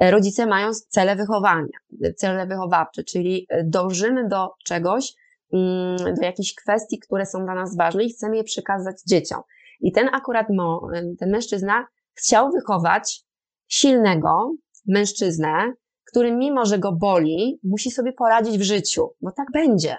E, 0.00 0.10
rodzice 0.10 0.46
mają 0.46 0.70
cele 0.88 1.16
wychowania, 1.16 1.78
cele 2.16 2.46
wychowawcze, 2.46 3.04
czyli 3.04 3.46
e, 3.48 3.64
dążymy 3.64 4.28
do 4.28 4.50
czegoś, 4.64 5.14
mm, 5.52 5.96
do 5.96 6.22
jakichś 6.22 6.54
kwestii, 6.54 6.98
które 6.98 7.26
są 7.26 7.44
dla 7.44 7.54
nas 7.54 7.76
ważne 7.76 8.04
i 8.04 8.10
chcemy 8.10 8.36
je 8.36 8.44
przekazać 8.44 8.96
dzieciom. 9.06 9.40
I 9.80 9.92
ten 9.92 10.08
akurat 10.12 10.46
y, 10.50 11.16
ten 11.18 11.30
mężczyzna 11.30 11.86
chciał 12.14 12.50
wychować 12.50 13.24
silnego 13.68 14.54
mężczyznę, 14.86 15.72
który 16.14 16.32
mimo, 16.32 16.66
że 16.66 16.78
go 16.78 16.92
boli, 16.92 17.58
musi 17.62 17.90
sobie 17.90 18.12
poradzić 18.12 18.58
w 18.58 18.62
życiu, 18.62 19.10
bo 19.20 19.32
tak 19.32 19.46
będzie. 19.52 19.96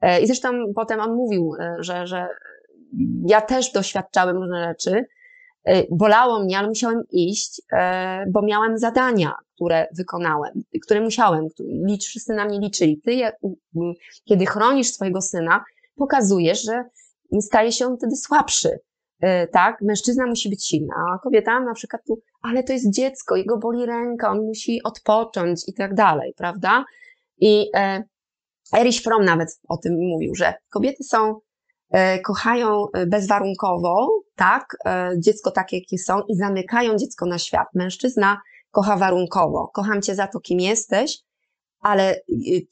E, 0.00 0.20
I 0.20 0.26
zresztą 0.26 0.48
potem 0.74 1.00
on 1.00 1.14
mówił, 1.14 1.54
e, 1.60 1.76
że, 1.78 2.06
że 2.06 2.28
ja 3.26 3.40
też 3.40 3.72
doświadczałem 3.72 4.36
różne 4.36 4.64
rzeczy. 4.64 5.04
E, 5.64 5.82
bolało 5.90 6.44
mnie, 6.44 6.58
ale 6.58 6.68
musiałem 6.68 7.02
iść, 7.10 7.62
bo 8.28 8.42
miałem 8.42 8.78
zadania, 8.78 9.34
które 9.54 9.86
wykonałem, 9.96 10.62
które 10.82 11.00
musiałem, 11.00 11.48
licz, 11.60 12.04
wszyscy 12.04 12.34
na 12.34 12.44
mnie 12.44 12.58
liczyli. 12.58 13.00
Ty, 13.04 13.20
kiedy 14.24 14.46
chronisz 14.46 14.86
swojego 14.86 15.20
syna, 15.20 15.64
pokazujesz, 15.96 16.62
że 16.62 16.84
staje 17.40 17.72
się 17.72 17.86
on 17.86 17.96
wtedy 17.96 18.16
słabszy. 18.16 18.78
Tak, 19.52 19.82
mężczyzna 19.82 20.26
musi 20.26 20.50
być 20.50 20.68
silna, 20.68 20.94
a 21.08 21.18
kobieta 21.18 21.60
na 21.60 21.74
przykład 21.74 22.02
tu, 22.06 22.22
ale 22.42 22.62
to 22.62 22.72
jest 22.72 22.94
dziecko, 22.94 23.36
jego 23.36 23.58
boli 23.58 23.86
ręka, 23.86 24.30
on 24.30 24.38
musi 24.46 24.82
odpocząć 24.82 25.68
i 25.68 25.74
tak 25.74 25.94
dalej, 25.94 26.34
prawda? 26.36 26.84
I 27.38 27.70
Erich 28.72 29.00
Fromm 29.00 29.24
nawet 29.24 29.60
o 29.68 29.76
tym 29.76 29.92
mówił, 29.98 30.34
że 30.34 30.54
kobiety 30.70 31.04
są, 31.04 31.40
e, 31.90 32.20
kochają 32.20 32.86
e, 32.94 33.06
bezwarunkowo, 33.06 34.22
tak, 34.34 34.76
e, 34.86 35.10
dziecko 35.18 35.50
takie, 35.50 35.78
jakie 35.78 35.98
są 35.98 36.20
i 36.28 36.36
zamykają 36.36 36.96
dziecko 36.96 37.26
na 37.26 37.38
świat. 37.38 37.68
Mężczyzna 37.74 38.40
kocha 38.70 38.96
warunkowo. 38.96 39.70
Kocham 39.74 40.02
cię 40.02 40.14
za 40.14 40.26
to, 40.26 40.40
kim 40.40 40.60
jesteś, 40.60 41.18
ale 41.80 42.20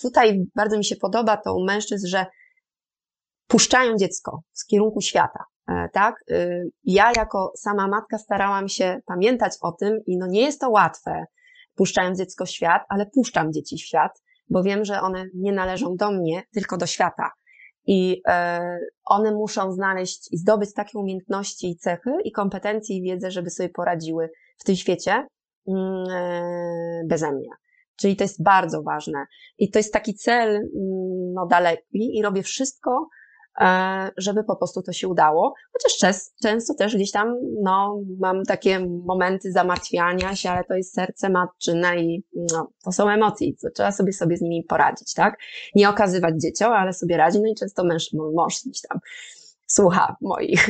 tutaj 0.03 0.44
bardzo 0.55 0.78
mi 0.78 0.84
się 0.84 0.96
podoba 0.96 1.36
to 1.36 1.55
u 1.55 1.64
mężczyzn, 1.64 2.07
że 2.07 2.26
puszczają 3.46 3.96
dziecko 3.96 4.42
z 4.53 4.66
kierunku 4.66 5.01
świata, 5.01 5.44
tak? 5.93 6.25
Ja 6.85 7.12
jako 7.16 7.53
sama 7.57 7.89
matka 7.89 8.18
starałam 8.18 8.68
się 8.68 9.01
pamiętać 9.07 9.53
o 9.61 9.73
tym 9.73 10.01
i 10.07 10.18
no 10.18 10.27
nie 10.27 10.43
jest 10.43 10.61
to 10.61 10.71
łatwe, 10.71 11.25
puszczając 11.75 12.18
dziecko 12.18 12.47
w 12.47 12.51
świat, 12.51 12.83
ale 12.89 13.07
puszczam 13.07 13.53
dzieci 13.53 13.77
w 13.77 13.81
świat, 13.81 14.23
bo 14.49 14.62
wiem, 14.62 14.85
że 14.85 15.01
one 15.01 15.25
nie 15.35 15.53
należą 15.53 15.97
do 15.97 16.12
mnie, 16.12 16.43
tylko 16.53 16.77
do 16.77 16.87
świata. 16.87 17.31
I 17.87 18.23
e, 18.29 18.79
one 19.05 19.33
muszą 19.33 19.73
znaleźć 19.73 20.33
i 20.33 20.37
zdobyć 20.37 20.75
takie 20.75 20.99
umiejętności 20.99 21.71
i 21.71 21.77
cechy 21.77 22.11
i 22.25 22.33
kompetencje 22.33 22.97
i 22.97 23.03
wiedzę, 23.03 23.31
żeby 23.31 23.51
sobie 23.51 23.68
poradziły 23.68 24.31
w 24.59 24.64
tym 24.64 24.77
świecie 24.77 25.27
mm, 25.68 26.05
e, 26.11 27.03
beze 27.07 27.33
mnie. 27.33 27.51
Czyli 27.97 28.16
to 28.16 28.25
jest 28.25 28.43
bardzo 28.43 28.83
ważne. 28.83 29.25
I 29.59 29.71
to 29.71 29.79
jest 29.79 29.93
taki 29.93 30.14
cel 30.14 30.49
mm, 30.49 31.33
no, 31.35 31.47
daleki 31.47 32.18
i 32.18 32.23
robię 32.23 32.43
wszystko, 32.43 33.09
E, 33.11 33.20
żeby 34.16 34.44
po 34.44 34.56
prostu 34.56 34.82
to 34.82 34.92
się 34.92 35.08
udało. 35.08 35.54
Chociaż 35.72 36.16
często 36.42 36.74
też 36.74 36.96
gdzieś 36.96 37.11
tam, 37.11 37.34
no, 37.62 38.02
mam 38.18 38.44
takie 38.44 38.86
momenty 39.04 39.52
zamartwiania 39.52 40.36
się, 40.36 40.50
ale 40.50 40.64
to 40.64 40.74
jest 40.74 40.94
serce 40.94 41.30
matczyne 41.30 41.96
i 41.96 42.24
no, 42.52 42.70
to 42.84 42.92
są 42.92 43.08
emocje, 43.08 43.48
to 43.62 43.68
trzeba 43.74 43.92
sobie 43.92 44.12
sobie 44.12 44.36
z 44.36 44.40
nimi 44.40 44.64
poradzić, 44.64 45.14
tak? 45.14 45.38
Nie 45.74 45.88
okazywać 45.88 46.34
dzieciom, 46.42 46.72
ale 46.72 46.92
sobie 46.92 47.16
radzi, 47.16 47.40
no 47.40 47.48
i 47.48 47.54
często 47.54 47.84
męż, 47.84 48.12
mąż 48.12 48.54
gdzieś 48.66 48.80
tam 48.80 48.98
słucha 49.66 50.16
moich 50.20 50.68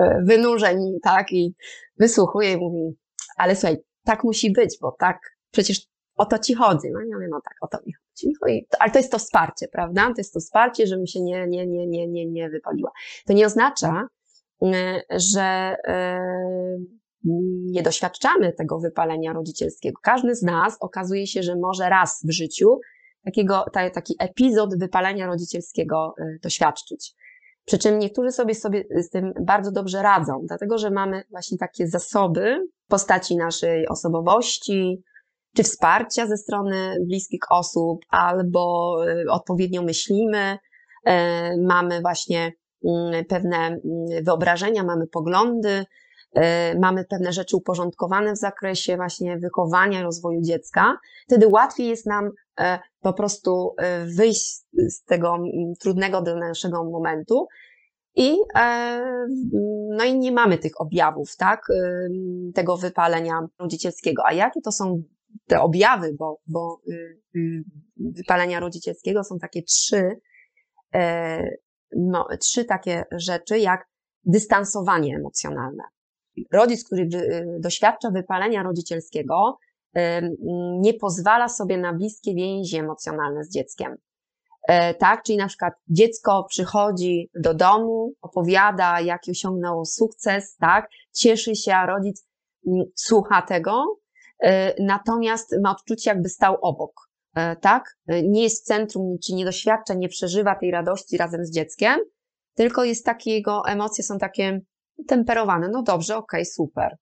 e, 0.00 0.22
wynurzeń, 0.24 0.98
tak? 1.02 1.32
I 1.32 1.54
wysłuchuje 1.98 2.52
i 2.52 2.56
mówi, 2.56 2.96
ale 3.36 3.56
słuchaj, 3.56 3.76
tak 4.04 4.24
musi 4.24 4.52
być, 4.52 4.78
bo 4.80 4.96
tak, 4.98 5.18
przecież 5.50 5.88
o 6.18 6.26
to 6.26 6.38
ci 6.38 6.54
chodzi. 6.54 6.90
No 6.92 7.00
ja 7.00 7.14
mówię, 7.14 7.28
no 7.30 7.40
tak, 7.44 7.54
o 7.60 7.66
to 7.66 7.78
mi 7.86 7.92
chodzi. 7.92 8.32
No 8.42 8.48
i, 8.48 8.66
ale 8.78 8.90
to 8.90 8.98
jest 8.98 9.12
to 9.12 9.18
wsparcie, 9.18 9.68
prawda? 9.68 10.06
To 10.06 10.14
jest 10.18 10.34
to 10.34 10.40
wsparcie, 10.40 10.86
żebym 10.86 11.06
się 11.06 11.20
nie, 11.20 11.46
nie, 11.46 11.66
nie, 11.66 11.86
nie, 11.86 12.08
nie, 12.08 12.26
nie 12.26 12.50
wypaliła. 12.50 12.90
To 13.26 13.32
nie 13.32 13.46
oznacza, 13.46 14.08
e, 14.62 15.02
że 15.10 15.76
e, 15.84 16.20
nie 17.64 17.82
doświadczamy 17.82 18.52
tego 18.52 18.78
wypalenia 18.78 19.32
rodzicielskiego. 19.32 20.00
Każdy 20.02 20.34
z 20.34 20.42
nas 20.42 20.76
okazuje 20.80 21.26
się, 21.26 21.42
że 21.42 21.56
może 21.56 21.88
raz 21.88 22.20
w 22.24 22.30
życiu 22.30 22.80
takiego, 23.24 23.64
taki 23.72 24.14
epizod 24.18 24.78
wypalenia 24.78 25.26
rodzicielskiego 25.26 26.14
doświadczyć. 26.42 27.14
Przy 27.64 27.78
czym 27.78 27.98
niektórzy 27.98 28.32
sobie, 28.32 28.54
sobie 28.54 28.84
z 29.02 29.10
tym 29.10 29.32
bardzo 29.40 29.72
dobrze 29.72 30.02
radzą, 30.02 30.44
dlatego 30.48 30.78
że 30.78 30.90
mamy 30.90 31.22
właśnie 31.30 31.58
takie 31.58 31.88
zasoby 31.88 32.68
w 32.86 32.88
postaci 32.90 33.36
naszej 33.36 33.88
osobowości, 33.88 35.02
czy 35.58 35.64
wsparcia 35.64 36.26
ze 36.26 36.36
strony 36.36 36.96
bliskich 37.06 37.40
osób, 37.50 38.04
albo 38.08 38.96
y, 39.08 39.30
odpowiednio 39.30 39.82
myślimy, 39.82 40.58
y, 41.08 41.10
mamy 41.66 42.00
właśnie 42.00 42.52
mm, 42.84 43.24
pewne 43.24 43.56
mm, 43.56 43.80
wyobrażenia, 44.24 44.84
mamy 44.84 45.06
poglądy, 45.06 45.84
y, 46.38 46.40
mamy 46.80 47.04
pewne 47.04 47.32
rzeczy 47.32 47.56
uporządkowane 47.56 48.32
w 48.32 48.38
zakresie 48.38 48.96
właśnie 48.96 49.38
wychowania, 49.38 50.02
rozwoju 50.02 50.40
dziecka, 50.42 50.98
wtedy 51.26 51.48
łatwiej 51.48 51.88
jest 51.88 52.06
nam 52.06 52.30
e, 52.60 52.78
po 53.00 53.12
prostu 53.12 53.74
e, 53.78 54.04
wyjść 54.04 54.60
z 54.72 55.04
tego 55.04 55.34
mm, 55.34 55.74
trudnego 55.80 56.22
dla 56.22 56.34
naszego 56.34 56.84
momentu. 56.84 57.46
I, 58.14 58.36
e, 58.54 59.26
no 59.88 60.04
i 60.04 60.18
nie 60.18 60.32
mamy 60.32 60.58
tych 60.58 60.80
objawów, 60.80 61.36
tak, 61.36 61.60
tego 62.54 62.76
wypalenia 62.76 63.40
rodzicielskiego. 63.58 64.22
A 64.26 64.32
jakie 64.32 64.60
to 64.60 64.72
są 64.72 65.02
te 65.48 65.60
objawy, 65.60 66.14
bo, 66.18 66.40
bo 66.46 66.80
y, 66.88 67.20
y, 67.36 67.64
wypalenia 67.96 68.60
rodzicielskiego 68.60 69.24
są 69.24 69.38
takie 69.38 69.62
trzy, 69.62 70.20
e, 70.94 71.42
no, 71.96 72.26
trzy 72.40 72.64
takie 72.64 73.04
rzeczy, 73.12 73.58
jak 73.58 73.86
dystansowanie 74.24 75.16
emocjonalne. 75.16 75.82
Rodzic, 76.52 76.84
który 76.84 77.02
y, 77.02 77.58
doświadcza 77.60 78.10
wypalenia 78.10 78.62
rodzicielskiego, 78.62 79.58
nie 80.80 80.94
pozwala 80.94 81.48
sobie 81.48 81.78
na 81.78 81.92
bliskie 81.92 82.34
więzi 82.34 82.76
emocjonalne 82.76 83.44
z 83.44 83.52
dzieckiem. 83.52 83.96
E, 84.68 84.94
tak? 84.94 85.22
Czyli 85.22 85.38
na 85.38 85.46
przykład 85.46 85.74
dziecko 85.88 86.44
przychodzi 86.48 87.30
do 87.34 87.54
domu, 87.54 88.12
opowiada, 88.22 89.00
jaki 89.00 89.30
osiągnęło 89.30 89.84
sukces, 89.84 90.56
tak? 90.56 90.88
Cieszy 91.12 91.56
się, 91.56 91.74
a 91.74 91.86
rodzic 91.86 92.26
słucha 92.94 93.42
tego, 93.42 93.98
natomiast 94.78 95.56
ma 95.62 95.70
odczucie, 95.70 96.10
jakby 96.10 96.28
stał 96.28 96.56
obok, 96.62 96.92
e, 97.34 97.56
tak? 97.56 97.96
E, 98.06 98.22
nie 98.22 98.42
jest 98.42 98.62
w 98.62 98.66
centrum, 98.66 99.16
czy 99.24 99.34
nie 99.34 99.44
doświadcza, 99.44 99.94
nie 99.94 100.08
przeżywa 100.08 100.54
tej 100.54 100.70
radości 100.70 101.16
razem 101.16 101.44
z 101.44 101.50
dzieckiem, 101.50 102.00
tylko 102.54 102.84
jest 102.84 103.04
takie, 103.04 103.30
jego 103.30 103.62
emocje 103.66 104.04
są 104.04 104.18
takie 104.18 104.60
temperowane. 105.08 105.68
No 105.68 105.82
dobrze, 105.82 106.16
okej, 106.16 106.40
okay, 106.40 106.44
super. 106.44 106.96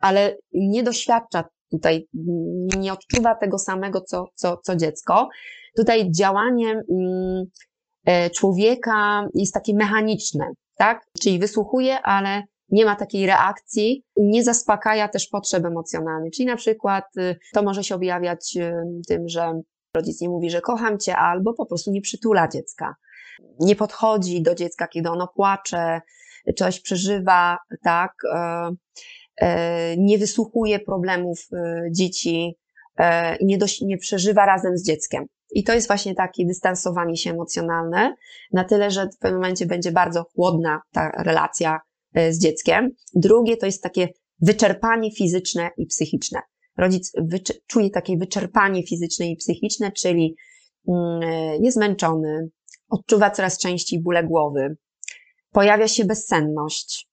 Ale 0.00 0.36
nie 0.52 0.82
doświadcza 0.82 1.44
tutaj, 1.70 2.06
nie 2.78 2.92
odczuwa 2.92 3.34
tego 3.34 3.58
samego, 3.58 4.00
co, 4.00 4.24
co, 4.34 4.56
co 4.56 4.76
dziecko. 4.76 5.28
Tutaj 5.76 6.10
działanie 6.10 6.82
mm, 6.90 8.30
człowieka 8.34 9.28
jest 9.34 9.54
takie 9.54 9.74
mechaniczne, 9.74 10.44
tak? 10.76 11.04
Czyli 11.22 11.38
wysłuchuje, 11.38 12.02
ale 12.02 12.42
nie 12.70 12.84
ma 12.84 12.96
takiej 12.96 13.26
reakcji, 13.26 14.04
nie 14.16 14.44
zaspokaja 14.44 15.08
też 15.08 15.26
potrzeb 15.26 15.64
emocjonalnych. 15.64 16.32
Czyli 16.32 16.46
na 16.46 16.56
przykład 16.56 17.04
y, 17.16 17.36
to 17.52 17.62
może 17.62 17.84
się 17.84 17.94
objawiać 17.94 18.56
y, 18.56 18.72
tym, 19.08 19.28
że 19.28 19.60
rodzic 19.96 20.20
nie 20.20 20.28
mówi, 20.28 20.50
że 20.50 20.60
kocham 20.60 20.98
cię, 20.98 21.16
albo 21.16 21.54
po 21.54 21.66
prostu 21.66 21.90
nie 21.90 22.00
przytula 22.00 22.48
dziecka. 22.48 22.94
Nie 23.60 23.76
podchodzi 23.76 24.42
do 24.42 24.54
dziecka, 24.54 24.88
kiedy 24.88 25.10
ono 25.10 25.28
płacze, 25.28 26.00
coś 26.56 26.80
przeżywa, 26.80 27.58
tak, 27.82 28.12
e, 28.34 28.70
e, 29.36 29.96
nie 29.96 30.18
wysłuchuje 30.18 30.78
problemów 30.78 31.38
y, 31.52 31.92
dzieci, 31.92 32.56
e, 32.98 33.36
nie, 33.44 33.58
nie 33.82 33.98
przeżywa 33.98 34.46
razem 34.46 34.78
z 34.78 34.86
dzieckiem. 34.86 35.26
I 35.52 35.64
to 35.64 35.72
jest 35.72 35.86
właśnie 35.86 36.14
takie 36.14 36.46
dystansowanie 36.46 37.16
się 37.16 37.30
emocjonalne, 37.30 38.14
na 38.52 38.64
tyle, 38.64 38.90
że 38.90 39.08
w 39.08 39.18
pewnym 39.18 39.40
momencie 39.40 39.66
będzie 39.66 39.92
bardzo 39.92 40.24
chłodna 40.24 40.82
ta 40.92 41.10
relacja 41.10 41.80
z 42.14 42.38
dzieckiem. 42.38 42.90
Drugie 43.14 43.56
to 43.56 43.66
jest 43.66 43.82
takie 43.82 44.08
wyczerpanie 44.40 45.12
fizyczne 45.12 45.70
i 45.76 45.86
psychiczne. 45.86 46.40
Rodzic 46.78 47.12
czuje 47.66 47.90
takie 47.90 48.16
wyczerpanie 48.16 48.86
fizyczne 48.86 49.30
i 49.30 49.36
psychiczne, 49.36 49.92
czyli 49.92 50.36
mm, 50.88 51.22
e, 51.22 51.56
jest 51.56 51.76
zmęczony, 51.76 52.48
odczuwa 52.88 53.30
coraz 53.30 53.58
częściej 53.58 54.02
bóle 54.02 54.24
głowy, 54.24 54.76
pojawia 55.52 55.88
się 55.88 56.04
bezsenność, 56.04 57.08
e, 57.08 57.09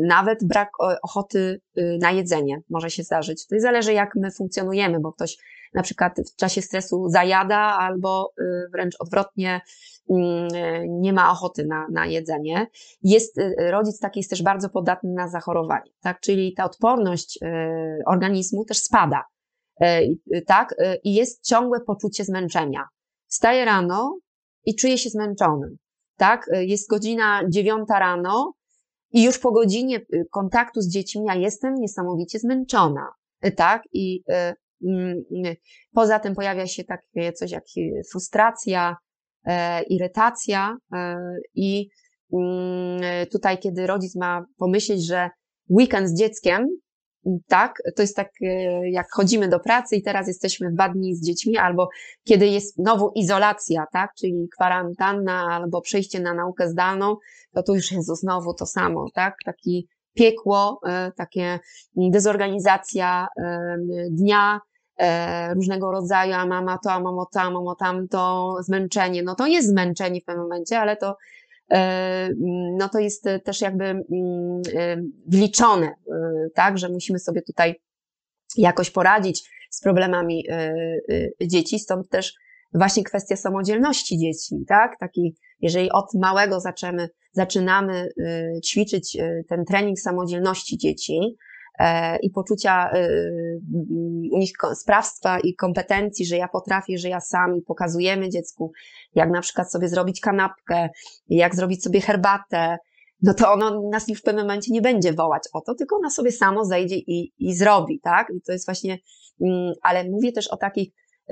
nawet 0.00 0.44
brak 0.44 0.70
ochoty 1.02 1.60
y, 1.78 1.98
na 2.00 2.10
jedzenie 2.10 2.60
może 2.70 2.90
się 2.90 3.02
zdarzyć. 3.02 3.46
To 3.46 3.60
zależy, 3.60 3.92
jak 3.92 4.10
my 4.14 4.30
funkcjonujemy, 4.30 5.00
bo 5.00 5.12
ktoś 5.12 5.36
na 5.74 5.82
przykład 5.82 6.12
w 6.32 6.36
czasie 6.36 6.62
stresu 6.62 7.08
zajada 7.08 7.58
albo 7.58 8.32
y, 8.40 8.44
wręcz 8.72 8.96
odwrotnie 8.98 9.60
mm, 10.10 10.48
nie 11.00 11.12
ma 11.12 11.30
ochoty 11.30 11.66
na, 11.66 11.86
na 11.92 12.06
jedzenie. 12.06 12.66
Jest, 13.02 13.38
y, 13.38 13.54
rodzic 13.58 14.00
taki 14.00 14.20
jest 14.20 14.30
też 14.30 14.42
bardzo 14.42 14.68
podatny 14.68 15.12
na 15.12 15.28
zachorowanie, 15.28 15.90
tak? 16.00 16.20
Czyli 16.20 16.54
ta 16.54 16.64
odporność 16.64 17.38
organizmu 18.06 18.64
też 18.64 18.78
spada, 18.78 19.24
tak? 20.46 20.74
I 21.04 21.14
jest 21.14 21.44
ciągłe 21.44 21.80
poczucie 21.80 22.24
zmęczenia. 22.24 22.84
Wstaje 23.26 23.64
rano 23.64 24.18
i 24.64 24.74
czuje 24.74 24.98
się 24.98 25.10
zmęczony, 25.10 25.76
tak? 26.16 26.50
Jest 26.52 26.90
godzina 26.90 27.40
dziewiąta 27.48 27.98
rano, 27.98 28.52
i 29.12 29.24
już 29.24 29.38
po 29.38 29.52
godzinie 29.52 30.00
kontaktu 30.30 30.80
z 30.80 30.88
dziećmi 30.88 31.24
ja 31.24 31.34
jestem 31.34 31.74
niesamowicie 31.74 32.38
zmęczona, 32.38 33.08
tak? 33.56 33.82
I 33.92 34.22
Mm, 34.84 35.24
mm, 35.32 35.54
poza 35.92 36.18
tym 36.18 36.34
pojawia 36.34 36.66
się 36.66 36.84
takie 36.84 37.32
coś 37.32 37.50
jak 37.50 37.64
frustracja, 38.12 38.96
irytacja 39.88 40.76
i 41.54 41.88
mm, 42.32 43.00
tutaj, 43.32 43.58
kiedy 43.58 43.86
rodzic 43.86 44.16
ma 44.16 44.44
pomyśleć, 44.58 45.06
że 45.06 45.30
weekend 45.70 46.08
z 46.08 46.18
dzieckiem, 46.18 46.66
tak, 47.48 47.82
to 47.96 48.02
jest 48.02 48.16
tak, 48.16 48.30
e, 48.42 48.90
jak 48.90 49.06
chodzimy 49.12 49.48
do 49.48 49.60
pracy 49.60 49.96
i 49.96 50.02
teraz 50.02 50.28
jesteśmy 50.28 50.72
dwa 50.72 50.88
dni 50.88 51.14
z 51.14 51.26
dziećmi, 51.26 51.56
albo 51.56 51.88
kiedy 52.24 52.46
jest 52.46 52.74
znowu 52.74 53.12
izolacja, 53.14 53.86
tak, 53.92 54.10
czyli 54.18 54.48
kwarantanna, 54.56 55.48
albo 55.50 55.80
przejście 55.80 56.20
na 56.20 56.34
naukę 56.34 56.68
zdalną, 56.68 57.16
to 57.54 57.62
tu 57.62 57.74
już 57.74 57.92
jest 57.92 58.20
znowu 58.20 58.54
to 58.54 58.66
samo, 58.66 59.06
tak, 59.14 59.36
taki 59.44 59.88
piekło, 60.14 60.80
takie 61.16 61.58
dezorganizacja 61.96 63.26
dnia, 64.10 64.60
E, 64.98 65.54
różnego 65.54 65.90
rodzaju, 65.90 66.34
a 66.34 66.46
mama 66.46 66.78
to, 66.78 66.92
a 66.92 67.00
mamo 67.00 67.26
to, 67.32 67.40
a 67.40 67.50
mamo 67.50 67.74
tamto, 67.74 68.56
zmęczenie. 68.60 69.22
No 69.22 69.34
to 69.34 69.46
jest 69.46 69.68
zmęczenie 69.68 70.20
w 70.20 70.24
pewnym 70.24 70.42
momencie, 70.42 70.80
ale 70.80 70.96
to, 70.96 71.10
e, 71.10 71.14
no 72.78 72.88
to 72.88 72.98
jest 72.98 73.24
też 73.44 73.60
jakby 73.60 73.84
mm, 73.84 74.04
e, 74.74 74.96
wliczone, 75.26 75.94
tak, 76.54 76.78
że 76.78 76.88
musimy 76.88 77.18
sobie 77.18 77.42
tutaj 77.42 77.74
jakoś 78.56 78.90
poradzić 78.90 79.50
z 79.70 79.80
problemami 79.80 80.44
dzieci, 81.40 81.78
stąd 81.78 82.08
też 82.08 82.34
właśnie 82.74 83.04
kwestia 83.04 83.36
samodzielności 83.36 84.18
dzieci, 84.18 84.56
tak, 84.68 84.98
taki, 85.00 85.34
jeżeli 85.60 85.90
od 85.90 86.14
małego 86.14 86.60
zaczynamy, 86.60 87.08
zaczynamy 87.32 88.08
ćwiczyć 88.64 89.16
ten 89.48 89.64
trening 89.64 90.00
samodzielności 90.00 90.78
dzieci, 90.78 91.20
E, 91.20 91.47
i 92.22 92.30
poczucia 92.30 92.90
e, 92.90 93.08
u 94.32 94.38
nich 94.38 94.52
sprawstwa 94.74 95.40
i 95.40 95.54
kompetencji, 95.54 96.26
że 96.26 96.36
ja 96.36 96.48
potrafię, 96.48 96.98
że 96.98 97.08
ja 97.08 97.20
sam 97.20 97.56
i 97.56 97.62
pokazujemy 97.62 98.28
dziecku, 98.28 98.72
jak 99.14 99.30
na 99.30 99.40
przykład 99.40 99.72
sobie 99.72 99.88
zrobić 99.88 100.20
kanapkę, 100.20 100.88
jak 101.28 101.54
zrobić 101.54 101.82
sobie 101.82 102.00
herbatę, 102.00 102.78
no 103.22 103.34
to 103.34 103.52
ono 103.52 103.90
nas 103.90 104.08
już 104.08 104.20
w 104.20 104.22
pewnym 104.22 104.44
momencie 104.44 104.72
nie 104.72 104.82
będzie 104.82 105.12
wołać 105.12 105.42
o 105.52 105.60
to, 105.60 105.74
tylko 105.74 105.96
ona 105.96 106.10
sobie 106.10 106.32
samo 106.32 106.64
zejdzie 106.64 106.96
i, 106.96 107.32
i 107.38 107.54
zrobi, 107.54 108.00
tak? 108.00 108.28
I 108.36 108.40
to 108.40 108.52
jest 108.52 108.66
właśnie, 108.66 108.98
mm, 109.40 109.72
ale 109.82 110.04
mówię 110.10 110.32
też 110.32 110.48
o 110.48 110.56
takich 110.56 110.88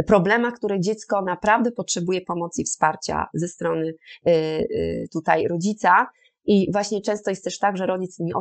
problemach, 0.07 0.55
które 0.55 0.81
dziecko 0.81 1.23
naprawdę 1.23 1.73
potrzebuje 1.73 2.21
pomocy 2.21 2.63
i 2.63 2.65
wsparcia 2.65 3.27
ze 3.35 3.49
strony 3.49 3.87
y, 3.89 4.31
y, 4.31 5.09
tutaj 5.13 5.49
rodzica. 5.49 6.07
I 6.45 6.73
właśnie 6.73 7.03
często 7.03 7.31
jest 7.31 7.45
też 7.45 7.59
tak, 7.59 7.77
że 7.77 7.87
rodzic 7.87 8.19
nie 8.19 8.33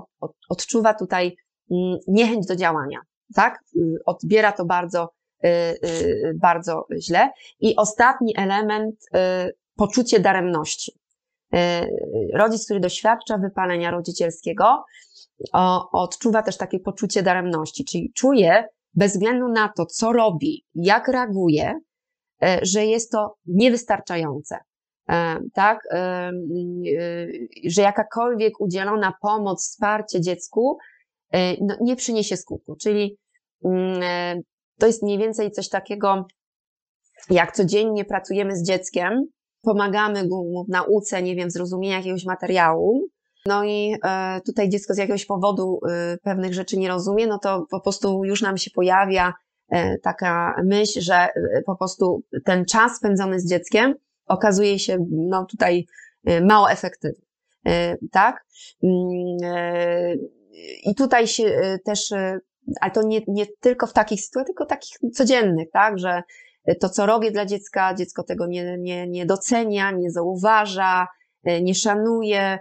odczuwa 0.50 0.94
tutaj 0.94 1.36
niechęć 2.08 2.48
do 2.48 2.56
działania, 2.56 3.00
tak? 3.36 3.60
Y, 3.76 3.98
odbiera 4.06 4.52
to 4.52 4.66
bardzo, 4.66 5.10
y, 5.46 5.48
y, 5.48 6.34
bardzo 6.42 6.88
źle. 7.00 7.30
I 7.60 7.76
ostatni 7.76 8.34
element, 8.38 8.96
poczucie 9.76 10.20
daremności. 10.20 10.92
Rodzic, 12.34 12.66
który 12.66 12.80
doświadcza 12.80 13.38
wypalenia 13.38 13.92
rodzicielskiego, 13.92 14.84
odczuwa 15.92 16.44
też 16.44 16.58
takie 16.58 16.80
poczucie 16.80 17.24
daremności, 17.24 17.86
czyli 17.86 18.12
czuje, 18.14 18.68
bez 18.94 19.12
względu 19.12 19.48
na 19.48 19.70
to, 19.78 19.86
co 19.86 20.14
robi, 20.14 20.66
jak 20.76 21.08
reaguje, 21.08 21.80
że 22.62 22.86
jest 22.86 23.12
to 23.12 23.36
niewystarczające. 23.46 24.58
Tak, 25.54 25.80
że 27.68 27.82
jakakolwiek 27.82 28.62
udzielona 28.62 29.14
pomoc, 29.22 29.64
wsparcie 29.64 30.22
dziecku 30.22 30.78
no, 31.62 31.76
nie 31.82 31.96
przyniesie 31.96 32.38
skutku. 32.38 32.76
Czyli 32.76 33.18
mm, 33.66 34.04
e, 34.04 34.42
to 34.80 34.88
jest 34.88 35.04
mniej 35.04 35.18
więcej 35.18 35.52
coś 35.52 35.70
takiego, 35.70 36.28
jak 37.30 37.56
codziennie 37.56 38.06
pracujemy 38.06 38.56
z 38.56 38.64
dzieckiem, 38.64 39.26
pomagamy 39.62 40.24
mu 40.24 40.66
w 40.66 40.70
nauce, 40.70 41.24
nie 41.24 41.36
wiem, 41.36 41.52
zrozumienia 41.52 41.98
jakiegoś 41.98 42.26
materiału, 42.26 43.10
no 43.46 43.64
i 43.64 43.96
e, 44.04 44.42
tutaj 44.46 44.70
dziecko 44.70 44.94
z 44.94 44.98
jakiegoś 44.98 45.26
powodu 45.26 45.80
e, 45.90 46.18
pewnych 46.18 46.54
rzeczy 46.54 46.78
nie 46.78 46.88
rozumie, 46.88 47.28
no 47.28 47.40
to 47.40 47.66
po 47.70 47.82
prostu 47.82 48.26
już 48.26 48.42
nam 48.42 48.58
się 48.58 48.72
pojawia 48.72 49.34
e, 49.70 49.98
taka 49.98 50.56
myśl, 50.64 51.02
że 51.02 51.28
po 51.66 51.76
prostu 51.76 52.24
ten 52.46 52.66
czas 52.66 52.98
spędzony 52.98 53.40
z 53.40 53.50
dzieckiem 53.50 53.96
okazuje 54.28 54.80
się, 54.80 54.98
no 55.12 55.46
tutaj 55.46 55.86
mało 56.42 56.72
efektywny, 56.72 57.26
tak? 58.12 58.46
Mm, 60.56 60.76
I 60.84 60.96
tutaj 60.96 61.28
się 61.28 61.80
też, 61.86 62.14
ale 62.82 62.92
to 62.92 63.02
nie, 63.02 63.22
nie 63.28 63.46
tylko 63.60 63.88
w 63.88 63.94
takich 63.94 64.22
sytuacjach, 64.22 64.48
tylko 64.48 64.66
takich 64.66 64.98
codziennych, 65.14 65.72
tak, 65.72 66.00
że 66.00 66.24
to, 66.80 66.90
co 66.90 67.06
robię 67.06 67.32
dla 67.32 67.46
dziecka, 67.46 67.94
dziecko 67.94 68.24
tego 68.24 68.48
nie, 68.48 68.78
nie, 68.78 69.08
nie 69.08 69.26
docenia, 69.26 69.92
nie 69.92 70.12
zauważa, 70.12 71.08
nie 71.62 71.76
szanuje, 71.76 72.60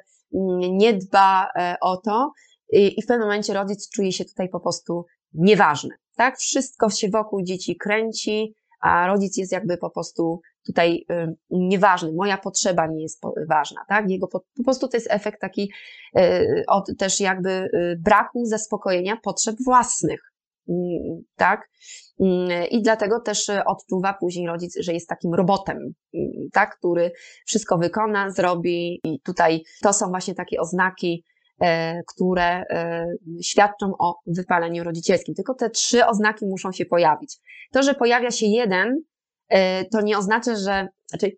nie 0.71 0.93
dba 0.93 1.49
o 1.81 1.97
to 1.97 2.33
i 2.73 3.03
w 3.03 3.07
pewnym 3.07 3.29
momencie 3.29 3.55
rodzic 3.55 3.91
czuje 3.91 4.13
się 4.13 4.25
tutaj 4.25 4.49
po 4.49 4.61
prostu 4.61 5.05
nieważny. 5.35 5.95
Tak? 6.17 6.39
Wszystko 6.39 6.91
się 6.91 7.09
wokół 7.09 7.43
dzieci 7.43 7.77
kręci, 7.77 8.55
a 8.81 9.07
rodzic 9.07 9.37
jest 9.37 9.53
jakby 9.53 9.77
po 9.77 9.91
prostu 9.91 10.41
tutaj 10.67 11.05
y, 11.11 11.35
nieważny, 11.51 12.13
moja 12.13 12.39
potrzeba 12.39 12.87
nie 12.87 13.03
jest 13.03 13.23
ważna, 13.49 13.85
tak? 13.89 14.11
Jego 14.11 14.29
po, 14.29 14.41
po 14.41 14.65
prostu 14.65 14.89
to 14.89 14.97
jest 14.97 15.11
efekt 15.11 15.41
taki 15.41 15.73
y, 16.19 16.65
od 16.69 16.91
też 16.99 17.21
jakby 17.21 17.51
y, 17.51 17.97
braku 18.01 18.45
zaspokojenia 18.45 19.17
potrzeb 19.23 19.57
własnych, 19.65 20.21
tak? 21.37 21.69
I 22.71 22.83
dlatego 22.83 23.21
też 23.21 23.51
odczuwa 23.67 24.15
później 24.21 24.47
rodzic, 24.47 24.77
że 24.81 24.93
jest 24.93 25.09
takim 25.09 25.35
robotem, 25.35 25.79
tak? 26.53 26.77
Który 26.79 27.13
wszystko 27.47 27.79
wykona, 27.79 28.31
zrobi 28.31 29.01
i 29.05 29.21
tutaj 29.21 29.63
to 29.83 29.93
są 29.93 30.09
właśnie 30.09 30.35
takie 30.35 30.61
oznaki 30.61 31.25
E, 31.61 32.03
które 32.07 32.65
e, 32.71 33.07
świadczą 33.43 33.93
o 33.99 34.19
wypaleniu 34.27 34.85
rodzicielskim. 34.85 35.35
Tylko 35.35 35.55
te 35.55 35.71
trzy 35.71 36.07
oznaki 36.07 36.47
muszą 36.47 36.73
się 36.73 36.85
pojawić. 36.85 37.37
To, 37.73 37.83
że 37.83 37.95
pojawia 37.95 38.31
się 38.31 38.47
jeden, 38.47 39.03
to 39.93 40.01
nie 40.01 40.19
oznacza, 40.19 40.57
że, 40.57 40.89
znaczy, 41.07 41.31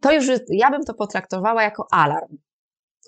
to 0.00 0.12
już, 0.12 0.26
ja 0.48 0.70
bym 0.70 0.84
to 0.84 0.94
potraktowała 0.94 1.62
jako 1.62 1.86
alarm 1.90 2.36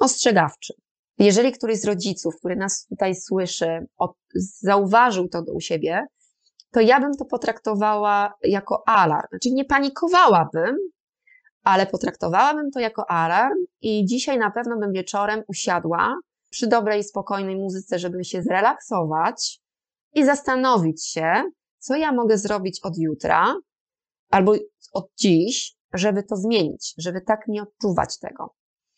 ostrzegawczy. 0.01 0.74
Jeżeli 1.18 1.53
któryś 1.53 1.80
z 1.80 1.84
rodziców, 1.84 2.36
który 2.38 2.57
nas 2.57 2.86
tutaj 2.86 3.14
słyszy, 3.14 3.86
od, 3.99 4.16
zauważył 4.61 5.28
to 5.28 5.43
u 5.55 5.61
siebie, 5.61 6.07
to 6.72 6.80
ja 6.80 7.01
bym 7.01 7.16
to 7.16 7.24
potraktowała 7.24 8.34
jako 8.43 8.82
alarm. 8.88 9.28
Znaczy 9.30 9.51
nie 9.51 9.64
panikowałabym, 9.64 10.76
ale 11.64 11.86
potraktowałabym 11.86 12.70
to 12.70 12.80
jako 12.80 13.11
alarm 13.11 13.59
i 13.80 14.05
dzisiaj 14.07 14.38
na 14.38 14.51
pewno 14.51 14.78
bym 14.78 14.93
wieczorem 14.93 15.43
usiadła 15.49 16.14
przy 16.51 16.66
dobrej, 16.66 17.05
spokojnej 17.05 17.57
muzyce, 17.57 17.99
żeby 17.99 18.24
się 18.24 18.43
zrelaksować 18.43 19.61
i 20.14 20.24
zastanowić 20.24 21.07
się, 21.07 21.43
co 21.78 21.97
ja 21.97 22.12
mogę 22.12 22.38
zrobić 22.38 22.80
od 22.82 22.99
jutra 22.99 23.55
albo 24.32 24.54
od 24.92 25.08
dziś, 25.18 25.74
żeby 25.94 26.22
to 26.22 26.36
zmienić, 26.36 26.94
żeby 26.98 27.20
tak 27.20 27.48
nie 27.48 27.62
odczuwać 27.62 28.18
tego. 28.18 28.54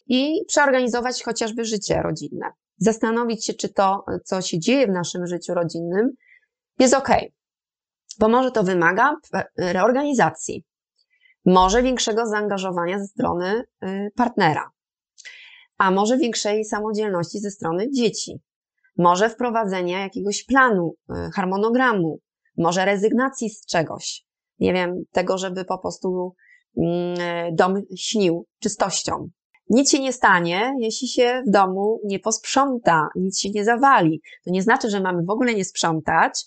I 0.07 0.45
przeorganizować 0.49 1.23
chociażby 1.23 1.65
życie 1.65 2.03
rodzinne. 2.03 2.53
Zastanowić 2.77 3.47
się, 3.47 3.55
czy 3.55 3.69
to, 3.69 4.05
co 4.25 4.43
się 4.43 4.59
dzieje 4.59 4.87
w 4.87 4.91
naszym 4.91 5.27
życiu 5.27 5.55
rodzinnym, 5.55 6.11
jest 6.79 6.95
ok. 6.95 7.09
Bo 8.19 8.29
może 8.29 8.51
to 8.51 8.63
wymaga 8.63 9.17
reorganizacji, 9.59 10.65
może 11.45 11.83
większego 11.83 12.27
zaangażowania 12.27 12.99
ze 12.99 13.07
strony 13.07 13.65
y, 13.85 14.11
partnera, 14.17 14.71
a 15.79 15.91
może 15.91 16.19
większej 16.19 16.65
samodzielności 16.65 17.39
ze 17.39 17.51
strony 17.51 17.91
dzieci, 17.91 18.41
może 18.99 19.31
wprowadzenia 19.31 20.01
jakiegoś 20.01 20.45
planu, 20.45 20.95
y, 21.11 21.31
harmonogramu, 21.31 22.19
może 22.59 22.85
rezygnacji 22.85 23.51
z 23.51 23.67
czegoś. 23.67 24.25
Nie 24.59 24.73
wiem, 24.73 25.05
tego, 25.13 25.39
żeby 25.39 25.65
po 25.65 25.79
prostu 25.79 26.35
mm, 26.77 27.17
dom 27.57 27.83
śnił 27.97 28.47
czystością. 28.61 29.29
Nic 29.71 29.91
się 29.91 30.01
nie 30.01 30.13
stanie, 30.13 30.75
jeśli 30.79 31.09
się 31.09 31.43
w 31.47 31.51
domu 31.51 32.01
nie 32.05 32.19
posprząta, 32.19 33.09
nic 33.17 33.41
się 33.41 33.51
nie 33.51 33.65
zawali. 33.65 34.21
To 34.45 34.51
nie 34.51 34.63
znaczy, 34.63 34.91
że 34.91 35.01
mamy 35.01 35.23
w 35.23 35.31
ogóle 35.31 35.55
nie 35.55 35.65
sprzątać, 35.65 36.45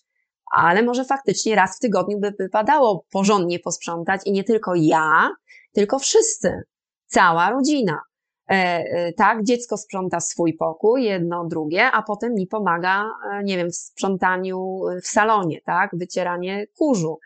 ale 0.56 0.84
może 0.84 1.06
faktycznie 1.06 1.56
raz 1.56 1.78
w 1.78 1.80
tygodniu 1.80 2.20
by 2.20 2.34
wypadało 2.40 3.06
porządnie 3.12 3.60
posprzątać 3.60 4.22
i 4.26 4.32
nie 4.32 4.44
tylko 4.44 4.76
ja, 4.76 5.30
tylko 5.74 6.00
wszyscy, 6.00 6.62
cała 7.06 7.50
rodzina. 7.50 8.02
E, 8.50 8.54
e, 8.54 9.14
tak, 9.14 9.44
dziecko 9.44 9.78
sprząta 9.78 10.20
swój 10.20 10.54
pokój, 10.54 11.04
jedno, 11.04 11.46
drugie, 11.46 11.92
a 11.92 12.04
potem 12.04 12.34
mi 12.34 12.48
pomaga, 12.48 13.06
e, 13.32 13.44
nie 13.44 13.58
wiem, 13.58 13.70
w 13.72 13.76
sprzątaniu 13.76 14.80
w 15.04 15.08
salonie, 15.08 15.62
tak, 15.66 15.92
wycieranie 15.94 16.66
kurzu. 16.78 17.20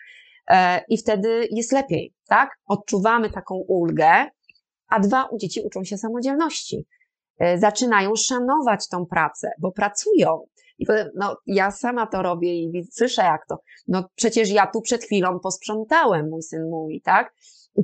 I 0.89 0.97
wtedy 0.97 1.47
jest 1.51 1.71
lepiej, 1.71 2.13
tak? 2.27 2.49
Odczuwamy 2.65 3.29
taką 3.29 3.55
ulgę, 3.55 4.25
a 4.87 4.99
dwa, 4.99 5.25
u 5.25 5.37
dzieci 5.37 5.61
uczą 5.61 5.83
się 5.83 5.97
samodzielności. 5.97 6.85
Zaczynają 7.55 8.15
szanować 8.15 8.87
tą 8.87 9.05
pracę, 9.05 9.51
bo 9.59 9.71
pracują. 9.71 10.45
I 10.77 10.85
potem, 10.85 11.09
no, 11.15 11.37
ja 11.45 11.71
sama 11.71 12.07
to 12.07 12.21
robię 12.21 12.55
i 12.55 12.87
słyszę 12.91 13.21
jak 13.21 13.45
to. 13.47 13.57
No, 13.87 14.09
przecież 14.15 14.49
ja 14.49 14.67
tu 14.67 14.81
przed 14.81 15.03
chwilą 15.03 15.39
posprzątałem, 15.39 16.29
mój 16.29 16.43
syn 16.43 16.69
mówi, 16.69 17.01
tak? 17.01 17.33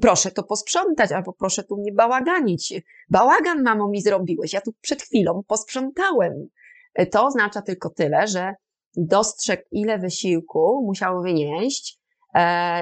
proszę 0.01 0.31
to 0.31 0.43
posprzątać, 0.43 1.11
albo 1.11 1.33
proszę 1.33 1.63
tu 1.63 1.77
mnie 1.77 1.91
bałaganić. 1.91 2.73
Bałagan, 3.09 3.63
mamo, 3.63 3.87
mi 3.87 4.01
zrobiłeś, 4.01 4.53
ja 4.53 4.61
tu 4.61 4.71
przed 4.81 5.01
chwilą 5.01 5.43
posprzątałem. 5.47 6.47
E, 6.93 7.05
to 7.05 7.25
oznacza 7.25 7.61
tylko 7.61 7.89
tyle, 7.89 8.27
że 8.27 8.55
dostrzegł, 8.95 9.63
ile 9.71 9.99
wysiłku 9.99 10.83
musiał 10.85 11.21
wynieść, 11.21 11.96
e, 11.96 11.96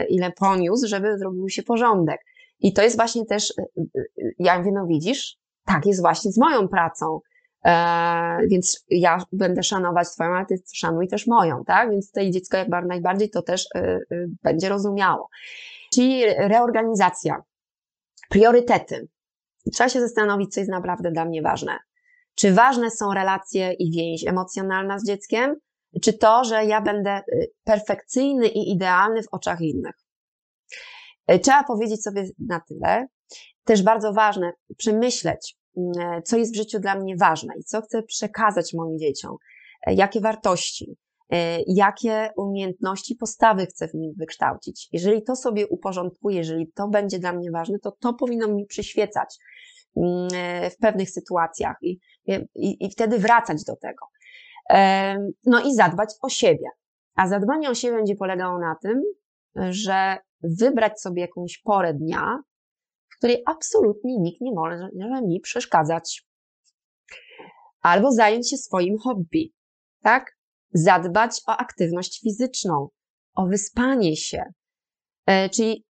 ile 0.09 0.31
poniósł, 0.31 0.87
żeby 0.87 1.17
zrobił 1.17 1.49
się 1.49 1.63
porządek. 1.63 2.21
I 2.59 2.73
to 2.73 2.81
jest 2.81 2.95
właśnie 2.95 3.25
też, 3.25 3.53
e, 3.57 3.83
jak 4.39 4.59
mówię, 4.59 4.71
no 4.71 4.85
widzisz, 4.85 5.37
tak 5.65 5.85
jest 5.85 6.01
właśnie 6.01 6.31
z 6.31 6.37
moją 6.37 6.67
pracą. 6.67 7.19
więc 8.47 8.85
ja 8.89 9.17
będę 9.31 9.63
szanować 9.63 10.09
Twoją, 10.09 10.35
ale 10.35 10.45
Ty 10.45 10.55
szanuj 10.73 11.07
też 11.07 11.27
moją, 11.27 11.63
tak? 11.65 11.91
Więc 11.91 12.07
tutaj 12.07 12.31
dziecko 12.31 12.57
jak 12.57 12.67
najbardziej 12.87 13.29
to 13.29 13.41
też 13.41 13.67
będzie 14.43 14.69
rozumiało. 14.69 15.29
Czyli 15.93 16.25
reorganizacja, 16.25 17.43
priorytety. 18.29 19.07
Trzeba 19.73 19.89
się 19.89 20.01
zastanowić, 20.01 20.53
co 20.53 20.59
jest 20.59 20.71
naprawdę 20.71 21.11
dla 21.11 21.25
mnie 21.25 21.41
ważne. 21.41 21.79
Czy 22.35 22.53
ważne 22.53 22.91
są 22.91 23.13
relacje 23.13 23.73
i 23.73 23.91
więź 23.91 24.27
emocjonalna 24.27 24.99
z 24.99 25.05
dzieckiem, 25.07 25.55
czy 26.01 26.13
to, 26.13 26.43
że 26.43 26.65
ja 26.65 26.81
będę 26.81 27.21
y, 27.33 27.51
perfekcyjny 27.63 28.47
i 28.47 28.71
idealny 28.71 29.23
w 29.23 29.27
oczach 29.31 29.61
innych. 29.61 29.95
Y, 31.31 31.39
trzeba 31.39 31.63
powiedzieć 31.63 32.03
sobie 32.03 32.23
na 32.39 32.59
tyle, 32.59 33.07
też 33.63 33.83
bardzo 33.83 34.13
ważne, 34.13 34.51
przemyśleć, 34.77 35.57
y, 35.77 35.81
co 36.25 36.37
jest 36.37 36.53
w 36.53 36.57
życiu 36.57 36.79
dla 36.79 36.95
mnie 36.95 37.17
ważne 37.17 37.53
i 37.59 37.63
co 37.63 37.81
chcę 37.81 38.03
przekazać 38.03 38.73
moim 38.73 38.99
dzieciom, 38.99 39.35
jakie 39.87 40.21
wartości, 40.21 40.97
jakie 41.67 42.29
umiejętności, 42.37 43.15
postawy 43.15 43.65
chcę 43.65 43.87
w 43.87 43.93
nim 43.93 44.13
wykształcić. 44.17 44.89
Jeżeli 44.91 45.23
to 45.23 45.35
sobie 45.35 45.67
uporządkuję, 45.67 46.37
jeżeli 46.37 46.71
to 46.71 46.87
będzie 46.87 47.19
dla 47.19 47.33
mnie 47.33 47.51
ważne, 47.51 47.79
to 47.79 47.91
to 47.91 48.13
powinno 48.13 48.47
mi 48.47 48.65
przyświecać 48.65 49.35
mm, 49.97 50.29
w 50.71 50.77
pewnych 50.77 51.09
sytuacjach 51.09 51.75
i, 51.81 51.99
i, 52.55 52.85
i 52.85 52.91
wtedy 52.91 53.19
wracać 53.19 53.63
do 53.63 53.75
tego. 53.75 54.05
No 55.45 55.61
i 55.65 55.75
zadbać 55.75 56.09
o 56.21 56.29
siebie. 56.29 56.67
A 57.15 57.27
zadbanie 57.27 57.69
o 57.69 57.75
siebie 57.75 57.97
będzie 57.97 58.15
polegało 58.15 58.59
na 58.59 58.75
tym, 58.81 59.03
że 59.55 60.17
wybrać 60.41 61.01
sobie 61.01 61.21
jakąś 61.21 61.57
porę 61.57 61.93
dnia, 61.93 62.39
w 63.13 63.17
której 63.17 63.43
absolutnie 63.45 64.17
nikt 64.17 64.41
nie 64.41 64.51
może 64.51 64.89
mi 65.21 65.39
przeszkadzać. 65.39 66.27
Albo 67.81 68.11
zająć 68.11 68.49
się 68.49 68.57
swoim 68.57 68.97
hobby, 68.97 69.53
tak? 70.01 70.35
zadbać 70.75 71.41
o 71.47 71.51
aktywność 71.51 72.21
fizyczną, 72.21 72.89
o 73.35 73.45
wyspanie 73.47 74.15
się. 74.15 74.43
E, 75.25 75.49
czyli 75.49 75.85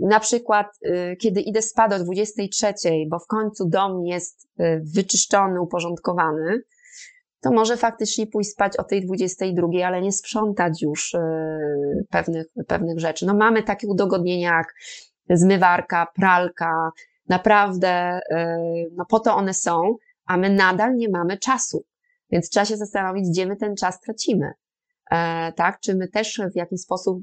na 0.00 0.20
przykład, 0.20 0.66
e, 0.82 1.16
kiedy 1.16 1.40
idę 1.40 1.62
spać 1.62 1.92
o 1.92 2.04
23, 2.04 2.74
bo 3.10 3.18
w 3.18 3.26
końcu 3.26 3.68
dom 3.68 4.06
jest 4.06 4.48
e, 4.58 4.80
wyczyszczony, 4.80 5.60
uporządkowany, 5.60 6.62
to 7.40 7.50
może 7.50 7.76
faktycznie 7.76 8.26
pójść 8.26 8.50
spać 8.50 8.76
o 8.76 8.84
tej 8.84 9.06
22, 9.06 9.68
ale 9.86 10.02
nie 10.02 10.12
sprzątać 10.12 10.82
już 10.82 11.16
pewnych, 12.10 12.46
pewnych 12.66 12.98
rzeczy. 12.98 13.26
No 13.26 13.34
mamy 13.34 13.62
takie 13.62 13.88
udogodnienia 13.88 14.56
jak 14.56 14.74
zmywarka, 15.30 16.06
pralka, 16.14 16.90
naprawdę, 17.28 18.20
no 18.96 19.04
po 19.08 19.20
to 19.20 19.36
one 19.36 19.54
są, 19.54 19.96
a 20.26 20.36
my 20.36 20.50
nadal 20.50 20.96
nie 20.96 21.08
mamy 21.08 21.38
czasu. 21.38 21.84
Więc 22.30 22.50
trzeba 22.50 22.66
się 22.66 22.76
zastanowić, 22.76 23.28
gdzie 23.30 23.46
my 23.46 23.56
ten 23.56 23.76
czas 23.76 24.00
tracimy. 24.00 24.52
E, 25.10 25.52
tak? 25.52 25.80
Czy 25.80 25.94
my 25.94 26.08
też 26.08 26.40
w 26.52 26.56
jakiś 26.56 26.80
sposób 26.80 27.20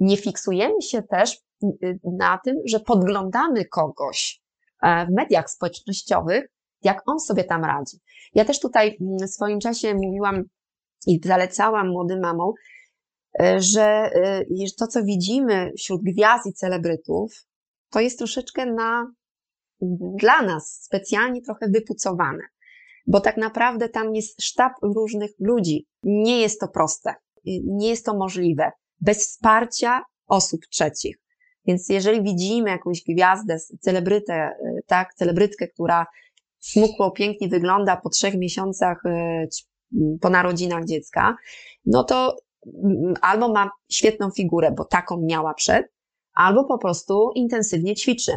nie 0.00 0.16
fiksujemy 0.16 0.82
się 0.82 1.02
też 1.02 1.38
na 2.18 2.38
tym, 2.44 2.56
że 2.64 2.80
podglądamy 2.80 3.64
kogoś 3.64 4.40
w 4.82 5.10
mediach 5.16 5.50
społecznościowych, 5.50 6.44
jak 6.86 7.02
on 7.06 7.20
sobie 7.20 7.44
tam 7.44 7.64
radzi. 7.64 7.96
Ja 8.34 8.44
też 8.44 8.60
tutaj 8.60 8.98
w 9.22 9.30
swoim 9.30 9.60
czasie 9.60 9.94
mówiłam 9.94 10.42
i 11.06 11.20
zalecałam 11.24 11.88
młodym 11.88 12.20
mamom, 12.20 12.52
że 13.58 14.10
to, 14.78 14.86
co 14.86 15.04
widzimy 15.04 15.72
wśród 15.78 16.02
gwiazd 16.02 16.46
i 16.46 16.52
celebrytów, 16.52 17.46
to 17.90 18.00
jest 18.00 18.18
troszeczkę 18.18 18.66
na, 18.66 19.12
dla 20.20 20.42
nas 20.42 20.80
specjalnie 20.82 21.42
trochę 21.42 21.68
wypucowane, 21.68 22.42
bo 23.06 23.20
tak 23.20 23.36
naprawdę 23.36 23.88
tam 23.88 24.14
jest 24.14 24.42
sztab 24.42 24.72
różnych 24.82 25.30
ludzi. 25.40 25.86
Nie 26.02 26.40
jest 26.40 26.60
to 26.60 26.68
proste, 26.68 27.14
nie 27.64 27.88
jest 27.88 28.06
to 28.06 28.16
możliwe 28.16 28.70
bez 29.00 29.18
wsparcia 29.18 30.02
osób 30.26 30.60
trzecich. 30.70 31.16
Więc 31.66 31.88
jeżeli 31.88 32.22
widzimy 32.22 32.70
jakąś 32.70 33.02
gwiazdę, 33.08 33.58
celebrytę, 33.80 34.50
tak, 34.86 35.14
celebrytkę, 35.14 35.68
która 35.68 36.06
smukło, 36.66 37.10
pięknie 37.10 37.48
wygląda 37.48 37.96
po 37.96 38.08
trzech 38.08 38.34
miesiącach 38.34 39.06
e, 39.06 39.46
po 40.20 40.30
narodzinach 40.30 40.84
dziecka, 40.84 41.36
no 41.84 42.04
to 42.04 42.36
albo 43.20 43.52
ma 43.52 43.70
świetną 43.92 44.30
figurę, 44.30 44.72
bo 44.72 44.84
taką 44.84 45.20
miała 45.20 45.54
przed, 45.54 45.86
albo 46.34 46.64
po 46.64 46.78
prostu 46.78 47.30
intensywnie 47.34 47.94
ćwiczy. 47.94 48.32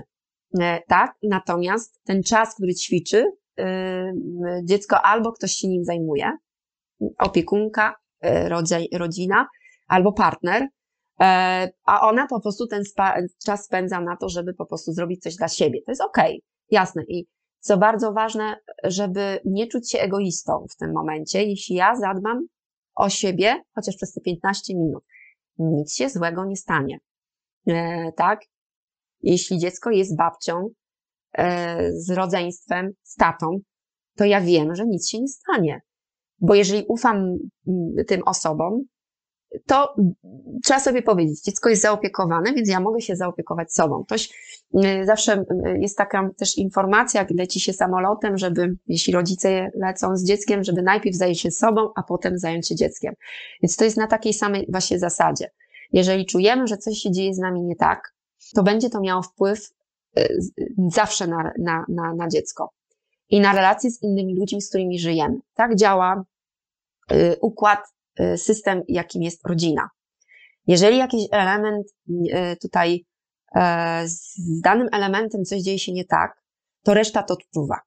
E, 0.59 0.82
tak? 0.88 1.15
Natomiast 1.23 2.01
ten 2.03 2.23
czas, 2.23 2.55
który 2.55 2.75
ćwiczy, 2.75 3.25
e, 3.59 4.13
dziecko 4.63 5.01
albo 5.01 5.32
ktoś 5.32 5.51
się 5.51 5.67
nim 5.67 5.84
zajmuje, 5.84 6.32
opiekunka, 7.19 7.95
rodzina, 8.91 9.47
albo 9.88 10.13
partner, 10.13 10.67
a 11.86 12.01
ona 12.01 12.27
po 12.27 12.41
prostu 12.41 12.67
ten 12.67 12.84
czas 13.45 13.65
spędza 13.65 14.01
na 14.01 14.17
to, 14.17 14.30
żeby 14.30 14.53
po 14.53 14.65
prostu 14.65 14.91
zrobić 14.91 15.21
coś 15.21 15.36
dla 15.36 15.47
siebie. 15.47 15.82
To 15.86 15.91
jest 15.91 16.01
okej, 16.01 16.32
okay, 16.32 16.39
jasne. 16.71 17.03
I 17.07 17.25
co 17.60 17.78
bardzo 17.78 18.14
ważne, 18.14 18.55
żeby 18.84 19.39
nie 19.45 19.68
czuć 19.68 19.91
się 19.91 19.99
egoistą 19.99 20.66
w 20.70 20.76
tym 20.76 20.91
momencie, 20.93 21.43
jeśli 21.43 21.76
ja 21.76 21.95
zadbam 21.95 22.47
o 22.95 23.10
siebie, 23.10 23.64
chociaż 23.76 23.95
przez 23.95 24.14
te 24.14 24.22
15 24.22 24.76
minut, 24.76 25.03
nic 25.57 25.95
się 25.95 26.10
złego 26.10 26.45
nie 26.45 26.55
stanie. 26.55 26.99
E, 27.68 28.12
tak? 28.12 28.41
Jeśli 29.22 29.60
dziecko 29.60 29.89
jest 29.89 30.18
babcią, 30.18 30.70
e, 31.38 31.91
z 31.93 32.12
rodzeństwem, 32.12 32.91
z 33.03 33.16
tatą, 33.16 33.60
to 34.16 34.26
ja 34.26 34.41
wiem, 34.41 34.76
że 34.76 34.86
nic 34.86 35.10
się 35.10 35.22
nie 35.22 35.28
stanie. 35.28 35.82
Bo 36.41 36.55
jeżeli 36.55 36.86
ufam 36.88 37.18
mm, 37.18 38.05
tym 38.07 38.22
osobom, 38.26 38.84
to 39.66 39.95
trzeba 40.64 40.80
sobie 40.80 41.02
powiedzieć, 41.02 41.41
dziecko 41.41 41.70
jest 41.70 41.82
zaopiekowane, 41.82 42.54
więc 42.54 42.70
ja 42.70 42.80
mogę 42.80 43.02
się 43.02 43.16
zaopiekować 43.16 43.74
sobą. 43.74 44.04
Ktoś 44.04 44.30
y, 44.76 45.06
zawsze 45.06 45.45
y, 45.66 45.80
jest 45.80 45.97
taka 45.97 46.30
też 46.38 46.58
informacja, 46.58 47.22
jak 47.22 47.32
leci 47.32 47.60
się 47.60 47.74
samolotem, 47.74 48.38
żeby, 48.38 48.76
jeśli 48.88 49.14
rodzice 49.14 49.72
lecą 49.76 50.18
z 50.18 50.24
dzieckiem, 50.24 50.64
żeby 50.64 50.82
najpierw 50.82 51.16
zająć 51.16 51.41
się 51.41 51.52
sobą, 51.52 51.89
a 51.95 52.04
potem 52.04 52.39
zająć 52.39 52.68
się 52.68 52.76
dzieckiem. 52.76 53.14
Więc 53.64 53.76
to 53.76 53.84
jest 53.84 53.97
na 53.97 54.08
takiej 54.08 54.34
samej 54.34 54.68
właśnie 54.70 55.00
zasadzie. 55.00 55.52
Jeżeli 55.93 56.26
czujemy, 56.26 56.68
że 56.68 56.78
coś 56.78 56.97
się 56.97 57.12
dzieje 57.12 57.34
z 57.34 57.39
nami 57.39 57.62
nie 57.62 57.76
tak, 57.76 58.14
to 58.56 58.64
będzie 58.64 58.89
to 58.89 59.02
miało 59.02 59.22
wpływ 59.22 59.72
y, 60.20 60.39
zawsze 60.88 61.28
na, 61.28 61.52
na, 61.60 61.86
na, 61.88 62.14
na 62.14 62.28
dziecko 62.28 62.72
i 63.30 63.39
na 63.39 63.54
relacje 63.54 63.91
z 63.91 64.04
innymi 64.04 64.36
ludźmi, 64.36 64.62
z 64.62 64.70
którymi 64.70 65.00
żyjemy. 65.00 65.39
Tak 65.54 65.76
działa 65.76 66.24
układ 67.41 67.80
system, 68.38 68.82
jakim 68.88 69.24
jest 69.24 69.47
rodzina. 69.47 69.89
Jeżeli 70.67 70.97
jakiś 70.97 71.28
element 71.32 71.88
y, 72.09 72.57
tutaj 72.61 73.05
e, 73.55 74.07
z 74.07 74.34
danym 74.63 74.88
elementem 74.91 75.43
coś 75.43 75.61
dzieje 75.61 75.80
się 75.80 75.93
nie 75.93 76.05
tak, 76.05 76.41
to 76.84 76.93
reszta 76.93 77.24
to 77.24 77.34
odczuwa. 77.34 77.80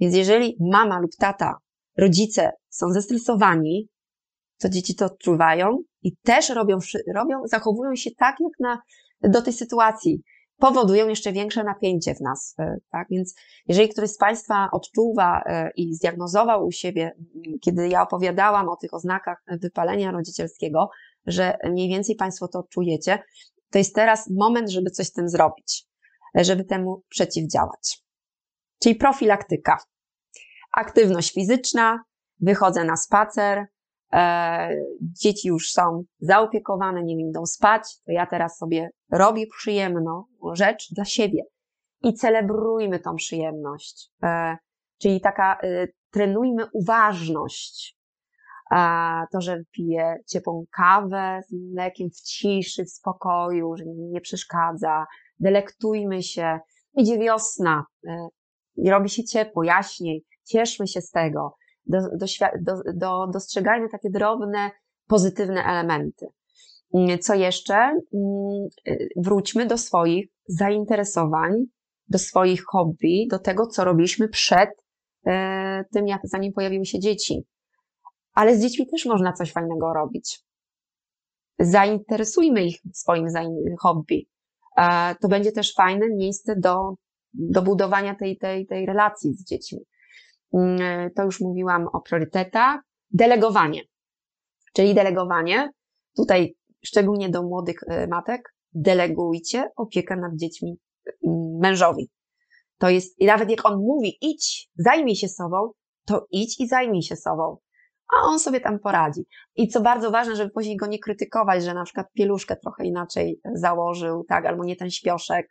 Więc 0.00 0.14
jeżeli 0.14 0.56
mama 0.60 0.98
lub 0.98 1.10
tata, 1.18 1.56
rodzice 1.98 2.50
są 2.68 2.90
zestresowani, 2.90 3.88
to 4.58 4.68
dzieci 4.68 4.94
to 4.94 5.06
odczuwają 5.06 5.78
i 6.02 6.16
też 6.16 6.50
robią, 6.50 6.78
robią 7.14 7.40
zachowują 7.44 7.96
się 7.96 8.10
tak, 8.18 8.36
jak 8.40 8.52
na, 8.60 8.82
do 9.30 9.42
tej 9.42 9.52
sytuacji 9.52 10.22
powodują 10.58 11.08
jeszcze 11.08 11.32
większe 11.32 11.64
napięcie 11.64 12.14
w 12.14 12.20
nas. 12.20 12.54
E, 12.58 12.76
tak? 12.90 13.06
Więc 13.10 13.34
jeżeli 13.68 13.88
któryś 13.88 14.10
z 14.10 14.18
Państwa 14.18 14.68
odczuwa 14.72 15.42
e, 15.46 15.70
i 15.76 15.94
zdiagnozował 15.94 16.66
u 16.66 16.72
siebie, 16.72 17.16
kiedy 17.60 17.88
ja 17.88 18.02
opowiadałam 18.02 18.68
o 18.68 18.76
tych 18.76 18.94
oznakach 18.94 19.42
wypalenia 19.46 20.10
rodzicielskiego, 20.10 20.90
że 21.26 21.58
mniej 21.64 21.88
więcej 21.88 22.16
Państwo 22.16 22.48
to 22.48 22.58
odczujecie, 22.58 23.22
to 23.70 23.78
jest 23.78 23.94
teraz 23.94 24.30
moment, 24.30 24.70
żeby 24.70 24.90
coś 24.90 25.06
z 25.06 25.12
tym 25.12 25.28
zrobić, 25.28 25.86
e, 26.38 26.44
żeby 26.44 26.64
temu 26.64 27.02
przeciwdziałać. 27.08 28.02
Czyli 28.82 28.94
profilaktyka. 28.94 29.78
Aktywność 30.72 31.34
fizyczna, 31.34 32.04
wychodzę 32.40 32.84
na 32.84 32.96
spacer, 32.96 33.58
e, 33.58 33.66
dzieci 35.00 35.48
już 35.48 35.70
są 35.70 36.02
zaopiekowane, 36.18 37.02
nie 37.02 37.28
idą 37.28 37.46
spać, 37.46 37.82
to 38.06 38.12
ja 38.12 38.26
teraz 38.26 38.58
sobie 38.58 38.90
robię 39.12 39.46
przyjemną 39.58 40.24
rzecz 40.54 40.94
dla 40.94 41.04
siebie 41.04 41.42
i 42.02 42.14
celebrujmy 42.14 42.98
tą 42.98 43.16
przyjemność. 43.16 44.10
E, 44.22 44.56
czyli 44.98 45.20
taka, 45.20 45.58
e, 45.62 45.86
trenujmy 46.10 46.66
uważność. 46.72 47.96
To, 49.32 49.40
że 49.40 49.62
piję 49.70 50.16
ciepłą 50.26 50.64
kawę 50.76 51.40
z 51.48 51.52
mlekiem 51.52 52.10
w 52.10 52.20
ciszy, 52.20 52.84
w 52.84 52.90
spokoju, 52.90 53.76
że 53.76 53.84
mi 53.84 53.94
nie 53.96 54.20
przeszkadza, 54.20 55.06
delektujmy 55.40 56.22
się. 56.22 56.58
Idzie 56.94 57.18
wiosna, 57.18 57.84
e, 58.08 58.28
robi 58.86 59.08
się 59.08 59.24
ciepło, 59.24 59.64
jaśniej, 59.64 60.24
cieszmy 60.44 60.86
się 60.86 61.00
z 61.00 61.10
tego 61.10 61.56
do, 61.86 61.98
do, 62.00 62.26
do, 62.60 62.92
do, 62.94 63.26
dostrzegajmy 63.32 63.88
takie 63.88 64.10
drobne, 64.10 64.70
pozytywne 65.06 65.64
elementy. 65.64 66.26
Mm, 66.94 67.18
co 67.18 67.34
jeszcze? 67.34 67.74
Mm, 67.74 68.00
y, 68.88 69.08
wróćmy 69.16 69.66
do 69.66 69.78
swoich 69.78 70.28
zainteresowań, 70.48 71.52
do 72.08 72.18
swoich 72.18 72.64
hobby, 72.64 73.28
do 73.30 73.38
tego, 73.38 73.66
co 73.66 73.84
robiliśmy 73.84 74.28
przed 74.28 74.70
e, 75.26 75.84
tym, 75.92 76.08
jak 76.08 76.20
zanim 76.24 76.52
pojawiły 76.52 76.86
się 76.86 76.98
dzieci. 76.98 77.46
Ale 78.34 78.56
z 78.56 78.62
dziećmi 78.62 78.86
też 78.86 79.06
można 79.06 79.32
coś 79.32 79.52
fajnego 79.52 79.92
robić. 79.94 80.40
Zainteresujmy 81.58 82.64
ich 82.64 82.76
swoim 82.92 83.26
hobby. 83.80 84.28
E, 84.76 85.14
to 85.14 85.28
będzie 85.28 85.52
też 85.52 85.74
fajne 85.74 86.06
miejsce 86.16 86.56
do, 86.56 86.94
do 87.34 87.62
budowania 87.62 88.14
tej, 88.14 88.38
tej, 88.38 88.66
tej 88.66 88.86
relacji 88.86 89.34
z 89.34 89.44
dziećmi. 89.44 89.78
Mm, 90.56 91.10
to 91.16 91.24
już 91.24 91.40
mówiłam 91.40 91.88
o 91.92 92.00
priorytetach. 92.00 92.80
Delegowanie. 93.10 93.82
Czyli 94.74 94.94
delegowanie, 94.94 95.70
tutaj 96.16 96.56
szczególnie 96.84 97.28
do 97.28 97.42
młodych 97.42 97.76
e, 97.88 98.06
matek, 98.06 98.54
delegujcie 98.72 99.70
opiekę 99.76 100.16
nad 100.16 100.36
dziećmi 100.36 100.76
mm, 101.26 101.58
mężowi. 101.60 102.10
To 102.78 102.88
jest, 102.88 103.20
i 103.20 103.26
nawet 103.26 103.50
jak 103.50 103.66
on 103.66 103.78
mówi, 103.78 104.18
idź, 104.20 104.68
zajmij 104.74 105.16
się 105.16 105.28
sobą, 105.28 105.70
to 106.06 106.26
idź 106.30 106.60
i 106.60 106.68
zajmij 106.68 107.02
się 107.02 107.16
sobą. 107.16 107.56
A 108.16 108.26
on 108.26 108.38
sobie 108.38 108.60
tam 108.60 108.78
poradzi. 108.78 109.26
I 109.56 109.68
co 109.68 109.80
bardzo 109.80 110.10
ważne, 110.10 110.36
żeby 110.36 110.50
później 110.50 110.76
go 110.76 110.86
nie 110.86 110.98
krytykować, 110.98 111.64
że 111.64 111.74
na 111.74 111.84
przykład 111.84 112.12
pieluszkę 112.12 112.56
trochę 112.56 112.84
inaczej 112.84 113.40
założył, 113.54 114.24
tak, 114.28 114.46
albo 114.46 114.64
nie 114.64 114.76
ten 114.76 114.90
śpioszek. 114.90 115.48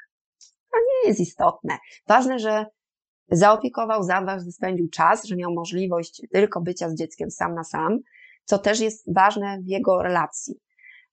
To 0.71 0.77
nie 0.79 1.09
jest 1.09 1.19
istotne. 1.19 1.77
Ważne, 2.07 2.39
że 2.39 2.65
zaopiekował, 3.31 4.03
zadbał, 4.03 4.39
że 4.39 4.51
spędził 4.51 4.89
czas, 4.89 5.25
że 5.25 5.35
miał 5.35 5.53
możliwość 5.53 6.21
tylko 6.31 6.61
bycia 6.61 6.89
z 6.89 6.95
dzieckiem 6.95 7.31
sam 7.31 7.55
na 7.55 7.63
sam, 7.63 7.99
co 8.43 8.57
też 8.59 8.79
jest 8.79 9.13
ważne 9.13 9.61
w 9.61 9.67
jego 9.67 10.03
relacji. 10.03 10.55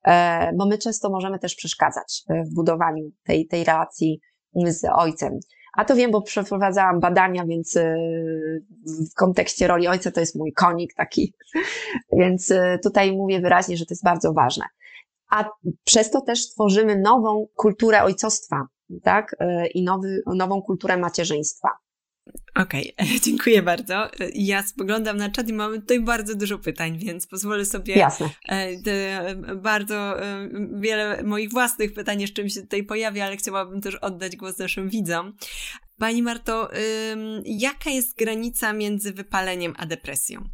E, 0.05 0.53
bo 0.57 0.67
my 0.67 0.79
często 0.79 1.11
możemy 1.11 1.39
też 1.39 1.55
przeszkadzać 1.55 2.23
e, 2.29 2.45
w 2.45 2.55
budowaniu 2.55 3.11
tej, 3.25 3.47
tej 3.47 3.65
relacji 3.65 4.21
z 4.67 4.85
ojcem. 4.95 5.39
A 5.77 5.85
to 5.85 5.97
wiem, 5.97 6.11
bo 6.11 6.23
przeprowadzałam 6.23 7.01
badania, 7.01 7.47
więc 7.47 7.77
e, 7.77 7.97
w 9.11 9.15
kontekście 9.17 9.67
roli 9.67 9.89
ojca 9.89 10.11
to 10.11 10.21
jest 10.21 10.37
mój 10.37 10.53
konik 10.53 10.95
taki. 10.95 11.35
Więc 12.19 12.53
tutaj 12.83 13.13
mówię 13.13 13.41
wyraźnie, 13.41 13.77
że 13.77 13.87
to 13.87 13.95
jest 13.95 14.05
bardzo 14.05 14.33
ważne. 14.33 14.65
A 15.31 15.51
przez 15.85 16.11
to 16.11 16.21
też 16.21 16.51
tworzymy 16.51 16.99
nową 16.99 17.47
kulturę 17.55 18.03
ojcostwa, 18.03 18.67
tak? 19.03 19.37
I 19.75 19.85
nowy, 19.85 20.23
nową 20.27 20.63
kulturę 20.63 20.97
macierzyństwa. 20.97 21.69
Okej, 22.55 22.95
okay, 22.99 23.21
dziękuję 23.25 23.63
bardzo. 23.63 24.09
Ja 24.35 24.63
spoglądam 24.63 25.17
na 25.17 25.31
czat 25.31 25.49
i 25.49 25.53
mamy 25.53 25.81
tutaj 25.81 26.01
bardzo 26.01 26.35
dużo 26.35 26.59
pytań, 26.59 26.99
więc 26.99 27.27
pozwolę 27.27 27.65
sobie 27.65 27.95
Jasne. 27.95 28.29
E, 28.49 29.35
bardzo 29.57 30.23
e, 30.23 30.49
wiele 30.73 31.23
moich 31.23 31.51
własnych 31.51 31.95
pytań 31.95 32.21
jeszcze 32.21 32.45
mi 32.45 32.51
się 32.51 32.61
tutaj 32.61 32.83
pojawia, 32.83 33.25
ale 33.27 33.37
chciałabym 33.37 33.81
też 33.81 33.95
oddać 33.95 34.37
głos 34.37 34.59
naszym 34.59 34.89
widzom. 34.89 35.33
Pani 35.99 36.23
Marto, 36.23 36.71
jaka 37.45 37.91
jest 37.91 38.19
granica 38.19 38.73
między 38.73 39.13
wypaleniem 39.13 39.75
a 39.79 39.87
depresją? 39.87 40.45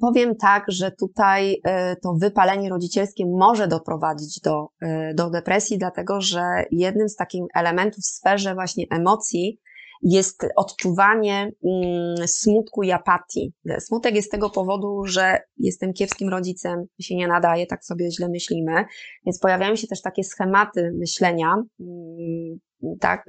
powiem 0.00 0.36
tak, 0.36 0.64
że 0.68 0.90
tutaj 0.90 1.62
to 2.02 2.14
wypalenie 2.20 2.70
rodzicielskie 2.70 3.26
może 3.26 3.68
doprowadzić 3.68 4.40
do, 4.40 4.66
do 5.14 5.30
depresji, 5.30 5.78
dlatego 5.78 6.20
że 6.20 6.42
jednym 6.70 7.08
z 7.08 7.16
takich 7.16 7.42
elementów 7.54 8.04
w 8.04 8.06
sferze 8.06 8.54
właśnie 8.54 8.84
emocji 8.90 9.60
jest 10.02 10.46
odczuwanie 10.56 11.52
mm, 11.64 12.28
smutku 12.28 12.82
i 12.82 12.92
apatii. 12.92 13.52
Smutek 13.78 14.14
jest 14.14 14.28
z 14.28 14.30
tego 14.30 14.50
powodu, 14.50 15.02
że 15.04 15.38
jestem 15.56 15.92
kiepskim 15.92 16.28
rodzicem, 16.28 16.86
się 17.00 17.16
nie 17.16 17.28
nadaje, 17.28 17.66
tak 17.66 17.84
sobie 17.84 18.10
źle 18.10 18.28
myślimy, 18.28 18.84
więc 19.26 19.38
pojawiają 19.38 19.76
się 19.76 19.86
też 19.86 20.02
takie 20.02 20.24
schematy 20.24 20.92
myślenia, 20.98 21.54
mm, 21.80 22.58
tak, 23.00 23.24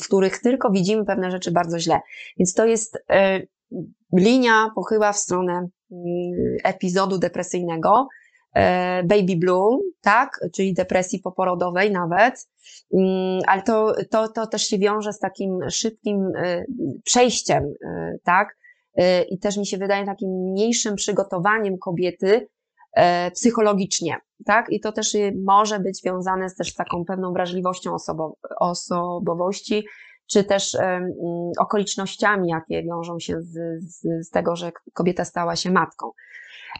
w 0.00 0.04
których 0.04 0.38
tylko 0.38 0.70
widzimy 0.70 1.04
pewne 1.04 1.30
rzeczy 1.30 1.50
bardzo 1.50 1.78
źle. 1.78 2.00
Więc 2.38 2.54
to 2.54 2.66
jest 2.66 2.96
y, 2.96 3.48
linia 4.16 4.70
pochyła 4.74 5.12
w 5.12 5.18
stronę 5.18 5.52
mm, 5.52 5.68
epizodu 6.64 7.18
depresyjnego, 7.18 8.06
E, 8.19 8.19
baby 9.04 9.36
blue, 9.36 9.78
tak, 10.00 10.40
czyli 10.54 10.74
depresji 10.74 11.18
poporodowej 11.18 11.92
nawet, 11.92 12.48
mm, 12.94 13.40
ale 13.46 13.62
to, 13.62 13.94
to, 14.10 14.28
to 14.28 14.46
też 14.46 14.62
się 14.62 14.78
wiąże 14.78 15.12
z 15.12 15.18
takim 15.18 15.70
szybkim 15.70 16.32
e, 16.36 16.64
przejściem, 17.04 17.64
e, 17.84 18.16
tak, 18.24 18.60
i 19.30 19.38
też 19.38 19.56
mi 19.56 19.66
się 19.66 19.78
wydaje 19.78 20.06
takim 20.06 20.30
mniejszym 20.30 20.96
przygotowaniem 20.96 21.78
kobiety 21.78 22.48
psychologicznie, 23.34 24.16
tak, 24.46 24.66
i 24.70 24.80
to 24.80 24.92
też 24.92 25.16
może 25.46 25.80
być 25.80 26.00
związane 26.00 26.48
z 26.48 26.54
też 26.54 26.74
taką 26.74 27.04
pewną 27.04 27.32
wrażliwością 27.32 27.94
osobo 27.94 28.36
osobowości, 28.60 29.84
czy 30.30 30.44
też 30.44 30.74
um, 30.74 31.12
okolicznościami, 31.58 32.48
jakie 32.48 32.82
wiążą 32.82 33.18
się 33.18 33.40
z, 33.40 33.82
z, 33.84 34.26
z 34.26 34.30
tego, 34.30 34.56
że 34.56 34.72
kobieta 34.92 35.24
stała 35.24 35.56
się 35.56 35.70
matką. 35.70 36.10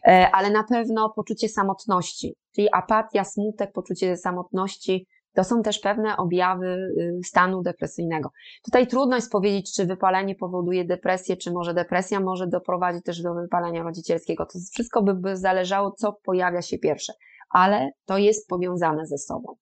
E, 0.07 0.31
ale 0.33 0.51
na 0.51 0.65
pewno 0.65 1.11
poczucie 1.17 1.49
samotności, 1.49 2.35
czyli 2.55 2.69
apatia, 2.73 3.25
smutek, 3.25 3.73
poczucie 3.73 4.17
samotności, 4.17 5.07
to 5.35 5.45
są 5.45 5.63
też 5.63 5.79
pewne 5.79 6.17
objawy 6.17 6.67
y, 6.67 7.21
stanu 7.25 7.63
depresyjnego. 7.63 8.31
Tutaj 8.65 8.87
trudno 8.87 9.17
jest 9.17 9.33
powiedzieć, 9.33 9.75
czy 9.75 9.87
wypalenie 9.87 10.35
powoduje 10.35 10.85
depresję, 10.85 11.37
czy 11.37 11.53
może 11.53 11.75
depresja 11.75 12.21
może 12.21 12.47
doprowadzić 12.47 13.05
też 13.05 13.23
do 13.23 13.35
wypalenia 13.35 13.83
rodzicielskiego. 13.83 14.47
To 14.47 14.59
wszystko 14.73 15.03
by, 15.03 15.37
zależało, 15.37 15.91
co 15.91 16.13
pojawia 16.13 16.63
się 16.63 16.79
pierwsze, 16.79 17.13
ale 17.51 17.91
to 18.05 18.19
jest 18.19 18.49
powiązane 18.49 19.07
ze 19.07 19.19
sobą. 19.19 19.55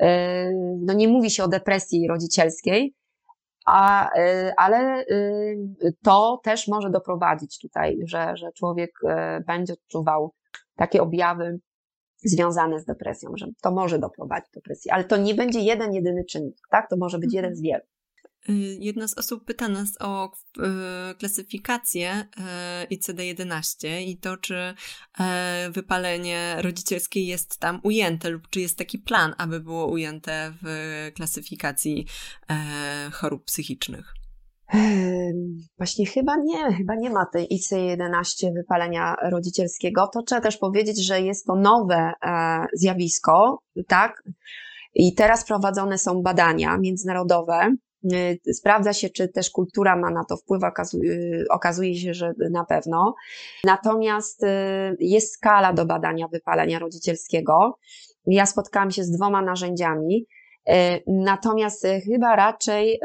E, 0.00 0.50
no 0.78 0.92
nie 0.92 1.08
mówi 1.08 1.30
się 1.30 1.44
o 1.44 1.48
depresji 1.48 2.08
rodzicielskiej, 2.08 2.94
a, 3.70 4.10
y, 4.18 4.52
ale 4.56 5.04
y, 5.10 5.96
to 6.02 6.40
też 6.44 6.68
może 6.68 6.90
doprowadzić 6.90 7.58
tutaj, 7.58 7.98
że, 8.04 8.36
że 8.36 8.52
człowiek 8.52 8.90
y, 9.04 9.44
będzie 9.44 9.72
odczuwał 9.72 10.34
takie 10.76 11.02
objawy 11.02 11.60
związane 12.24 12.80
z 12.80 12.84
depresją, 12.84 13.30
że 13.36 13.46
to 13.62 13.70
może 13.70 13.98
doprowadzić 13.98 14.50
do 14.54 14.60
depresji, 14.60 14.90
ale 14.90 15.04
to 15.04 15.16
nie 15.16 15.34
będzie 15.34 15.60
jeden, 15.60 15.94
jedyny 15.94 16.24
czynnik, 16.24 16.56
tak? 16.70 16.90
To 16.90 16.96
może 16.96 17.18
być 17.18 17.34
jeden 17.34 17.56
z 17.56 17.62
wielu. 17.62 17.84
Y, 18.48 18.52
jedna 18.80 19.08
z 19.08 19.18
osób 19.18 19.44
pyta 19.44 19.68
nas 19.68 19.90
o 20.00 20.26
y, 20.28 21.14
klasyfikację 21.14 22.28
y, 22.90 22.96
ICD-11 22.96 24.00
i 24.00 24.16
to, 24.16 24.36
czy 24.36 24.74
wypalenie 25.70 26.56
rodzicielskie 26.58 27.24
jest 27.24 27.58
tam 27.58 27.80
ujęte 27.82 28.30
lub 28.30 28.48
czy 28.50 28.60
jest 28.60 28.78
taki 28.78 28.98
plan, 28.98 29.34
aby 29.38 29.60
było 29.60 29.86
ujęte 29.86 30.52
w 30.62 30.66
klasyfikacji 31.14 32.06
chorób 33.12 33.44
psychicznych. 33.44 34.14
Właśnie 35.78 36.06
chyba 36.06 36.36
nie, 36.36 36.72
chyba 36.76 36.94
nie 36.94 37.10
ma 37.10 37.26
tej 37.26 37.48
IC11 37.48 38.54
wypalenia 38.54 39.16
rodzicielskiego. 39.30 40.06
To 40.12 40.22
trzeba 40.22 40.40
też 40.40 40.56
powiedzieć, 40.56 41.06
że 41.06 41.20
jest 41.20 41.46
to 41.46 41.54
nowe 41.54 42.12
e, 42.26 42.66
zjawisko, 42.72 43.62
tak? 43.86 44.22
I 44.94 45.14
teraz 45.14 45.44
prowadzone 45.44 45.98
są 45.98 46.22
badania 46.22 46.78
międzynarodowe 46.78 47.74
sprawdza 48.52 48.92
się, 48.92 49.10
czy 49.10 49.28
też 49.28 49.50
kultura 49.50 49.96
ma 49.96 50.10
na 50.10 50.24
to 50.24 50.36
wpływ, 50.36 50.62
y, 50.94 51.44
okazuje 51.50 51.94
się, 51.94 52.14
że 52.14 52.32
na 52.50 52.64
pewno. 52.64 53.14
Natomiast 53.64 54.42
y, 54.42 54.46
jest 54.98 55.32
skala 55.32 55.72
do 55.72 55.86
badania 55.86 56.28
wypalenia 56.28 56.78
rodzicielskiego. 56.78 57.78
Ja 58.26 58.46
spotkałam 58.46 58.90
się 58.90 59.04
z 59.04 59.10
dwoma 59.10 59.42
narzędziami. 59.42 60.26
Natomiast 61.06 61.86
chyba 62.04 62.36
raczej 62.36 63.00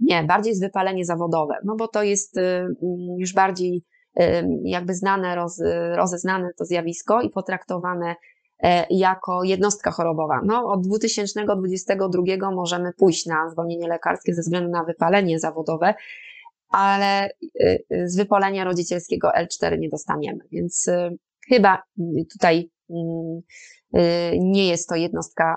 nie, 0.00 0.24
bardziej 0.24 0.50
jest 0.50 0.62
wypalenie 0.62 1.04
zawodowe, 1.04 1.54
no 1.64 1.76
bo 1.76 1.88
to 1.88 2.02
jest 2.02 2.40
już 3.18 3.34
bardziej 3.34 3.84
jakby 4.64 4.94
znane, 4.94 5.34
roz, 5.34 5.62
rozeznane 5.94 6.50
to 6.58 6.64
zjawisko 6.64 7.20
i 7.20 7.30
potraktowane 7.30 8.14
jako 8.90 9.44
jednostka 9.44 9.90
chorobowa. 9.90 10.40
No, 10.44 10.64
od 10.72 10.86
2022 10.86 12.50
możemy 12.50 12.92
pójść 12.92 13.26
na 13.26 13.50
zwolnienie 13.50 13.88
lekarskie 13.88 14.34
ze 14.34 14.42
względu 14.42 14.70
na 14.70 14.84
wypalenie 14.84 15.38
zawodowe, 15.38 15.94
ale 16.68 17.30
e, 17.60 17.78
z 18.04 18.16
wypalenia 18.16 18.64
rodzicielskiego 18.64 19.30
L4 19.38 19.78
nie 19.78 19.88
dostaniemy, 19.88 20.38
więc 20.52 20.88
e, 20.88 21.10
chyba 21.48 21.82
tutaj 22.32 22.70
nie 24.38 24.68
jest 24.68 24.88
to 24.88 24.94
jednostka 24.96 25.56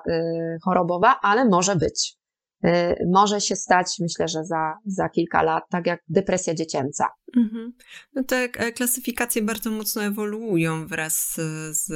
chorobowa, 0.64 1.20
ale 1.22 1.46
może 1.46 1.76
być. 1.76 2.19
Y, 2.66 2.96
może 3.12 3.42
się 3.42 3.56
stać, 3.56 3.96
myślę, 4.00 4.28
że 4.28 4.44
za, 4.44 4.78
za 4.86 5.10
kilka 5.10 5.44
lat, 5.44 5.64
tak 5.70 5.88
jak 5.88 6.00
depresja 6.10 6.56
dziecięca. 6.56 7.08
Mhm. 7.38 7.74
No 8.14 8.24
te 8.24 8.36
e, 8.36 8.72
klasyfikacje 8.72 9.42
bardzo 9.42 9.72
mocno 9.72 10.04
ewoluują 10.04 10.88
wraz 10.88 11.36
z, 11.72 11.90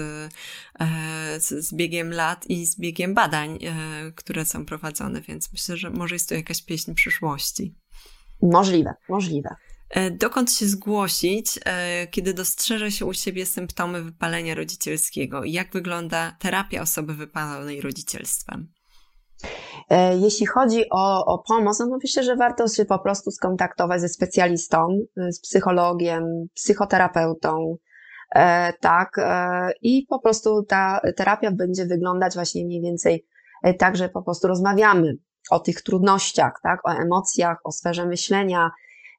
e, 0.80 1.40
z, 1.40 1.66
z 1.66 1.74
biegiem 1.74 2.14
lat 2.14 2.46
i 2.50 2.66
z 2.66 2.80
biegiem 2.80 3.14
badań, 3.14 3.60
e, 3.62 4.12
które 4.16 4.46
są 4.46 4.66
prowadzone, 4.66 5.22
więc 5.22 5.52
myślę, 5.52 5.78
że 5.78 5.90
może 5.90 6.16
jest 6.16 6.30
to 6.30 6.36
jakaś 6.36 6.62
pieśń 6.66 6.94
przyszłości. 6.94 7.76
Możliwe, 8.42 8.94
możliwe. 9.10 9.56
Dokąd 10.12 10.54
się 10.54 10.66
zgłosić, 10.66 11.60
kiedy 12.12 12.34
dostrzeże 12.34 12.92
się 12.92 13.06
u 13.06 13.14
siebie 13.14 13.46
symptomy 13.46 14.04
wypalenia 14.04 14.56
rodzicielskiego? 14.56 15.44
Jak 15.44 15.74
wygląda 15.74 16.36
terapia 16.40 16.82
osoby 16.82 17.14
wypalonej 17.14 17.82
rodzicielstwem? 17.82 18.72
E, 19.90 20.18
jeśli 20.18 20.46
chodzi 20.46 20.90
o, 20.92 21.26
o 21.26 21.44
pomoc, 21.48 21.80
no 21.80 21.86
to 21.86 21.98
myślę, 22.04 22.24
że 22.24 22.36
warto 22.36 22.68
się 22.68 22.86
po 22.86 23.00
prostu 23.00 23.32
skontaktować 23.32 24.02
ze 24.02 24.10
specjalistą, 24.10 24.88
e, 25.18 25.32
z 25.32 25.42
psychologiem, 25.42 26.24
psychoterapeutą, 26.54 27.78
e, 28.36 28.74
tak, 28.82 29.10
i 29.82 30.06
po 30.10 30.20
prostu 30.20 30.64
ta 30.64 31.02
terapia 31.16 31.52
będzie 31.52 31.86
wyglądać 31.86 32.34
właśnie 32.34 32.66
mniej 32.66 32.82
więcej 32.82 33.26
tak, 33.80 33.98
że 33.98 34.10
po 34.10 34.22
prostu 34.22 34.48
rozmawiamy 34.48 35.18
o 35.50 35.60
tych 35.60 35.82
trudnościach, 35.82 36.54
tak, 36.64 36.88
o 36.88 36.92
emocjach, 36.92 37.58
o 37.64 37.72
sferze 37.72 38.06
myślenia. 38.06 38.72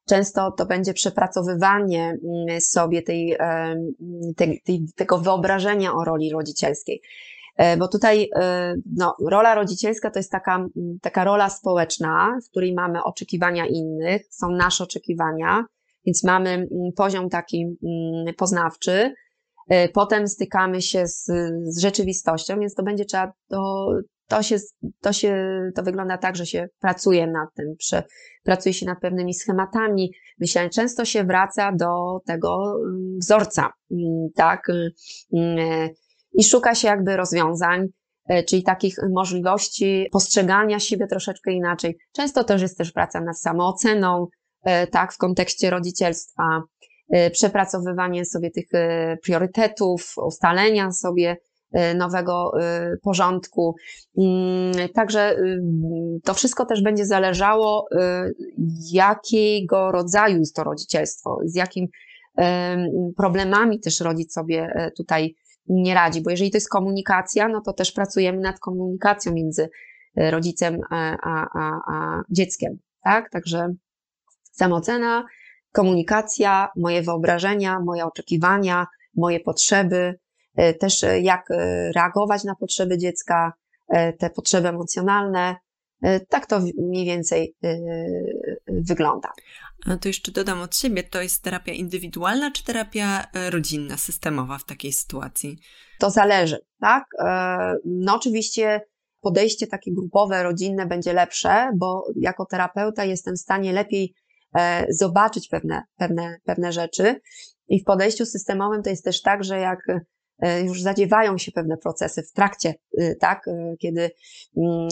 Często 0.09 0.51
to 0.51 0.65
będzie 0.65 0.93
przepracowywanie 0.93 2.17
mm, 2.47 2.61
sobie 2.61 3.01
tej, 3.01 3.37
tej, 4.65 4.87
tego 4.95 5.17
wyobrażenia 5.17 5.93
o 5.93 6.03
roli 6.03 6.31
rodzicielskiej. 6.31 7.01
E, 7.55 7.77
bo 7.77 7.87
tutaj 7.87 8.29
e, 8.35 8.75
no, 8.95 9.15
rola 9.29 9.55
rodzicielska 9.55 10.11
to 10.11 10.19
jest 10.19 10.31
taka, 10.31 10.65
taka 11.01 11.23
rola 11.23 11.49
społeczna, 11.49 12.37
w 12.47 12.49
której 12.49 12.73
mamy 12.73 13.03
oczekiwania 13.03 13.65
innych, 13.65 14.21
są 14.29 14.51
nasze 14.51 14.83
oczekiwania, 14.83 15.65
więc 16.05 16.23
mamy 16.23 16.67
poziom 16.95 17.29
taki 17.29 17.65
poznawczy, 18.37 19.13
e, 19.69 19.89
potem 19.89 20.27
stykamy 20.27 20.81
się 20.81 21.07
z, 21.07 21.25
z 21.63 21.79
rzeczywistością, 21.81 22.59
więc 22.59 22.75
to 22.75 22.83
będzie 22.83 23.05
trzeba, 23.05 23.33
to, 23.47 23.89
to 24.27 24.43
się, 24.43 24.57
to 25.01 25.13
się, 25.13 25.61
to 25.75 25.83
wygląda 25.83 26.17
tak, 26.17 26.35
że 26.35 26.45
się 26.45 26.67
pracuje 26.79 27.27
nad 27.27 27.53
tym, 27.53 27.75
prze, 27.77 28.03
pracuje 28.43 28.73
się 28.73 28.85
nad 28.85 28.99
pewnymi 28.99 29.33
schematami, 29.33 30.11
myślenia. 30.39 30.69
Często 30.69 31.05
się 31.05 31.23
wraca 31.23 31.71
do 31.71 32.19
tego 32.25 32.75
wzorca, 33.21 33.69
tak, 34.35 34.67
i 36.37 36.43
szuka 36.43 36.75
się 36.75 36.87
jakby 36.87 37.17
rozwiązań, 37.17 37.87
e, 38.29 38.43
czyli 38.43 38.63
takich 38.63 38.95
możliwości 39.13 40.07
postrzegania 40.11 40.79
siebie 40.79 41.07
troszeczkę 41.07 41.51
inaczej. 41.51 41.97
Często 42.15 42.43
też 42.43 42.61
jest 42.61 42.77
też 42.77 42.91
praca 42.91 43.21
nad 43.21 43.39
samooceną, 43.39 44.27
e, 44.63 44.87
tak, 44.87 45.13
w 45.13 45.17
kontekście 45.17 45.69
rodzicielstwa, 45.69 46.61
e, 47.09 47.29
przepracowywanie 47.31 48.25
sobie 48.25 48.51
tych 48.51 48.65
priorytetów, 49.23 50.13
ustalenia 50.25 50.91
sobie 50.91 51.37
nowego 51.95 52.51
porządku. 53.03 53.75
Mm, 54.17 54.89
także 54.93 55.35
to 56.23 56.33
wszystko 56.33 56.65
też 56.65 56.83
będzie 56.83 57.05
zależało, 57.05 57.87
jakiego 58.91 59.91
rodzaju 59.91 60.39
jest 60.39 60.55
to 60.55 60.63
rodzicielstwo, 60.63 61.39
z 61.45 61.55
jakim 61.55 61.87
problemami 63.17 63.79
też 63.79 63.99
rodzic 63.99 64.33
sobie 64.33 64.91
tutaj 64.97 65.35
nie 65.67 65.93
radzi, 65.93 66.21
bo 66.21 66.29
jeżeli 66.29 66.51
to 66.51 66.57
jest 66.57 66.69
komunikacja, 66.69 67.47
no 67.47 67.61
to 67.61 67.73
też 67.73 67.91
pracujemy 67.91 68.39
nad 68.39 68.59
komunikacją 68.59 69.33
między 69.33 69.69
e, 70.15 70.31
rodzicem 70.31 70.79
a, 70.89 71.17
a, 71.23 71.47
a, 71.53 71.81
a 71.93 72.23
dzieckiem, 72.29 72.77
tak? 73.03 73.29
Także 73.29 73.73
samoocena, 74.51 75.25
komunikacja, 75.71 76.69
moje 76.75 77.01
wyobrażenia, 77.01 77.79
moje 77.79 78.05
oczekiwania, 78.05 78.87
moje 79.15 79.39
potrzeby, 79.39 80.19
też 80.79 81.05
jak 81.21 81.49
reagować 81.95 82.43
na 82.43 82.55
potrzeby 82.55 82.97
dziecka, 82.97 83.53
te 84.19 84.29
potrzeby 84.29 84.67
emocjonalne. 84.67 85.55
Tak 86.29 86.45
to 86.45 86.59
mniej 86.77 87.05
więcej 87.05 87.55
wygląda. 88.81 89.31
A 89.85 89.97
to 89.97 90.07
jeszcze 90.09 90.31
dodam 90.31 90.61
od 90.61 90.75
siebie, 90.75 91.03
to 91.03 91.21
jest 91.21 91.43
terapia 91.43 91.73
indywidualna 91.73 92.51
czy 92.51 92.63
terapia 92.63 93.27
rodzinna, 93.49 93.97
systemowa 93.97 94.57
w 94.57 94.65
takiej 94.65 94.93
sytuacji? 94.93 95.57
To 95.99 96.09
zależy, 96.09 96.57
tak? 96.79 97.03
No 97.85 98.15
oczywiście 98.15 98.81
podejście 99.25 99.67
takie 99.67 99.93
grupowe, 99.93 100.43
rodzinne 100.43 100.85
będzie 100.85 101.13
lepsze, 101.13 101.71
bo 101.75 102.03
jako 102.15 102.45
terapeuta 102.45 103.05
jestem 103.05 103.35
w 103.35 103.39
stanie 103.39 103.73
lepiej 103.73 104.13
e, 104.57 104.85
zobaczyć 104.89 105.47
pewne, 105.47 105.83
pewne, 105.97 106.37
pewne 106.43 106.71
rzeczy. 106.71 107.21
I 107.67 107.81
w 107.81 107.83
podejściu 107.83 108.25
systemowym 108.25 108.83
to 108.83 108.89
jest 108.89 109.03
też 109.03 109.21
tak, 109.21 109.43
że 109.43 109.59
jak 109.59 109.79
e, 110.39 110.61
już 110.61 110.81
zadziewają 110.81 111.37
się 111.37 111.51
pewne 111.51 111.77
procesy 111.77 112.23
w 112.23 112.31
trakcie, 112.31 112.73
e, 112.97 113.15
tak, 113.15 113.45
kiedy 113.79 114.09
mm, 114.57 114.87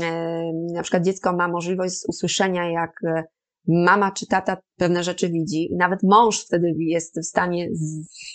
na 0.73 0.81
przykład 0.81 1.03
dziecko 1.03 1.33
ma 1.33 1.47
możliwość 1.47 1.95
usłyszenia, 2.07 2.71
jak 2.71 2.91
mama 3.67 4.11
czy 4.11 4.27
tata 4.27 4.57
pewne 4.77 5.03
rzeczy 5.03 5.29
widzi 5.29 5.71
i 5.71 5.75
nawet 5.75 6.03
mąż 6.03 6.45
wtedy 6.45 6.73
jest 6.77 7.19
w 7.19 7.25
stanie 7.25 7.69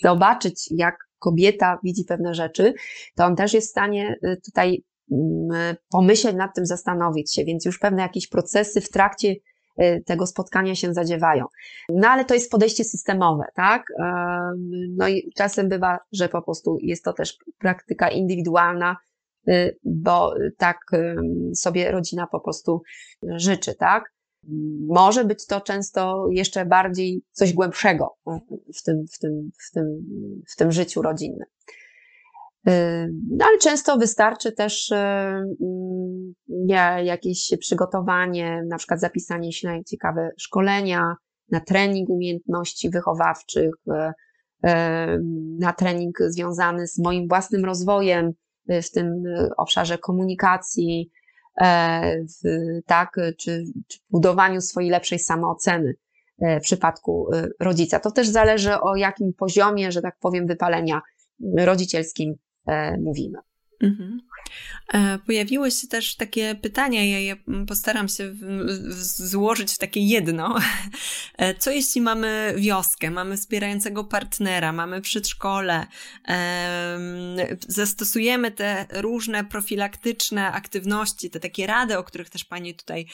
zobaczyć, 0.03 0.69
jak 0.71 0.97
kobieta 1.19 1.79
widzi 1.85 2.05
pewne 2.05 2.35
rzeczy, 2.35 2.75
to 3.17 3.25
on 3.25 3.37
też 3.37 3.55
jest 3.55 3.69
w 3.69 3.71
stanie 3.71 4.17
tutaj 4.45 4.83
Mm, 5.11 5.77
pomyśleć 5.91 6.37
nad 6.37 6.55
tym, 6.55 6.67
zastanowić 6.67 7.35
się, 7.35 7.45
więc 7.45 7.65
już 7.65 7.79
pewne 7.79 8.03
jakieś 8.03 8.29
procesy 8.29 8.81
w 8.81 8.91
trakcie 8.91 9.35
y, 9.83 10.03
tego 10.07 10.27
spotkania 10.27 10.75
się 10.75 10.95
zadziewają. 10.95 11.45
No 11.89 12.09
ale 12.09 12.25
to 12.25 12.35
jest 12.35 12.51
podejście 12.51 12.85
systemowe, 12.85 13.45
tak? 13.55 13.87
No 14.97 15.09
i 15.09 15.33
czasem 15.37 15.69
bywa, 15.69 15.99
że 16.13 16.29
po 16.29 16.43
prostu 16.43 16.79
jest 16.83 17.05
to 17.05 17.13
też 17.13 17.39
praktyka 17.59 18.09
indywidualna, 18.09 18.97
y, 19.49 19.79
bo 19.85 20.35
tak 20.57 20.79
sobie 21.55 21.91
rodzina 21.91 22.27
po 22.27 22.41
prostu 22.41 22.83
życzy, 23.23 23.75
tak? 23.75 24.13
Może 24.89 25.25
być 25.25 25.47
to 25.47 25.61
często 25.61 26.27
jeszcze 26.31 26.67
bardziej 26.67 27.23
coś 27.33 27.53
głębszego 27.53 28.15
w 28.79 28.83
tym, 28.83 29.05
w 29.15 29.19
tym, 29.19 29.51
w 29.69 29.73
tym, 29.73 29.87
w 30.49 30.57
tym 30.57 30.73
życiu 30.73 31.03
rodzinnym. 31.03 31.47
No, 33.31 33.45
ale 33.49 33.59
często 33.59 33.99
wystarczy 33.99 34.53
też 34.53 34.93
mm, 34.93 36.35
jakieś 37.05 37.53
przygotowanie, 37.61 38.63
na 38.69 38.77
przykład 38.77 39.01
zapisanie 39.01 39.53
się 39.53 39.69
na 39.69 39.85
ciekawe 39.85 40.31
szkolenia, 40.39 41.15
na 41.51 41.61
trening 41.61 42.09
umiejętności 42.09 42.91
wychowawczych, 42.91 43.75
na 45.59 45.73
trening 45.73 46.19
związany 46.29 46.87
z 46.87 46.99
moim 46.99 47.29
własnym 47.29 47.65
rozwojem 47.65 48.33
w 48.69 48.91
tym 48.91 49.23
obszarze 49.57 49.99
komunikacji, 49.99 51.11
w, 51.61 52.81
tak, 52.87 53.17
czy, 53.39 53.65
czy 53.89 53.99
budowaniu 54.11 54.61
swojej 54.61 54.91
lepszej 54.91 55.19
samooceny 55.19 55.95
e, 56.41 56.61
w 56.61 56.63
przypadku 56.63 57.29
e, 57.35 57.49
rodzica. 57.61 58.01
To 58.01 58.11
też 58.11 58.29
zależy 58.29 58.81
o 58.81 58.97
jakim 58.97 59.33
poziomie, 59.33 59.93
że 59.93 60.03
tak 60.03 60.19
powiem, 60.21 60.47
wypalenia 60.47 61.03
rodzicielskim 61.57 62.35
E, 62.69 62.97
mówimy. 63.01 63.39
Mhm. 63.81 64.21
E, 64.93 65.19
pojawiły 65.19 65.71
się 65.71 65.89
też 65.89 66.17
takie 66.17 66.55
pytania, 66.55 67.05
ja 67.05 67.19
je 67.19 67.37
postaram 67.67 68.09
się 68.09 68.35
złożyć 69.17 69.73
w 69.73 69.79
takie 69.79 70.01
jedno. 70.01 70.59
E, 71.39 71.55
co 71.55 71.71
jeśli 71.71 72.01
mamy 72.01 72.55
wioskę, 72.57 73.11
mamy 73.11 73.37
wspierającego 73.37 74.05
partnera, 74.05 74.73
mamy 74.73 75.01
przedszkole, 75.01 75.87
zastosujemy 77.69 78.51
te 78.51 78.87
różne 78.93 79.45
profilaktyczne 79.45 80.53
aktywności, 80.53 81.31
te 81.31 81.41
takie 81.41 81.67
rady, 81.67 81.99
o 81.99 82.05
których 82.05 82.31
też 82.31 82.45
Pani 82.45 82.75
tutaj 82.75 83.07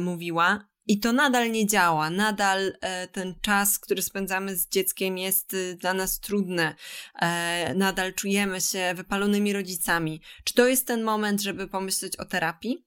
mówiła, 0.00 0.60
i 0.86 1.00
to 1.00 1.12
nadal 1.12 1.50
nie 1.50 1.66
działa, 1.66 2.10
nadal 2.10 2.72
e, 2.80 3.08
ten 3.08 3.34
czas, 3.40 3.78
który 3.78 4.02
spędzamy 4.02 4.56
z 4.56 4.68
dzieckiem 4.68 5.18
jest 5.18 5.54
y, 5.54 5.76
dla 5.76 5.94
nas 5.94 6.20
trudny, 6.20 6.74
e, 7.14 7.74
nadal 7.74 8.14
czujemy 8.14 8.60
się 8.60 8.92
wypalonymi 8.96 9.52
rodzicami. 9.52 10.20
Czy 10.44 10.54
to 10.54 10.68
jest 10.68 10.86
ten 10.86 11.02
moment, 11.02 11.40
żeby 11.40 11.68
pomyśleć 11.68 12.16
o 12.16 12.24
terapii? 12.24 12.86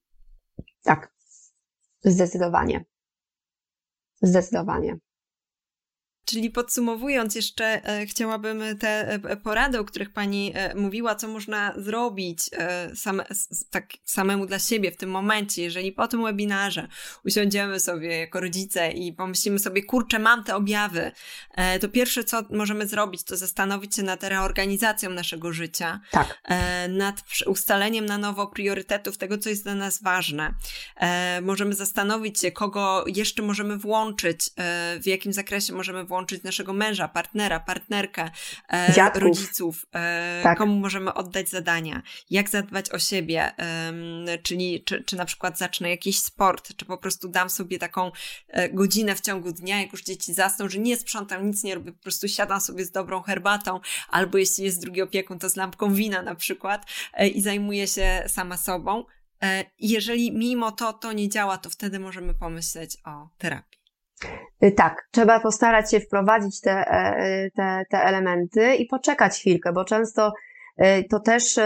Tak, 0.82 1.12
zdecydowanie. 2.04 2.84
Zdecydowanie. 4.22 4.98
Czyli 6.30 6.50
podsumowując, 6.50 7.34
jeszcze 7.34 7.84
e, 7.84 8.06
chciałabym 8.06 8.62
te 8.78 9.08
e, 9.08 9.36
porady, 9.36 9.78
o 9.78 9.84
których 9.84 10.12
Pani 10.12 10.52
e, 10.54 10.74
mówiła, 10.74 11.14
co 11.14 11.28
można 11.28 11.74
zrobić 11.76 12.50
same, 12.94 13.24
tak 13.70 13.88
samemu 14.04 14.46
dla 14.46 14.58
siebie 14.58 14.90
w 14.90 14.96
tym 14.96 15.10
momencie, 15.10 15.62
jeżeli 15.62 15.92
po 15.92 16.08
tym 16.08 16.24
webinarze 16.24 16.88
usiądziemy 17.24 17.80
sobie 17.80 18.18
jako 18.18 18.40
rodzice 18.40 18.90
i 18.90 19.12
pomyślimy 19.12 19.58
sobie, 19.58 19.82
kurczę, 19.82 20.18
mam 20.18 20.44
te 20.44 20.56
objawy, 20.56 21.12
to 21.80 21.88
pierwsze, 21.88 22.24
co 22.24 22.42
możemy 22.50 22.86
zrobić, 22.86 23.22
to 23.24 23.36
zastanowić 23.36 23.96
się 23.96 24.02
nad 24.02 24.24
reorganizacją 24.24 25.10
naszego 25.10 25.52
życia, 25.52 26.00
tak. 26.10 26.42
nad 26.88 27.22
ustaleniem 27.46 28.06
na 28.06 28.18
nowo 28.18 28.46
priorytetów 28.46 29.18
tego, 29.18 29.38
co 29.38 29.48
jest 29.48 29.62
dla 29.62 29.74
nas 29.74 30.02
ważne. 30.02 30.54
Możemy 31.42 31.74
zastanowić 31.74 32.40
się, 32.40 32.50
kogo 32.50 33.04
jeszcze 33.06 33.42
możemy 33.42 33.76
włączyć, 33.76 34.50
w 35.00 35.06
jakim 35.06 35.32
zakresie 35.32 35.72
możemy 35.72 36.04
włączyć 36.04 36.19
naszego 36.44 36.72
męża, 36.72 37.08
partnera, 37.08 37.60
partnerkę, 37.60 38.30
e, 38.68 39.10
rodziców, 39.14 39.86
e, 39.94 40.40
tak. 40.42 40.58
komu 40.58 40.74
możemy 40.74 41.14
oddać 41.14 41.48
zadania, 41.48 42.02
jak 42.30 42.48
zadbać 42.48 42.90
o 42.90 42.98
siebie, 42.98 43.52
e, 43.58 44.38
czyli 44.38 44.84
czy, 44.84 45.04
czy 45.04 45.16
na 45.16 45.24
przykład 45.24 45.58
zacznę 45.58 45.90
jakiś 45.90 46.20
sport, 46.20 46.76
czy 46.76 46.84
po 46.84 46.98
prostu 46.98 47.28
dam 47.28 47.50
sobie 47.50 47.78
taką 47.78 48.12
e, 48.48 48.68
godzinę 48.68 49.14
w 49.14 49.20
ciągu 49.20 49.52
dnia, 49.52 49.80
jak 49.80 49.92
już 49.92 50.02
dzieci 50.02 50.34
zasną, 50.34 50.68
że 50.68 50.78
nie 50.78 50.96
sprzątam, 50.96 51.46
nic 51.46 51.64
nie 51.64 51.74
robię, 51.74 51.92
po 51.92 52.02
prostu 52.02 52.28
siadam 52.28 52.60
sobie 52.60 52.84
z 52.84 52.90
dobrą 52.90 53.22
herbatą, 53.22 53.80
albo 54.08 54.38
jeśli 54.38 54.64
jest 54.64 54.80
drugi 54.80 55.02
opiekun, 55.02 55.38
to 55.38 55.48
z 55.48 55.56
lampką 55.56 55.94
wina 55.94 56.22
na 56.22 56.34
przykład 56.34 56.86
i 57.34 57.42
zajmuję 57.42 57.86
się 57.86 58.22
sama 58.26 58.56
sobą. 58.56 59.04
Jeżeli 59.78 60.32
mimo 60.32 60.72
to 60.72 60.92
to 60.92 61.12
nie 61.12 61.28
działa, 61.28 61.58
to 61.58 61.70
wtedy 61.70 61.98
możemy 61.98 62.34
pomyśleć 62.34 62.96
o 63.04 63.28
terapii. 63.38 63.79
Y, 64.64 64.72
tak, 64.72 65.08
trzeba 65.10 65.40
postarać 65.40 65.90
się 65.90 66.00
wprowadzić 66.00 66.60
te, 66.60 66.70
e, 66.72 67.50
te, 67.50 67.84
te 67.90 67.98
elementy 67.98 68.74
i 68.74 68.86
poczekać 68.86 69.38
chwilkę, 69.38 69.72
bo 69.72 69.84
często 69.84 70.32
y, 70.82 71.04
to 71.10 71.20
też 71.20 71.58
y, 71.58 71.62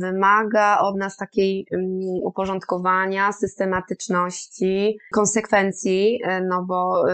wymaga 0.00 0.78
od 0.78 0.96
nas 0.96 1.16
takiej 1.16 1.66
mm, 1.72 1.86
uporządkowania, 2.22 3.32
systematyczności, 3.32 4.98
konsekwencji, 5.12 6.20
no 6.48 6.64
bo, 6.68 7.04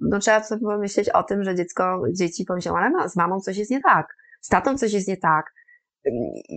no 0.00 0.18
trzeba 0.18 0.42
sobie 0.42 0.62
pomyśleć 0.62 1.08
o 1.08 1.22
tym, 1.22 1.44
że 1.44 1.54
dziecko, 1.54 2.02
dzieci 2.12 2.44
pomyślą, 2.44 2.76
ale 2.76 3.08
z 3.08 3.16
mamą 3.16 3.40
coś 3.40 3.56
jest 3.56 3.70
nie 3.70 3.80
tak, 3.80 4.16
z 4.40 4.48
tatą 4.48 4.78
coś 4.78 4.92
jest 4.92 5.08
nie 5.08 5.16
tak, 5.16 5.52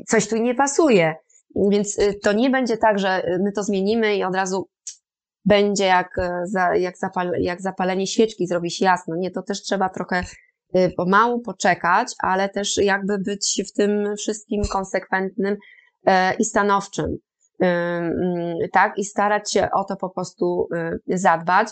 coś 0.07 0.27
tu 0.27 0.37
nie 0.37 0.55
pasuje. 0.55 1.15
Więc 1.71 1.97
to 2.23 2.33
nie 2.33 2.49
będzie 2.49 2.77
tak, 2.77 2.99
że 2.99 3.23
my 3.43 3.51
to 3.51 3.63
zmienimy 3.63 4.15
i 4.15 4.23
od 4.23 4.35
razu 4.35 4.69
będzie 5.49 5.85
jak, 5.85 6.17
e, 6.17 6.79
jak, 6.79 6.97
zapal, 6.97 7.31
jak 7.39 7.61
zapalenie 7.61 8.07
świeczki, 8.07 8.47
zrobi 8.47 8.71
się 8.71 8.85
jasno. 8.85 9.15
Nie, 9.15 9.31
to 9.31 9.41
też 9.41 9.61
trzeba 9.61 9.89
trochę 9.89 10.23
e, 10.73 10.89
pomału 10.89 11.41
poczekać, 11.41 12.07
ale 12.19 12.49
też 12.49 12.77
jakby 12.77 13.17
być 13.17 13.61
w 13.69 13.73
tym 13.73 14.15
wszystkim 14.17 14.61
konsekwentnym 14.71 15.57
e, 16.05 16.35
i 16.35 16.45
stanowczym. 16.45 17.17
Mm, 17.59 18.57
tak, 18.73 18.97
i 18.97 19.05
starać 19.05 19.51
się 19.51 19.67
o 19.71 19.83
to 19.83 19.95
po 19.95 20.09
prostu 20.09 20.67
zadbać. 21.07 21.67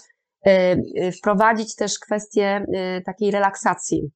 Wprowadzić 1.17 1.75
też 1.75 1.99
kwestię 1.99 2.65
takiej 3.05 3.31
relaksacji, 3.31 4.11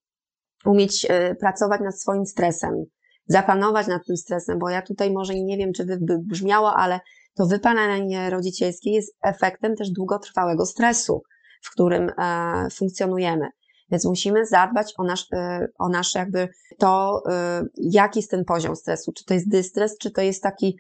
umieć 0.66 1.08
pracować 1.40 1.82
nad 1.82 2.02
swoim 2.02 2.26
stresem, 2.26 2.84
zapanować 3.26 3.88
nad 3.88 4.06
tym 4.08 4.18
stresem, 4.18 4.60
bo 4.60 4.70
ja 4.70 4.82
tutaj 4.82 5.12
może 5.12 5.36
nie 5.36 5.58
wiem, 5.58 5.74
czy 5.74 5.86
by 5.86 6.20
brzmiało, 6.20 6.76
ale 6.76 7.00
to 7.36 7.46
wypalenie 7.46 8.30
rodzicielskie 8.30 8.92
jest 8.92 9.16
efektem 9.24 9.76
też 9.76 9.90
długotrwałego 9.90 10.66
stresu, 10.66 11.24
w 11.62 11.72
którym 11.72 12.12
e, 12.18 12.68
funkcjonujemy. 12.72 13.50
Więc 13.92 14.06
musimy 14.06 14.46
zadbać 14.46 14.94
o 14.98 15.04
nasz, 15.04 15.26
e, 15.34 15.68
o 15.80 15.90
nasz 15.90 16.16
jakby 16.16 16.50
to, 16.78 17.24
e, 17.30 17.64
jaki 17.78 18.20
jest 18.20 18.32
ten 18.32 18.46
poziom 18.46 18.76
stresu. 18.76 19.12
Czy 19.12 19.26
to 19.26 19.34
jest 19.34 19.50
dystres, 19.50 19.98
czy 19.98 20.12
to 20.12 20.22
jest 20.22 20.44
taki 20.44 20.78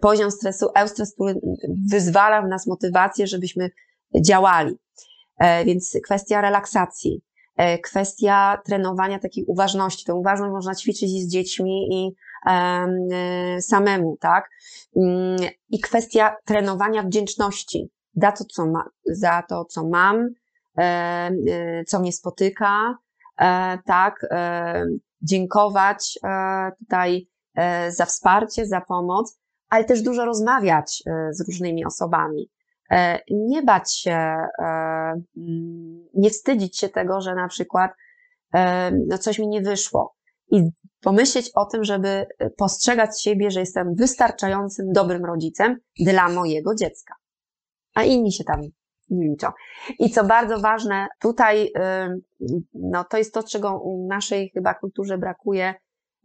poziom 0.00 0.30
stresu, 0.30 0.66
eustres, 0.74 1.14
który 1.14 1.40
wyzwala 1.90 2.42
w 2.42 2.48
nas 2.48 2.66
motywację, 2.66 3.26
żebyśmy 3.26 3.70
działali. 4.20 4.78
Więc 5.66 5.98
kwestia 6.04 6.40
relaksacji, 6.40 7.22
kwestia 7.82 8.58
trenowania 8.64 9.18
takiej 9.18 9.44
uważności. 9.44 10.04
Tę 10.04 10.14
uważność 10.14 10.52
można 10.52 10.74
ćwiczyć 10.74 11.10
z 11.10 11.28
dziećmi 11.28 11.88
i 11.92 12.14
samemu, 13.60 14.16
tak? 14.20 14.50
Mm, 14.96 15.36
I 15.70 15.80
kwestia 15.80 16.36
trenowania 16.44 17.02
wdzięczności 17.02 17.90
za 18.14 18.32
to, 18.32 18.44
co, 18.44 18.66
ma, 18.66 18.84
za 19.06 19.42
to, 19.48 19.64
co 19.64 19.88
mam, 19.88 20.28
co 21.86 22.00
mnie 22.00 22.12
spotyka, 22.12 22.98
tak, 23.86 24.26
dziękować 25.22 26.18
tutaj 26.78 27.28
za 27.88 28.04
wsparcie, 28.06 28.66
za 28.66 28.80
pomoc, 28.80 29.38
ale 29.68 29.84
też 29.84 30.02
dużo 30.02 30.24
rozmawiać 30.24 31.02
z 31.30 31.46
różnymi 31.46 31.84
osobami. 31.84 32.50
Nie 33.30 33.62
bać 33.62 33.92
się, 33.92 34.36
nie 36.14 36.30
wstydzić 36.30 36.78
się 36.78 36.88
tego, 36.88 37.20
że 37.20 37.34
na 37.34 37.48
przykład 37.48 37.90
no 39.08 39.18
coś 39.18 39.38
mi 39.38 39.48
nie 39.48 39.62
wyszło. 39.62 40.14
I 40.50 40.70
pomyśleć 41.04 41.50
o 41.54 41.64
tym, 41.66 41.84
żeby 41.84 42.26
postrzegać 42.56 43.22
siebie, 43.22 43.50
że 43.50 43.60
jestem 43.60 43.94
wystarczającym 43.94 44.92
dobrym 44.92 45.24
rodzicem 45.24 45.76
dla 46.00 46.28
mojego 46.28 46.74
dziecka. 46.74 47.14
A 47.94 48.02
inni 48.02 48.32
się 48.32 48.44
tam 48.44 48.60
nie 49.10 49.28
liczą. 49.28 49.48
I 49.98 50.10
co 50.10 50.24
bardzo 50.24 50.60
ważne, 50.60 51.06
tutaj, 51.20 51.72
no 52.74 53.04
to 53.04 53.18
jest 53.18 53.34
to, 53.34 53.42
czego 53.42 53.78
w 53.78 54.08
naszej 54.08 54.50
chyba 54.54 54.74
kulturze 54.74 55.18
brakuje, 55.18 55.74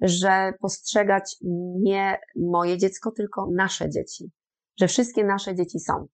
że 0.02 0.54
postrzegać 0.62 1.36
nie 1.82 2.20
moje 2.36 2.78
dziecko, 2.78 3.12
tylko 3.12 3.48
nasze 3.52 3.90
dzieci. 3.90 4.32
Że 4.80 4.88
wszystkie 4.88 5.24
nasze 5.24 5.56
dzieci 5.56 5.80
są. 5.80 6.08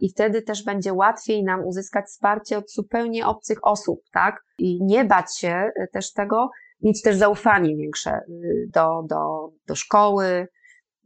I 0.00 0.10
wtedy 0.10 0.42
też 0.42 0.64
będzie 0.64 0.92
łatwiej 0.92 1.44
nam 1.44 1.64
uzyskać 1.64 2.04
wsparcie 2.06 2.58
od 2.58 2.72
zupełnie 2.72 3.26
obcych 3.26 3.58
osób, 3.62 4.00
tak? 4.12 4.44
I 4.58 4.84
nie 4.84 5.04
bać 5.04 5.38
się 5.38 5.70
też 5.92 6.12
tego, 6.12 6.50
mieć 6.82 7.02
też 7.02 7.16
zaufanie 7.16 7.76
większe 7.76 8.20
y, 8.28 8.68
do, 8.74 9.02
do, 9.08 9.50
do 9.66 9.74
szkoły, 9.74 10.48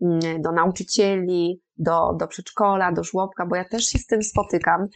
mm, 0.02 0.42
do 0.42 0.52
nauczycieli, 0.52 1.60
do, 1.76 2.12
do 2.20 2.26
przedszkola, 2.26 2.92
do 2.92 3.04
żłobka, 3.04 3.46
bo 3.46 3.56
ja 3.56 3.64
też 3.64 3.84
się 3.84 3.98
z 3.98 4.06
tym 4.06 4.22
spotykam 4.22 4.86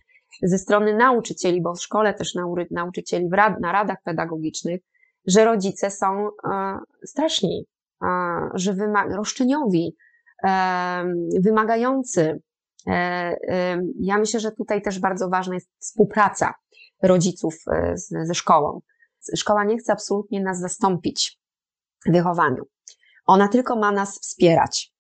ze 0.43 0.59
strony 0.59 0.97
nauczycieli, 0.97 1.63
bo 1.63 1.75
w 1.75 1.83
szkole 1.83 2.15
też 2.15 2.35
nauczycieli 2.71 3.29
na 3.61 3.73
radach 3.73 3.99
pedagogicznych, 4.05 4.81
że 5.27 5.45
rodzice 5.45 5.91
są 5.91 6.29
e, 6.29 6.79
straszni, 7.05 7.67
e, 8.03 8.07
że 8.55 8.75
wyma- 8.75 9.17
roszczeniowi, 9.17 9.97
e, 10.45 11.05
wymagający. 11.41 12.41
Ja 14.01 14.19
myślę, 14.19 14.41
że 14.41 14.53
tutaj 14.53 14.83
też 14.83 14.99
bardzo 14.99 15.29
ważna 15.29 15.55
jest 15.55 15.71
współpraca 15.79 16.55
rodziców 17.03 17.55
ze 18.25 18.35
szkołą. 18.35 18.81
Szkoła 19.37 19.65
nie 19.65 19.79
chce 19.79 19.93
absolutnie 19.93 20.43
nas 20.43 20.61
zastąpić 20.61 21.39
w 22.07 22.13
wychowaniu. 22.13 22.65
Ona 23.27 23.49
tylko 23.49 23.77
ma 23.77 23.93
nas 23.93 24.19
wspierać. 24.19 24.93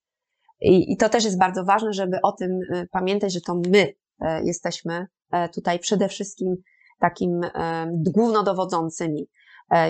I, 0.60 0.92
I, 0.92 0.96
to 0.96 1.08
też 1.08 1.24
jest 1.24 1.38
bardzo 1.38 1.64
ważne, 1.64 1.92
żeby 1.92 2.18
o 2.22 2.32
tym 2.32 2.50
y, 2.50 2.88
pamiętać, 2.90 3.32
że 3.32 3.40
to 3.40 3.54
my 3.54 3.94
e, 4.20 4.44
jesteśmy 4.44 5.06
e, 5.30 5.48
tutaj 5.48 5.78
przede 5.78 6.08
wszystkim 6.08 6.56
takim 6.98 7.40
e, 7.44 7.86
głównodowodzącymi. 7.92 9.28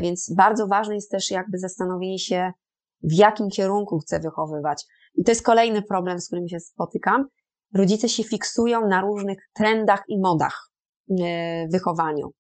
Więc 0.02 0.34
bardzo 0.36 0.66
ważne 0.66 0.94
jest 0.94 1.10
też 1.10 1.30
jakby 1.30 1.58
zastanowienie 1.58 2.18
się, 2.18 2.52
w 3.02 3.12
jakim 3.12 3.48
kierunku 3.48 3.98
chcę 3.98 4.20
wychowywać. 4.20 4.86
I 5.14 5.24
to 5.24 5.30
jest 5.30 5.42
kolejny 5.42 5.82
problem, 5.82 6.20
z 6.20 6.26
którym 6.26 6.48
się 6.48 6.60
spotykam. 6.60 7.26
Rodzice 7.74 8.08
się 8.08 8.24
fiksują 8.24 8.88
na 8.88 9.00
różnych 9.00 9.38
trendach 9.54 10.02
i 10.08 10.20
modach 10.20 10.70
w 11.08 11.72
wychowaniu 11.72 12.32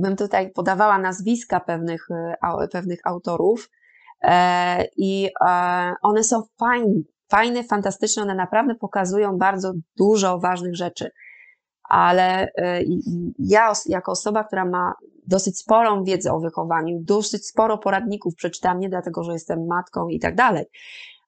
bym 0.00 0.16
tutaj 0.16 0.50
podawała 0.50 0.98
nazwiska 0.98 1.60
pewnych, 1.60 2.06
e, 2.10 2.68
pewnych 2.72 3.00
autorów 3.04 3.70
e, 4.22 4.84
i 4.96 5.30
e, 5.46 5.94
one 6.02 6.24
są 6.24 6.42
fajne, 6.58 6.94
fajne, 7.28 7.64
fantastyczne, 7.64 8.22
one 8.22 8.34
naprawdę 8.34 8.74
pokazują 8.74 9.38
bardzo 9.38 9.72
dużo 9.96 10.38
ważnych 10.38 10.76
rzeczy. 10.76 11.10
Ale 11.88 12.48
ja, 13.38 13.72
jako 13.86 14.12
osoba, 14.12 14.44
która 14.44 14.64
ma 14.64 14.94
dosyć 15.26 15.58
sporą 15.58 16.04
wiedzę 16.04 16.32
o 16.32 16.40
wychowaniu, 16.40 16.98
dosyć 17.02 17.46
sporo 17.46 17.78
poradników 17.78 18.34
przeczytałam, 18.34 18.80
nie 18.80 18.88
dlatego, 18.88 19.22
że 19.22 19.32
jestem 19.32 19.66
matką 19.66 20.08
i 20.08 20.20
tak 20.20 20.34
dalej, 20.34 20.64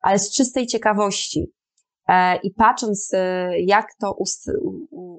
ale 0.00 0.18
z 0.18 0.32
czystej 0.32 0.66
ciekawości. 0.66 1.52
I 2.42 2.50
patrząc, 2.50 3.12
jak 3.58 3.86
to 4.00 4.16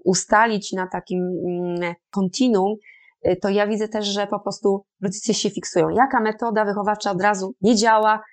ustalić 0.04 0.74
na 0.74 0.88
takim 0.88 1.24
mm, 1.24 1.94
kontinuum, 2.12 2.76
Y, 2.76 2.97
to 3.42 3.50
ja 3.50 3.68
widzę 3.68 3.88
też, 3.88 4.06
że 4.06 4.28
po 4.28 4.40
prostu 4.40 4.86
rodzice 5.02 5.34
się 5.34 5.50
fiksują. 5.50 5.90
Jaka 5.90 6.20
metoda 6.20 6.66
wychowawcza 6.66 7.12
od 7.12 7.22
razu 7.22 7.54
nie 7.62 7.76
działa, 7.76 8.24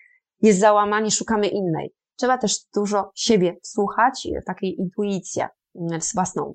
jest 0.43 0.61
załamanie, 0.61 1.11
szukamy 1.11 1.49
innej. 1.49 1.95
Trzeba 2.17 2.39
też 2.39 2.57
dużo 2.75 3.11
siebie 3.15 3.57
słuchać, 3.63 4.29
takiej 4.47 4.81
intuicji 4.81 5.43
mm, 5.75 6.01
własną, 6.15 6.53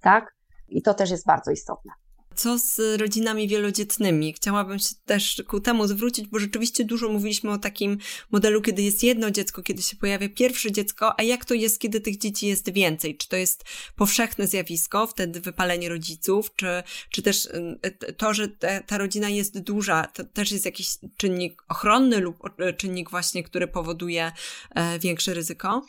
tak? 0.00 0.36
I 0.68 0.82
to 0.82 0.94
też 0.94 1.10
jest 1.10 1.26
bardzo 1.26 1.50
istotne 1.50 1.92
co 2.36 2.58
z 2.58 3.00
rodzinami 3.00 3.48
wielodzietnymi? 3.48 4.32
Chciałabym 4.32 4.78
się 4.78 4.94
też 5.04 5.42
ku 5.48 5.60
temu 5.60 5.86
zwrócić, 5.86 6.26
bo 6.26 6.38
rzeczywiście 6.38 6.84
dużo 6.84 7.08
mówiliśmy 7.08 7.50
o 7.50 7.58
takim 7.58 7.98
modelu, 8.30 8.62
kiedy 8.62 8.82
jest 8.82 9.02
jedno 9.02 9.30
dziecko, 9.30 9.62
kiedy 9.62 9.82
się 9.82 9.96
pojawia 9.96 10.28
pierwsze 10.28 10.72
dziecko, 10.72 11.20
a 11.20 11.22
jak 11.22 11.44
to 11.44 11.54
jest, 11.54 11.78
kiedy 11.78 12.00
tych 12.00 12.18
dzieci 12.18 12.46
jest 12.46 12.72
więcej? 12.72 13.16
Czy 13.16 13.28
to 13.28 13.36
jest 13.36 13.64
powszechne 13.96 14.46
zjawisko, 14.46 15.06
wtedy 15.06 15.40
wypalenie 15.40 15.88
rodziców, 15.88 16.54
czy, 16.56 16.82
czy 17.10 17.22
też 17.22 17.44
y, 17.44 18.12
to, 18.16 18.34
że 18.34 18.48
te, 18.48 18.82
ta 18.86 18.98
rodzina 18.98 19.28
jest 19.28 19.60
duża, 19.60 20.04
to 20.14 20.24
też 20.24 20.52
jest 20.52 20.64
jakiś 20.64 20.88
czynnik 21.16 21.62
ochronny 21.68 22.20
lub 22.20 22.38
czynnik 22.76 23.10
właśnie, 23.10 23.42
który 23.42 23.68
powoduje 23.68 24.32
e, 24.74 24.98
większe 24.98 25.34
ryzyko? 25.34 25.82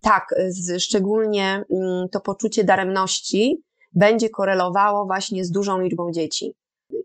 Tak, 0.00 0.34
szczególnie 0.78 1.64
mm, 1.70 2.08
to 2.12 2.20
poczucie 2.20 2.64
daremności, 2.64 3.62
będzie 3.94 4.30
korelowało 4.30 5.06
właśnie 5.06 5.44
z 5.44 5.50
dużą 5.50 5.80
liczbą 5.80 6.12
dzieci. 6.12 6.54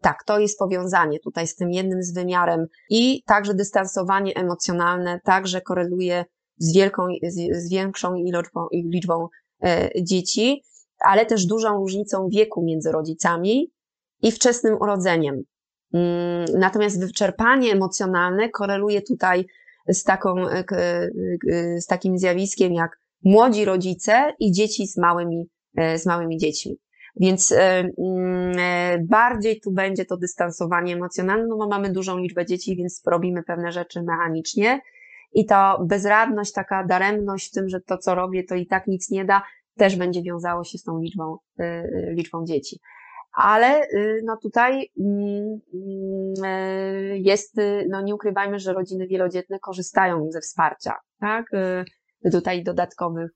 Tak, 0.02 0.24
to 0.24 0.40
jest 0.40 0.60
powiązanie 0.60 1.20
tutaj 1.20 1.48
z 1.48 1.56
tym 1.56 1.72
jednym 1.72 2.04
z 2.04 2.14
wymiarem 2.14 2.66
i 2.90 3.24
także 3.26 3.54
dystansowanie 3.54 4.36
emocjonalne 4.36 5.20
także 5.24 5.62
koreluje 5.62 6.26
z, 6.58 6.74
wielką, 6.76 7.08
z, 7.52 7.70
większą 7.70 8.16
iloczbą, 8.16 8.68
liczbą 8.72 9.28
e, 9.64 9.90
dzieci, 10.04 10.64
ale 11.00 11.26
też 11.26 11.46
dużą 11.46 11.78
różnicą 11.78 12.28
wieku 12.30 12.64
między 12.64 12.92
rodzicami 12.92 13.72
i 14.22 14.32
wczesnym 14.32 14.78
urodzeniem. 14.82 15.44
Mm, 15.94 16.46
natomiast 16.60 17.00
wyczerpanie 17.00 17.72
emocjonalne 17.72 18.50
koreluje 18.50 19.02
tutaj 19.02 19.46
z, 19.88 20.04
taką, 20.04 20.50
e, 20.50 21.10
z 21.82 21.86
takim 21.86 22.18
zjawiskiem 22.18 22.74
jak 22.74 23.00
młodzi 23.24 23.66
rodzice 23.66 24.34
i 24.40 24.52
dzieci 24.52 24.88
z 24.88 24.98
małymi 24.98 25.50
E, 25.59 25.59
z 25.76 26.06
małymi 26.06 26.38
dziećmi. 26.38 26.80
Więc 27.16 27.52
e, 27.52 27.80
mm, 27.98 28.60
e, 28.60 29.00
bardziej 29.10 29.60
tu 29.60 29.72
będzie 29.72 30.06
to 30.06 30.18
dystansowanie 30.18 30.94
emocjonalne, 30.94 31.48
no 31.48 31.58
bo 31.58 31.68
mamy 31.68 31.92
dużą 31.92 32.18
liczbę 32.18 32.46
dzieci, 32.46 32.76
więc 32.76 33.02
robimy 33.06 33.44
pewne 33.44 33.72
rzeczy 33.72 34.04
mechanicznie. 34.04 34.80
I 35.34 35.46
to 35.46 35.86
bezradność, 35.86 36.54
taka 36.54 36.84
daremność 36.84 37.50
w 37.50 37.52
tym, 37.52 37.70
że 37.70 37.82
to, 37.82 37.98
co 37.98 38.16
robię, 38.16 38.44
to 38.44 38.56
i 38.56 38.68
tak 38.68 38.88
nic 38.88 39.10
nie 39.10 39.26
da, 39.26 39.42
też 39.78 39.96
będzie 39.96 40.24
wiązało 40.24 40.64
się 40.64 40.78
z 40.78 40.84
tą 40.84 41.00
liczbą, 41.00 41.38
liczbą 42.12 42.46
dzieci. 42.46 42.80
Ale 43.34 43.88
no 44.24 44.38
tutaj 44.38 44.90
mm, 45.00 45.60
jest, 47.14 47.56
no 47.90 48.02
nie 48.02 48.16
ukrywajmy, 48.16 48.60
że 48.60 48.74
rodziny 48.74 49.08
wielodzietne 49.08 49.60
korzystają 49.60 50.32
ze 50.32 50.42
wsparcia, 50.42 50.96
tak? 51.20 51.46
Tutaj 52.32 52.64
dodatkowych, 52.64 53.32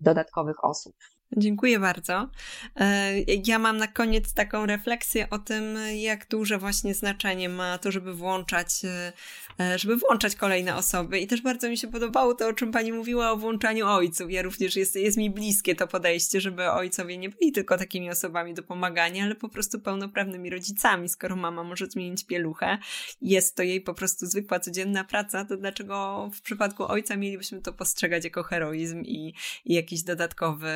dodatkowych 0.00 0.64
osób. 0.64 0.94
Dziękuję 1.36 1.78
bardzo. 1.78 2.30
E, 2.76 3.12
ja 3.46 3.58
mam 3.58 3.76
na 3.76 3.86
koniec 3.86 4.34
taką 4.34 4.66
refleksję 4.66 5.30
o 5.30 5.38
tym, 5.38 5.78
jak 5.96 6.28
duże 6.28 6.58
właśnie 6.58 6.94
znaczenie 6.94 7.48
ma 7.48 7.78
to, 7.78 7.92
żeby 7.92 8.14
włączać, 8.14 8.84
e, 8.84 9.12
e, 9.60 9.78
żeby 9.78 9.96
włączać 9.96 10.34
kolejne 10.34 10.76
osoby. 10.76 11.18
I 11.18 11.26
też 11.26 11.42
bardzo 11.42 11.68
mi 11.68 11.76
się 11.76 11.88
podobało 11.88 12.34
to, 12.34 12.48
o 12.48 12.52
czym 12.52 12.72
pani 12.72 12.92
mówiła 12.92 13.30
o 13.30 13.36
włączaniu 13.36 13.86
ojców. 13.86 14.30
Ja 14.32 14.42
również 14.42 14.76
jest, 14.76 14.96
jest 14.96 15.16
mi 15.16 15.30
bliskie 15.30 15.74
to 15.74 15.86
podejście, 15.86 16.40
żeby 16.40 16.70
ojcowie 16.70 17.18
nie 17.18 17.28
byli 17.28 17.52
tylko 17.52 17.78
takimi 17.78 18.10
osobami 18.10 18.54
do 18.54 18.62
pomagania, 18.62 19.24
ale 19.24 19.34
po 19.34 19.48
prostu 19.48 19.80
pełnoprawnymi 19.80 20.50
rodzicami. 20.50 21.08
Skoro 21.08 21.36
mama 21.36 21.64
może 21.64 21.86
zmienić 21.86 22.24
pieluchę, 22.24 22.78
jest 23.22 23.56
to 23.56 23.62
jej 23.62 23.80
po 23.80 23.94
prostu 23.94 24.26
zwykła, 24.26 24.60
codzienna 24.60 25.04
praca, 25.04 25.44
to 25.44 25.56
dlaczego 25.56 26.30
w 26.34 26.40
przypadku 26.40 26.84
ojca 26.84 27.16
mielibyśmy 27.16 27.62
to 27.62 27.72
postrzegać 27.72 28.24
jako 28.24 28.42
heroizm 28.42 29.02
i, 29.02 29.34
i 29.64 29.74
jakiś 29.74 30.02
dodatkowy 30.02 30.68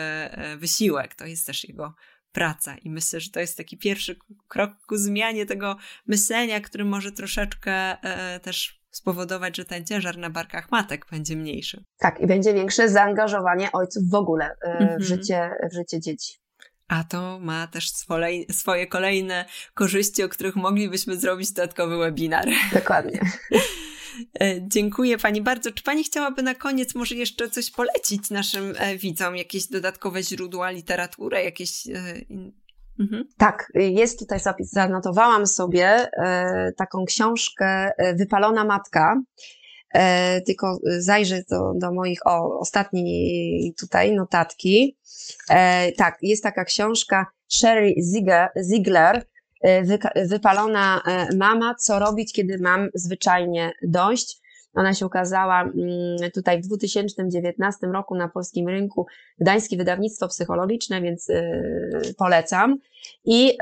wysiłek, 0.56 1.14
to 1.14 1.26
jest 1.26 1.46
też 1.46 1.68
jego 1.68 1.94
praca. 2.32 2.76
I 2.76 2.90
myślę, 2.90 3.20
że 3.20 3.30
to 3.30 3.40
jest 3.40 3.56
taki 3.56 3.78
pierwszy 3.78 4.16
krok 4.48 4.70
ku 4.86 4.96
zmianie 4.96 5.46
tego 5.46 5.76
myślenia, 6.06 6.60
który 6.60 6.84
może 6.84 7.12
troszeczkę 7.12 7.72
e, 7.72 8.40
też 8.40 8.82
spowodować, 8.90 9.56
że 9.56 9.64
ten 9.64 9.84
ciężar 9.84 10.18
na 10.18 10.30
barkach 10.30 10.70
matek 10.70 11.06
będzie 11.10 11.36
mniejszy. 11.36 11.84
Tak, 11.98 12.20
i 12.20 12.26
będzie 12.26 12.54
większe 12.54 12.88
zaangażowanie 12.88 13.72
ojców 13.72 14.10
w 14.10 14.14
ogóle 14.14 14.44
e, 14.44 14.78
w, 14.78 14.80
mhm. 14.80 15.02
życie, 15.02 15.50
w 15.70 15.74
życie 15.74 16.00
dzieci. 16.00 16.34
A 16.88 17.04
to 17.04 17.38
ma 17.40 17.66
też 17.66 17.90
swoje 18.50 18.86
kolejne 18.86 19.44
korzyści, 19.74 20.22
o 20.22 20.28
których 20.28 20.56
moglibyśmy 20.56 21.16
zrobić 21.16 21.52
dodatkowy 21.52 21.98
webinar. 21.98 22.48
Dokładnie. 22.72 23.20
E, 24.40 24.68
dziękuję 24.68 25.18
Pani 25.18 25.42
bardzo. 25.42 25.72
Czy 25.72 25.82
Pani 25.82 26.04
chciałaby 26.04 26.42
na 26.42 26.54
koniec 26.54 26.94
może 26.94 27.14
jeszcze 27.14 27.50
coś 27.50 27.70
polecić 27.70 28.30
naszym 28.30 28.74
e, 28.78 28.96
widzom? 28.96 29.36
Jakieś 29.36 29.66
dodatkowe 29.66 30.22
źródła, 30.22 30.70
literaturę, 30.70 31.44
jakieś 31.44 31.86
e, 31.86 32.14
Mhm. 33.00 33.24
Tak, 33.36 33.72
jest 33.74 34.18
tutaj 34.18 34.40
zapis, 34.40 34.70
zanotowałam 34.70 35.46
sobie 35.46 36.10
taką 36.76 37.04
książkę 37.04 37.90
Wypalona 38.14 38.64
Matka. 38.64 39.22
Tylko 40.46 40.78
zajrzę 40.98 41.42
do, 41.50 41.72
do 41.74 41.92
moich 41.92 42.18
o, 42.26 42.58
ostatniej 42.58 43.74
tutaj 43.78 44.12
notatki. 44.14 44.96
Tak, 45.96 46.18
jest 46.22 46.42
taka 46.42 46.64
książka 46.64 47.26
Sherry 47.48 47.94
Ziegler, 48.72 49.26
Wypalona 50.26 51.02
e, 51.06 51.36
mama, 51.36 51.74
co 51.74 51.98
robić, 51.98 52.32
kiedy 52.32 52.58
mam 52.58 52.88
zwyczajnie 52.94 53.72
dość. 53.82 54.42
Ona 54.74 54.94
się 54.94 55.06
ukazała 55.06 55.62
mm, 55.62 56.30
tutaj 56.34 56.62
w 56.62 56.66
2019 56.66 57.86
roku 57.86 58.14
na 58.14 58.28
polskim 58.28 58.68
rynku, 58.68 59.06
Gdańskie 59.40 59.76
Wydawnictwo 59.76 60.28
Psychologiczne, 60.28 61.02
więc 61.02 61.30
y, 61.30 62.14
polecam. 62.18 62.78
I 63.24 63.58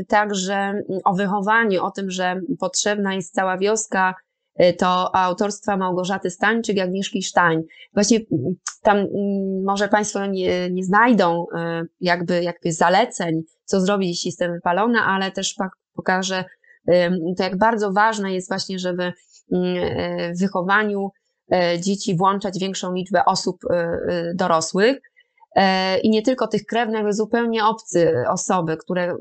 y, 0.00 0.04
także 0.04 0.82
o 1.04 1.14
wychowaniu, 1.14 1.84
o 1.84 1.90
tym, 1.90 2.10
że 2.10 2.40
potrzebna 2.58 3.14
jest 3.14 3.34
cała 3.34 3.58
wioska, 3.58 4.14
to 4.78 5.14
autorstwa 5.14 5.76
Małgorzaty 5.76 6.30
Stańczyk, 6.30 6.78
Agnieszki 6.78 7.22
Sztań. 7.22 7.62
Właśnie 7.94 8.20
tam 8.82 9.06
może 9.64 9.88
Państwo 9.88 10.26
nie, 10.26 10.70
nie 10.70 10.84
znajdą 10.84 11.46
jakby, 12.00 12.42
jakby 12.42 12.72
zaleceń, 12.72 13.42
co 13.64 13.80
zrobić, 13.80 14.08
jeśli 14.08 14.28
jestem 14.28 14.52
wypalona, 14.52 15.06
ale 15.06 15.30
też 15.30 15.54
pokażę 15.94 16.44
to, 17.36 17.42
jak 17.44 17.58
bardzo 17.58 17.92
ważne 17.92 18.34
jest 18.34 18.48
właśnie, 18.48 18.78
żeby 18.78 19.12
w 20.36 20.40
wychowaniu 20.40 21.10
dzieci 21.80 22.16
włączać 22.16 22.58
większą 22.58 22.94
liczbę 22.94 23.24
osób 23.24 23.56
dorosłych. 24.34 24.96
I 26.02 26.10
nie 26.10 26.22
tylko 26.22 26.46
tych 26.46 26.66
krewnych, 26.66 27.00
ale 27.00 27.12
zupełnie 27.12 27.64
obcy 27.64 28.14
osoby, 28.28 28.76
które 28.76 29.16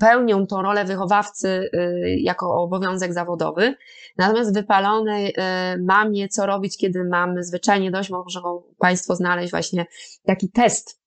pełnią 0.00 0.46
tą 0.46 0.62
rolę 0.62 0.84
wychowawcy 0.84 1.70
jako 2.18 2.62
obowiązek 2.62 3.12
zawodowy. 3.12 3.74
Natomiast 4.18 4.54
wypalonej 4.54 5.34
mamie, 5.80 6.28
co 6.28 6.46
robić, 6.46 6.78
kiedy 6.78 7.04
mamy 7.04 7.44
zwyczajnie 7.44 7.90
dość, 7.90 8.10
mogą 8.10 8.62
Państwo 8.78 9.16
znaleźć 9.16 9.50
właśnie 9.50 9.86
taki 10.26 10.50
test 10.50 11.00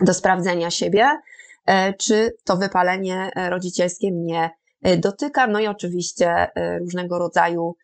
do 0.00 0.14
sprawdzenia 0.14 0.70
siebie, 0.70 1.08
czy 1.98 2.36
to 2.44 2.56
wypalenie 2.56 3.30
rodzicielskie 3.48 4.12
mnie 4.12 4.50
dotyka. 4.98 5.46
No 5.46 5.60
i 5.60 5.66
oczywiście 5.66 6.46
różnego 6.80 7.18
rodzaju 7.18 7.76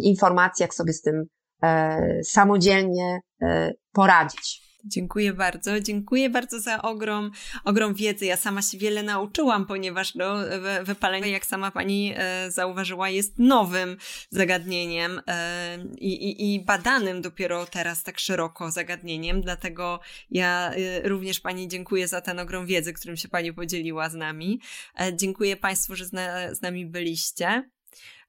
informacji, 0.00 0.62
jak 0.62 0.74
sobie 0.74 0.92
z 0.92 1.02
tym 1.02 1.24
e, 1.62 2.20
samodzielnie 2.24 3.20
e, 3.42 3.72
poradzić. 3.92 4.61
Dziękuję 4.84 5.32
bardzo. 5.32 5.80
Dziękuję 5.80 6.30
bardzo 6.30 6.60
za 6.60 6.82
ogrom, 6.82 7.30
ogrom 7.64 7.94
wiedzy. 7.94 8.26
Ja 8.26 8.36
sama 8.36 8.62
się 8.62 8.78
wiele 8.78 9.02
nauczyłam, 9.02 9.66
ponieważ 9.66 10.14
no, 10.14 10.34
wypalenie, 10.82 11.30
jak 11.30 11.46
sama 11.46 11.70
pani 11.70 12.14
e, 12.16 12.50
zauważyła, 12.50 13.08
jest 13.08 13.38
nowym 13.38 13.96
zagadnieniem 14.30 15.20
e, 15.26 15.78
i, 15.98 16.54
i, 16.54 16.64
badanym 16.64 17.22
dopiero 17.22 17.66
teraz 17.66 18.02
tak 18.02 18.18
szeroko 18.18 18.70
zagadnieniem. 18.70 19.40
Dlatego 19.40 20.00
ja 20.30 20.72
e, 20.72 21.08
również 21.08 21.40
pani 21.40 21.68
dziękuję 21.68 22.08
za 22.08 22.20
ten 22.20 22.38
ogrom 22.38 22.66
wiedzy, 22.66 22.92
którym 22.92 23.16
się 23.16 23.28
pani 23.28 23.52
podzieliła 23.52 24.08
z 24.08 24.14
nami. 24.14 24.60
E, 25.00 25.16
dziękuję 25.16 25.56
państwu, 25.56 25.96
że 25.96 26.04
z, 26.04 26.12
na, 26.12 26.54
z 26.54 26.62
nami 26.62 26.86
byliście. 26.86 27.70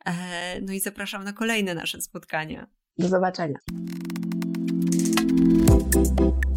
E, 0.05 0.61
no 0.61 0.73
i 0.73 0.79
zapraszam 0.79 1.23
na 1.23 1.33
kolejne 1.33 1.73
nasze 1.73 2.01
spotkania. 2.01 2.67
Do 2.97 3.07
zobaczenia. 3.07 3.57
thank 5.93 6.19
you 6.19 6.52